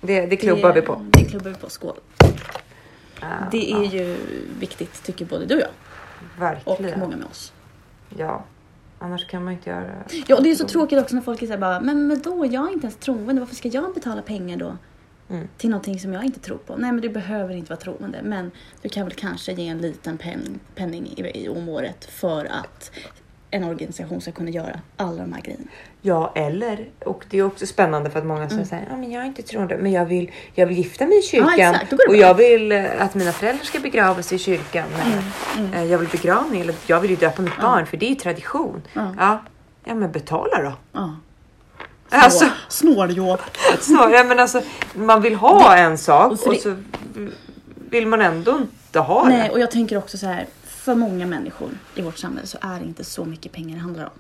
Det, 0.01 0.27
det 0.27 0.37
klubbar 0.37 0.68
det, 0.75 0.81
vi 0.81 0.87
på. 0.87 1.07
Det 1.11 1.25
klubbar 1.25 1.51
vi 1.51 1.57
på. 1.57 1.71
Skål. 1.71 1.97
Det 3.51 3.73
är 3.73 3.85
ju 3.85 4.16
viktigt, 4.59 5.03
tycker 5.03 5.25
både 5.25 5.47
du 5.47 5.55
och 5.55 5.61
jag. 5.61 5.71
Och 6.64 6.73
verkligen. 6.73 7.01
många 7.01 7.16
med 7.16 7.27
oss. 7.27 7.53
Ja, 8.16 8.45
annars 8.99 9.27
kan 9.27 9.45
man 9.45 9.53
inte 9.53 9.71
göra. 9.71 9.93
Ja, 10.27 10.37
och 10.37 10.43
det 10.43 10.51
är 10.51 10.55
så 10.55 10.66
tråkigt 10.66 10.99
också 10.99 11.14
när 11.14 11.23
folk 11.23 11.39
såhär 11.39 11.59
bara, 11.59 11.81
men 11.81 12.09
vadå, 12.09 12.47
jag 12.47 12.68
är 12.68 12.73
inte 12.73 12.87
ens 12.87 12.97
troende, 12.97 13.41
varför 13.41 13.55
ska 13.55 13.68
jag 13.68 13.95
betala 13.95 14.23
pengar 14.23 14.57
då? 14.57 14.77
Mm. 15.31 15.49
till 15.57 15.71
någonting 15.71 16.01
som 16.01 16.12
jag 16.12 16.25
inte 16.25 16.41
tror 16.41 16.59
på. 16.59 16.77
Nej 16.77 16.93
men 16.93 17.01
du 17.01 17.09
behöver 17.09 17.55
inte 17.55 17.71
vara 17.71 17.81
troende 17.81 18.21
men 18.23 18.51
du 18.83 18.89
kan 18.89 19.07
väl 19.07 19.14
kanske 19.14 19.53
ge 19.53 19.68
en 19.68 19.79
liten 19.79 20.18
pen, 20.18 20.61
penning 20.75 21.14
i, 21.16 21.43
i 21.45 21.49
om 21.49 21.68
året 21.68 22.05
för 22.05 22.45
att 22.45 22.91
en 23.51 23.64
organisation 23.64 24.20
ska 24.20 24.32
kunna 24.32 24.51
göra 24.51 24.80
alla 24.96 25.22
de 25.22 25.32
här 25.32 25.40
grejerna. 25.40 25.64
Ja, 26.03 26.32
eller, 26.34 26.88
och 27.05 27.24
det 27.30 27.38
är 27.38 27.42
också 27.42 27.66
spännande 27.66 28.11
för 28.11 28.18
att 28.18 28.26
många 28.26 28.48
säger 28.48 28.64
såhär, 28.64 28.86
ja 28.90 28.96
men 28.96 29.11
jag 29.11 29.22
är 29.22 29.26
inte 29.26 29.42
troende, 29.42 29.76
men 29.76 29.92
jag 29.92 30.05
vill, 30.05 30.30
jag 30.55 30.66
vill 30.66 30.76
gifta 30.76 31.07
mig 31.07 31.18
i 31.18 31.22
kyrkan 31.22 31.55
Ja, 31.59 31.70
exakt, 31.72 31.90
det 31.90 31.96
och 32.09 32.16
jag 32.16 32.34
vill 32.34 32.72
eh, 32.72 32.84
att 32.98 33.14
mina 33.14 33.32
föräldrar 33.32 33.64
ska 33.64 33.80
begravas 33.80 34.32
i 34.32 34.38
kyrkan. 34.38 34.84
Mm, 35.57 35.72
Eh, 35.74 35.84
Jag 35.84 35.98
vill 35.98 36.09
begravning, 36.09 36.61
eller 36.61 36.74
jag 36.86 37.01
vill 37.01 37.11
ju 37.11 37.16
döpa 37.16 37.42
mitt 37.42 37.61
barn 37.61 37.86
för 37.86 37.96
det 37.96 38.07
är 38.07 38.11
ju 38.11 38.14
tradition. 38.14 38.82
Ja. 38.92 39.40
Ja, 39.84 39.94
men 39.94 40.12
betala 40.12 40.62
då. 40.62 40.72
Ja. 40.92 41.16
Alltså, 42.11 42.44
Snåljåp. 42.68 43.40
så, 43.80 43.92
ja, 44.12 44.24
men 44.24 44.38
alltså, 44.38 44.62
man 44.94 45.22
vill 45.22 45.34
ha 45.34 45.76
en 45.76 45.98
sak 45.98 46.32
och 46.32 46.46
och 46.46 46.53
det- 46.55 46.61
så 46.61 46.76
vill 47.90 48.07
man 48.07 48.20
ändå 48.20 48.51
inte 48.59 48.98
ha 49.01 49.24
Nej 49.28 49.42
det. 49.48 49.51
och 49.51 49.61
jag 49.61 49.70
tänker 49.70 49.98
också 49.98 50.18
så 50.18 50.26
här. 50.26 50.46
För 50.81 50.95
många 50.95 51.26
människor 51.26 51.70
i 51.95 52.03
vårt 52.03 52.18
samhälle 52.18 52.47
så 52.47 52.59
är 52.61 52.78
det 52.81 52.85
inte 52.85 53.05
så 53.05 53.24
mycket 53.24 53.53
pengar 53.53 53.74
det 53.76 53.83
handlar 53.83 54.05
om. 54.05 54.11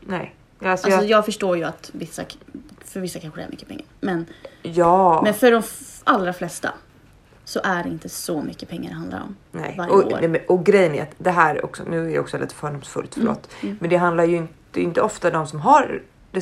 Nej. 0.00 0.34
Alltså, 0.62 0.68
Alltså 0.86 0.90
jag, 0.90 1.04
jag 1.04 1.24
förstår 1.24 1.56
ju 1.56 1.64
att 1.64 1.90
vissa, 1.92 2.22
för 2.84 3.00
vissa 3.00 3.20
kanske 3.20 3.40
det 3.40 3.44
är 3.46 3.50
mycket 3.50 3.68
pengar. 3.68 3.84
Men, 4.00 4.26
ja. 4.62 5.20
men 5.24 5.34
för 5.34 5.50
de 5.52 5.62
allra 6.04 6.32
flesta 6.32 6.72
så 7.44 7.60
är 7.64 7.82
det 7.84 7.88
inte 7.90 8.08
så 8.08 8.42
mycket 8.42 8.68
pengar 8.68 8.90
det 8.90 8.96
handlar 8.96 9.20
om 9.22 9.36
Nej. 9.52 9.74
varje 9.78 9.90
Och, 9.92 10.12
år. 10.12 10.28
nej, 10.28 10.44
och 10.48 10.64
grejen 10.66 10.94
är 10.94 11.02
att 11.02 11.14
det 11.18 11.30
här 11.30 11.64
också, 11.64 11.82
nu 11.84 12.06
är 12.10 12.14
jag 12.14 12.22
också 12.22 12.38
lite 12.38 12.54
fördomsfullt, 12.54 13.16
Mm, 13.16 13.34
förlåt. 13.60 13.78
Men 13.80 13.90
det 13.90 13.96
handlar 13.96 14.24
ju 14.24 14.36
inte, 14.36 14.80
inte 14.80 15.00
ofta 15.00 15.30
de 15.30 15.46
som 15.46 15.60
har 15.60 16.02
det 16.30 16.40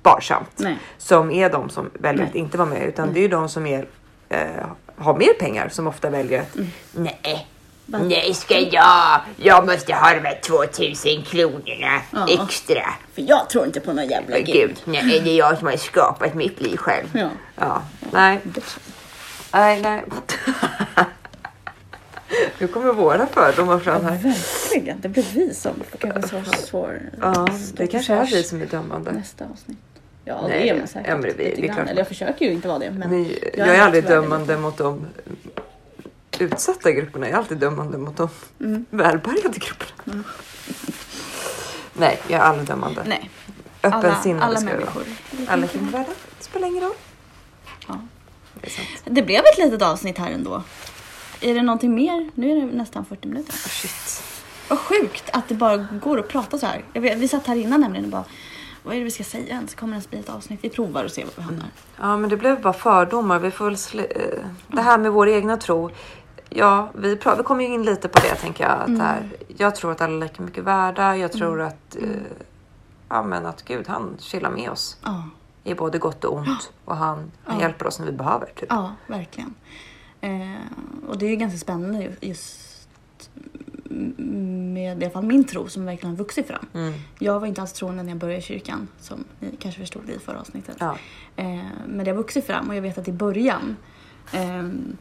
sparsamt 0.00 0.50
nej. 0.58 0.78
som 0.98 1.30
är 1.30 1.50
de 1.50 1.68
som 1.70 1.90
väljer 1.94 2.22
Nej. 2.22 2.30
att 2.30 2.34
inte 2.36 2.58
vara 2.58 2.68
med. 2.68 2.82
Utan 2.88 3.02
Mm. 3.04 3.14
det 3.14 3.20
är 3.20 3.22
ju 3.22 3.28
de 3.28 3.48
som 3.48 3.66
är, 3.66 3.86
eh, 4.28 4.66
har 4.96 5.18
mer 5.18 5.34
pengar 5.40 5.68
som 5.68 5.86
ofta 5.86 6.10
väljer 6.10 6.40
att 6.42 6.56
Mm. 6.56 6.68
nej? 6.92 7.48
Nej 7.86 8.34
ska 8.34 8.58
jag, 8.58 9.20
jag 9.36 9.66
måste 9.66 9.94
ha 9.94 10.14
de 10.14 10.20
här 10.20 10.40
2000 10.40 11.22
kronorna 11.22 12.00
Ja. 12.10 12.26
extra. 12.28 12.82
För 13.14 13.22
jag 13.28 13.48
tror 13.50 13.64
inte 13.66 13.80
på 13.80 13.92
någon 13.92 14.08
jävla 14.08 14.38
gud. 14.38 14.46
gud, 14.54 14.76
nej, 14.84 15.20
det 15.24 15.30
är 15.30 15.36
jag 15.38 15.58
som 15.58 15.66
har 15.66 15.76
skapat 15.76 16.34
mitt 16.34 16.60
liv 16.60 16.76
själv. 16.76 17.06
Ja. 17.14 17.28
Ja, 17.60 17.82
nej, 18.12 18.40
nej, 19.52 19.80
nej. 19.82 20.02
Nu 22.58 22.66
kommer 22.66 22.92
våra 22.92 23.26
fördomar 23.26 23.78
fram 23.78 24.04
här. 24.04 24.16
Verkligen. 24.16 25.00
Det 25.00 25.08
blir 25.08 25.24
vi 25.34 25.54
som 25.54 25.72
kanske 25.98 26.28
så 26.28 26.52
svår. 26.66 27.00
Ja, 27.20 27.48
det 27.74 27.86
kanske 27.86 28.14
är 28.14 28.26
vi 28.26 28.42
som 28.42 28.62
är 28.62 28.66
dömande. 28.66 29.12
Nästa 29.12 29.44
avsnitt. 29.52 29.78
Ja, 30.24 30.46
Nej, 30.48 30.62
det 30.62 30.68
är 30.68 30.78
man 30.78 30.86
säkert. 30.88 31.08
ja, 31.10 31.16
det- 31.16 31.32
det 31.62 31.68
klart. 31.68 31.88
Eller 31.88 32.00
jag 32.00 32.08
försöker 32.08 32.44
ju 32.46 32.52
inte 32.52 32.68
vara 32.68 32.78
det. 32.78 32.90
Men 32.90 33.10
Men 33.10 33.24
jag, 33.54 33.68
är 33.68 33.74
är 33.74 33.80
aldrig 33.80 34.04
dömande 34.04 34.56
mot 34.56 34.76
de 34.78 35.06
utsatta 36.40 36.92
grupperna. 36.92 37.26
Jag 37.26 37.34
är 37.34 37.38
alltid 37.38 37.58
dömande 37.58 37.98
mot 37.98 38.16
de 38.16 38.28
Mm. 38.60 38.86
välbärgade 38.90 39.58
grupperna. 39.58 40.24
Nej, 41.94 42.20
jag 42.28 42.40
är 42.40 42.44
aldrig 42.44 42.66
dömande. 42.68 43.02
Nej, 43.06 43.30
alla, 43.80 43.96
Öppensinnade 43.98 44.44
alla 44.44 44.60
vara. 44.60 44.64
människor. 44.74 45.02
Alla 45.48 45.66
är 45.66 45.90
värda. 45.92 46.10
Det 46.38 46.44
spelar 46.44 46.68
ingen 46.68 46.82
roll. 46.84 46.92
Ja. 47.88 48.00
Det 48.60 48.66
är 48.66 48.70
sant. 48.70 48.88
Det 49.04 49.22
blev 49.22 49.38
ett 49.40 49.58
litet 49.58 49.82
avsnitt 49.82 50.18
här 50.18 50.30
ändå. 50.30 50.62
Är 51.40 51.54
det 51.54 51.62
någonting 51.62 51.94
mer? 51.94 52.30
Nu 52.34 52.50
är 52.50 52.54
det 52.56 52.66
nästan 52.76 53.04
40 53.04 53.28
minuter. 53.28 53.52
Oh, 53.52 53.56
shit. 53.68 54.22
Vad 54.68 54.78
sjukt 54.78 55.30
att 55.32 55.48
det 55.48 55.54
bara 55.54 55.76
går 55.76 56.18
att 56.20 56.28
prata 56.28 56.58
så 56.58 56.66
här. 56.66 56.84
Vet, 56.92 57.18
vi 57.18 57.28
satt 57.28 57.46
här 57.46 57.56
innan 57.56 57.80
nämligen 57.80 58.04
och 58.04 58.10
bara 58.10 58.24
vad 58.84 58.94
är 58.94 58.98
det 58.98 59.04
vi 59.04 59.10
ska 59.10 59.24
säga 59.24 59.46
ens? 59.48 59.74
Kommer 59.74 59.90
det 59.92 59.94
ens 59.94 60.10
bli 60.10 60.18
ett 60.18 60.28
avsnitt? 60.28 60.58
Vi 60.62 60.68
provar 60.68 61.04
och 61.04 61.10
ser 61.10 61.24
var 61.24 61.32
vi 61.36 61.42
hamnar. 61.42 61.66
Ja, 62.00 62.16
men 62.16 62.30
det 62.30 62.36
blev 62.36 62.60
bara 62.60 62.72
fördomar. 62.72 63.38
Vi 63.38 63.50
får 63.50 63.64
väl 63.64 63.76
eh, 64.10 64.44
det 64.68 64.82
här 64.82 64.98
med 64.98 65.12
vår 65.12 65.28
egna 65.28 65.56
tro. 65.56 65.90
Ja, 66.54 66.90
vi, 66.94 67.16
pra- 67.16 67.36
vi 67.36 67.42
kommer 67.42 67.64
ju 67.64 67.74
in 67.74 67.82
lite 67.82 68.08
på 68.08 68.20
det 68.20 68.34
tänker 68.34 68.64
jag. 68.64 68.72
Att 68.80 68.98
här, 68.98 69.28
jag 69.56 69.76
tror 69.76 69.92
att 69.92 70.00
alla 70.00 70.14
är 70.16 70.20
lika 70.28 70.42
mycket 70.42 70.64
värda. 70.64 71.16
Jag 71.16 71.32
tror 71.32 71.60
att, 71.60 71.96
eh, 71.96 72.08
ja, 73.08 73.22
men 73.22 73.46
att 73.46 73.62
Gud 73.64 73.88
han 73.88 74.16
chillar 74.18 74.50
med 74.50 74.70
oss 74.70 74.96
Ja, 75.04 75.24
i 75.64 75.74
både 75.74 75.98
gott 75.98 76.24
och 76.24 76.36
ont. 76.36 76.72
Och 76.84 76.96
han, 76.96 77.30
han 77.44 77.56
Ja. 77.56 77.62
hjälper 77.62 77.86
oss 77.86 77.98
när 77.98 78.06
vi 78.06 78.12
behöver. 78.12 78.46
Typ. 78.46 78.66
ja 78.70 78.92
verkligen. 79.06 79.54
Eh, 80.20 81.08
och 81.08 81.18
det 81.18 81.26
är 81.26 81.36
ganska 81.36 81.58
spännande 81.58 82.02
ju- 82.02 82.16
just 82.28 82.58
med 84.16 85.02
i 85.02 85.04
alla 85.04 85.10
fall 85.12 85.24
min 85.24 85.44
tro 85.44 85.68
som 85.68 85.84
verkligen 85.84 86.10
har 86.10 86.16
vuxit 86.18 86.46
fram. 86.46 86.66
Mm. 86.74 86.92
Jag 87.18 87.40
var 87.40 87.46
inte 87.46 87.60
alls 87.60 87.72
troende 87.72 88.02
när 88.02 88.10
jag 88.10 88.18
började 88.18 88.38
i 88.38 88.42
kyrkan 88.42 88.88
som 89.00 89.24
ni 89.40 89.56
kanske 89.58 89.80
förstod 89.80 90.10
i 90.10 90.18
förra 90.18 90.40
avsnittet. 90.40 90.76
Ja. 90.80 90.96
Eh, 91.36 91.46
men 91.88 92.04
det 92.04 92.10
har 92.10 92.16
vuxit 92.18 92.46
fram 92.46 92.68
och 92.68 92.74
jag 92.76 92.82
vet 92.82 92.98
att 92.98 93.08
i 93.08 93.12
början 93.12 93.76
ehm, 94.32 94.96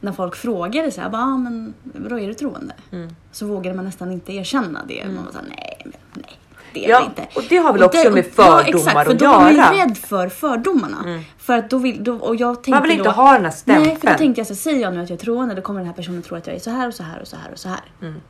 när 0.00 0.12
folk 0.12 0.36
frågade 0.36 0.90
så 0.90 1.00
här, 1.00 1.10
bara, 1.10 1.22
ah, 1.22 1.36
men 1.36 1.74
vadå 1.82 2.18
är 2.18 2.26
du 2.26 2.34
troende? 2.34 2.74
Mm. 2.92 3.16
Så 3.32 3.46
vågade 3.46 3.76
man 3.76 3.84
nästan 3.84 4.12
inte 4.12 4.32
erkänna 4.32 4.80
det. 4.88 5.06
Man 5.14 5.24
var 5.24 5.32
såhär, 5.32 5.46
nej, 5.48 5.80
men 5.84 5.92
nej. 6.14 6.38
Det 6.72 6.84
är 6.86 6.90
Ja, 6.90 6.98
det 7.00 7.04
inte. 7.06 7.38
och 7.38 7.42
det 7.48 7.56
har 7.56 7.72
väl 7.72 7.82
Och 7.82 7.86
också 7.86 8.02
det- 8.02 8.10
med 8.14 8.26
fördomar 8.26 8.62
ja, 8.66 8.78
exakt, 8.78 8.96
att 8.96 9.06
för 9.06 9.14
då 9.14 9.26
var 9.26 9.40
man 9.40 9.54
göra. 9.56 9.74
ju 9.74 9.80
rädd 9.80 9.98
för 9.98 10.28
fördomarna. 10.28 11.20
För 11.38 11.58
att 11.58 11.70
då 11.70 11.78
vill, 11.78 12.04
då, 12.04 12.14
och 12.16 12.36
jag 12.36 12.54
tänkte 12.54 12.70
Man 12.70 12.82
vill 12.82 12.90
inte 12.92 13.04
då, 13.04 13.10
ha 13.10 13.32
den 13.32 13.44
här 13.44 13.50
stämpeln. 13.50 13.86
Nej, 13.88 13.96
för 13.96 14.06
då 14.08 14.14
tänkte 14.14 14.40
jag 14.40 14.46
så 14.46 14.52
här, 14.52 14.58
säger 14.58 14.80
jag 14.82 14.94
nu 14.94 15.02
att 15.02 15.10
jag 15.10 15.16
är 15.16 15.20
troende 15.24 15.54
då 15.54 15.62
kommer 15.62 15.80
den 15.80 15.86
här 15.86 15.94
personen 15.94 16.22
tro 16.22 16.36
att 16.36 16.46
jag 16.46 16.56
är 16.56 16.60
så 16.60 16.70
här 16.70 16.88
och 16.88 16.94
så 16.94 17.02
här 17.02 17.20
och 17.20 17.28
så 17.28 17.36
här 17.36 17.52
och 17.52 17.58
så 17.58 17.68
här. 17.68 17.80
Så 18.00 18.04
Mm. 18.06 18.20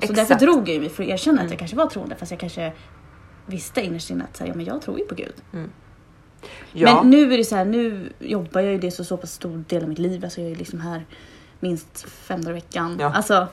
Exakt. 0.00 0.16
därför 0.16 0.34
drog 0.46 0.68
jag 0.68 0.80
mig 0.80 0.88
för 0.90 1.02
att 1.02 1.08
erkänna 1.08 1.42
att 1.42 1.50
jag 1.50 1.58
kanske 1.58 1.76
var 1.76 1.86
troende 1.86 2.16
fast 2.16 2.30
jag 2.30 2.40
kanske 2.40 2.72
visste 3.46 3.80
innerst 3.82 4.10
inne 4.10 4.24
att 4.24 4.36
så 4.36 4.44
här, 4.44 4.50
ja, 4.50 4.56
men 4.56 4.66
jag 4.66 4.82
tror 4.82 4.98
ju 4.98 5.04
på 5.04 5.14
Gud. 5.14 5.34
Ja. 6.72 6.94
Men 7.02 7.10
nu 7.10 7.32
är 7.34 7.38
det 7.38 7.44
så 7.44 7.56
här, 7.56 7.64
nu 7.64 8.12
jobbar 8.18 8.60
jag 8.60 8.72
ju 8.72 8.78
det 8.78 8.90
så, 8.90 9.04
så 9.04 9.16
pass 9.16 9.32
stor 9.32 9.64
del 9.68 9.82
av 9.82 9.88
mitt 9.88 9.98
liv. 9.98 10.24
Alltså 10.24 10.40
jag 10.40 10.50
är 10.50 10.56
liksom 10.56 10.80
här 10.80 11.04
minst 11.60 12.06
fem 12.10 12.40
dagar 12.44 12.50
i 12.50 12.54
veckan. 12.54 12.96
Ja. 13.00 13.12
Alltså, 13.14 13.46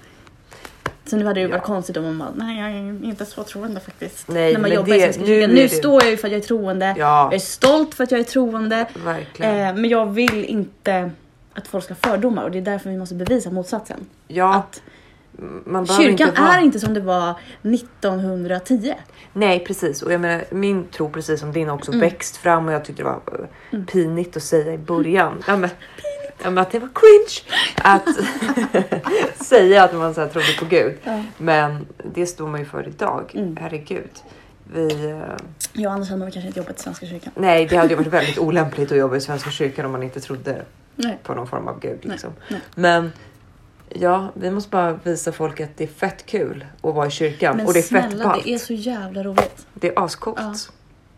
så 1.06 1.16
nu 1.18 1.26
hade 1.26 1.39
det 1.39 1.42
ju 1.44 1.48
Ja. 1.48 1.52
varit 1.56 1.64
konstigt 1.66 1.98
om 1.98 2.04
man 2.04 2.18
bara, 2.18 2.46
nej 2.46 2.60
jag 2.60 2.70
är 2.72 3.06
inte 3.10 3.26
så 3.26 3.44
troende 3.44 3.80
faktiskt. 3.80 4.28
Nej, 4.28 4.54
När 4.54 4.60
man 4.60 4.72
jobbar 4.72 4.88
det- 4.94 5.20
nu 5.20 5.44
är 5.44 5.48
Nu 5.48 5.54
det- 5.56 5.70
står 5.70 6.04
jag 6.04 6.12
ju 6.12 6.18
för 6.18 6.28
att 6.28 6.32
jag 6.32 6.42
är 6.42 6.46
troende. 6.46 6.96
Ja. 6.98 7.24
Jag 7.26 7.34
är 7.34 7.39
stolt 7.39 7.96
för 7.96 8.04
att 8.04 8.12
jag 8.12 8.20
är 8.20 8.24
troende. 8.24 8.86
Verkligen. 9.06 9.56
Eh, 9.68 9.74
men 9.82 9.89
jag 9.89 10.06
vill 10.06 10.46
inte 10.46 11.12
att 11.54 11.68
folk 11.68 11.84
ska 11.84 11.94
ha 11.94 12.00
fördomar 12.12 12.44
och 12.44 12.52
det 12.52 12.58
är 12.58 12.62
därför 12.62 12.89
vi 12.89 12.98
måste 12.98 13.16
bevisa 13.16 13.50
motsatsen. 13.52 14.00
ja, 14.28 14.56
Att 14.56 14.82
kyrkan 15.97 16.29
inte 16.29 16.41
är 16.41 16.59
inte 16.61 16.79
som 16.79 16.93
det 16.93 16.99
var 17.01 17.36
1910. 17.63 18.93
Nej, 19.34 19.59
precis. 19.67 20.01
Och 20.01 20.13
jag 20.13 20.21
menar, 20.21 20.43
min 20.51 20.88
tro 20.88 21.09
precis 21.09 21.39
som 21.39 21.51
din 21.51 21.69
också 21.69 21.91
Mm. 21.91 22.01
växt 22.01 22.38
fram 22.38 22.67
och 22.67 22.73
jag 22.73 22.86
tyckte 22.86 23.03
det 23.03 23.09
var 23.09 23.21
eh, 23.71 23.79
pinigt 23.84 24.38
att 24.38 24.43
säga 24.43 24.73
i 24.73 24.77
början. 24.77 25.43
Ja, 25.47 25.57
men, 25.57 25.69
ja, 26.43 26.49
men 26.49 26.57
att 26.57 26.71
det 26.71 26.79
var 26.79 26.89
cringe 26.95 27.57
att 27.75 28.07
säga 29.45 29.84
att 29.84 29.93
man 29.95 30.13
så 30.13 30.21
här, 30.21 30.27
trodde 30.27 30.47
på 30.59 30.65
Gud. 30.65 30.97
Ja. 31.03 31.23
Men 31.38 31.86
det 32.13 32.25
står 32.25 32.47
man 32.47 32.59
ju 32.59 32.65
för 32.65 32.88
idag. 32.88 33.32
Mm. 33.34 33.57
Herregud. 33.61 34.09
Vi, 34.73 35.13
och 35.86 35.91
Anders 35.91 36.09
hade 36.09 36.23
nog 36.25 36.34
kanske 36.34 36.47
inte 36.47 36.59
jobbat 36.59 36.79
i 36.79 36.82
Svenska 36.84 37.05
kyrkan. 37.05 37.34
nej, 37.36 37.65
det 37.65 37.75
hade 37.77 37.89
ju 37.89 37.95
varit 37.95 38.07
väldigt 38.13 38.38
olämpligt 38.39 38.91
att 38.91 38.97
jobba 38.97 39.15
i 39.15 39.21
Svenska 39.21 39.51
kyrkan 39.51 39.86
om 39.86 39.91
man 39.91 40.03
inte 40.03 40.19
trodde 40.19 40.61
Nej. 40.95 41.17
på 41.23 41.34
någon 41.34 41.47
form 41.47 41.67
av 41.67 41.79
Gud. 41.79 41.99
Nej, 42.03 42.11
Liksom. 42.11 42.29
nej. 42.49 42.61
Men 42.75 43.11
ja, 43.96 44.32
vi 44.34 44.52
måste 44.52 44.70
bara 44.70 44.94
visa 45.04 45.32
folk 45.32 45.60
att 45.60 45.78
det 45.78 45.84
är 45.84 45.88
fett 45.88 46.26
kul 46.26 46.66
att 46.82 46.96
vara 46.96 47.08
i 47.08 47.12
kyrkan. 47.12 47.58
Men 47.58 47.66
och 47.66 47.74
det 47.74 47.80
är 47.80 47.84
fett 47.84 48.12
snälla, 48.12 48.38
det 48.44 48.54
är 48.54 48.58
så 48.58 48.74
jävla 48.74 49.24
roligt. 49.24 49.66
Det 49.74 49.88
är 49.88 50.04
ascoolt. 50.06 50.39
Ja. 50.39 50.54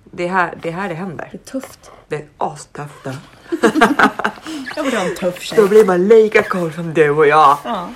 Det, 0.04 0.24
är 0.24 0.30
här, 0.30 0.58
det 0.62 0.70
är 0.70 0.74
här 0.74 0.90
det 0.90 0.96
händer. 0.96 1.30
Det 1.32 1.38
är 1.38 1.52
tufft. 1.52 1.92
Det 2.08 2.16
är 2.16 2.26
astufft. 2.38 3.06
Jag 4.76 4.84
vill 4.84 4.94
ha 4.96 5.06
en 5.06 5.16
tuff 5.16 5.42
tjej. 5.42 5.58
Då 5.62 5.68
blir 5.68 5.86
man 5.86 6.08
lika 6.08 6.44
cool 6.44 6.74
som 6.74 6.94
du 6.94 7.10
och 7.10 7.28
jag. 7.28 7.58
Ja, 7.64 7.90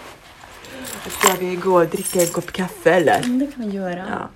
Ska 1.07 1.33
vi 1.39 1.55
gå 1.55 1.75
och 1.75 1.87
dricka 1.87 2.21
en 2.21 2.27
kopp 2.27 2.51
kaffe 2.51 2.91
eller? 2.91 3.19
mm, 3.23 3.39
det 3.39 3.47
kan 3.47 3.69
vi 3.69 3.75
göra. 3.77 4.05
Ja. 4.09 4.29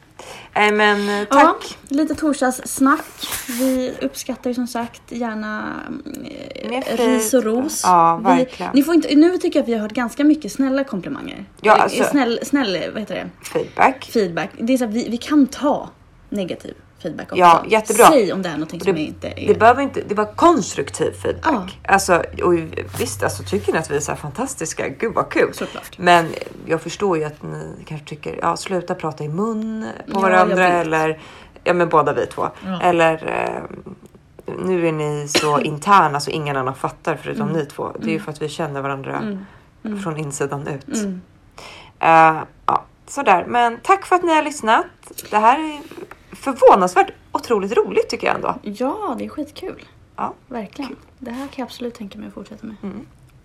Nej 0.55 0.71
men 0.71 1.09
eh, 1.09 1.15
Ja, 1.19 1.25
tack. 1.29 1.77
lite 1.89 2.15
torsdagssnack. 2.15 3.05
Vi 3.47 3.93
uppskattar 4.01 4.49
ju 4.49 4.53
som 4.53 4.67
sagt 4.67 5.01
gärna 5.11 5.73
eh, 6.63 6.97
ris 6.97 7.33
och 7.33 7.43
ros. 7.43 7.81
Ja, 7.83 8.17
vi, 8.17 8.23
verkligen. 8.23 8.71
ni 8.75 8.83
får 8.83 8.93
inte, 8.95 9.15
nu 9.15 9.37
tycker 9.37 9.59
jag 9.59 9.63
att 9.63 9.69
vi 9.69 9.73
har 9.73 9.79
hört 9.81 9.91
ganska 9.93 10.23
mycket 10.23 10.51
snälla 10.51 10.83
komplimanger. 10.83 11.45
Ja, 11.61 11.73
alltså- 11.75 12.03
snäll, 12.03 12.39
snäll, 12.43 12.77
vad 12.93 12.99
heter 12.99 13.15
det? 13.15 13.29
Feedback. 13.53 14.05
Feedback. 14.13 14.49
Det 14.59 14.73
är 14.73 14.77
så 14.77 14.83
att 14.85 14.93
vi, 14.93 15.09
vi 15.09 15.17
kan 15.17 15.47
ta 15.47 15.89
negativ 16.29 16.73
feedback 17.01 17.25
också. 17.25 17.35
Ja, 17.37 17.63
jättebra. 17.67 18.05
Säg 18.07 18.33
om 18.33 18.41
det 18.41 18.49
är 18.49 18.53
någonting 18.53 18.79
Och 18.79 18.85
som 18.85 18.95
det- 18.95 19.01
inte 19.01 19.27
är... 19.27 19.47
Det 19.47 19.59
behöver 19.59 19.81
inte, 19.83 20.01
det 20.07 20.15
var 20.15 20.25
konstruktiv 20.25 21.11
feedback. 21.11 21.79
Alltså, 21.87 22.23
och 22.43 22.53
visst, 22.99 23.23
alltså, 23.23 23.43
tycker 23.43 23.73
ni 23.73 23.79
att 23.79 23.91
vi 23.91 23.95
är 23.95 23.99
så 23.99 24.11
här 24.11 24.17
fantastiska? 24.19 24.87
Gud 24.89 25.13
vad 25.13 25.29
kul. 25.29 25.53
Såklart. 25.53 25.97
Men 25.97 26.27
jag 26.65 26.81
förstår 26.81 27.17
ju 27.17 27.23
att 27.23 27.43
ni 27.43 27.67
kanske 27.85 28.07
tycker, 28.07 28.39
ja 28.41 28.57
sluta 28.57 28.95
prata 28.95 29.23
i 29.23 29.27
mun 29.29 29.87
på 30.05 30.11
Ja, 30.13 30.19
varandra 30.19 30.67
eller, 30.67 31.19
ja 31.63 31.73
men 31.73 31.89
båda 31.89 32.13
vi 32.13 32.25
två. 32.25 32.47
Ja. 32.65 32.81
Eller 32.81 33.13
eh, 33.27 34.55
nu 34.65 34.87
är 34.87 34.91
ni 34.91 35.27
så 35.27 35.59
interna 35.61 36.19
så 36.19 36.31
ingen 36.31 36.57
annan 36.57 36.75
fattar 36.75 37.19
förutom 37.23 37.49
Mm. 37.49 37.59
ni 37.59 37.65
två. 37.65 37.91
Det 37.99 38.09
är 38.09 38.13
ju 38.13 38.19
för 38.19 38.31
att 38.31 38.41
vi 38.41 38.49
känner 38.49 38.81
varandra 38.81 39.17
Mm. 39.17 39.45
Mm. 39.85 39.99
från 40.01 40.17
insidan 40.17 40.67
ut. 40.67 40.87
Mm. 40.97 41.21
Eh, 41.99 42.41
ja, 42.65 42.83
sådär. 43.07 43.45
Men 43.47 43.77
tack 43.83 44.05
för 44.05 44.15
att 44.15 44.23
ni 44.23 44.35
har 44.35 44.43
lyssnat. 44.43 44.85
Det 45.29 45.37
här 45.37 45.59
är 45.59 45.79
förvånansvärt 46.31 47.07
otroligt 47.31 47.77
roligt 47.77 48.09
tycker 48.09 48.27
jag 48.27 48.35
ändå. 48.35 48.55
Ja, 48.61 49.15
det 49.19 49.25
är 49.25 49.29
skitkul. 49.29 49.85
Ja. 50.15 50.33
Verkligen. 50.47 50.95
Det 51.19 51.31
här 51.31 51.45
kan 51.47 51.53
jag 51.55 51.65
absolut 51.65 51.93
tänka 51.95 52.19
mig 52.19 52.27
att 52.27 52.33
fortsätta 52.33 52.67
med. 52.67 52.75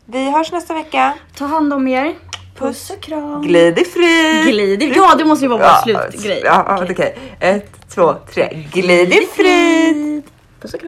Vi 0.04 0.30
hörs 0.30 0.52
nästa 0.52 0.74
vecka. 0.74 1.14
Ta 1.36 1.44
hand 1.46 1.72
om 1.72 1.88
er. 1.88 2.14
Puss 2.58 2.90
och 2.90 3.00
kram. 3.00 3.42
Glid 3.42 3.78
i 3.78 3.84
frid! 3.84 4.46
Glid 4.46 4.82
i- 4.82 4.92
Ja, 4.96 5.14
det 5.18 5.24
måste 5.24 5.44
ju 5.44 5.48
vara 5.48 5.58
vår 5.60 5.82
slutgrej. 6.08 6.40
Ja, 6.44 6.64
ja, 6.68 6.86
okej. 6.90 7.18
Ett, 7.40 7.88
två, 7.94 8.14
tre. 8.34 8.66
Glid 8.72 9.08
i 9.12 9.12
frid! 9.12 9.26
frid. 9.34 10.22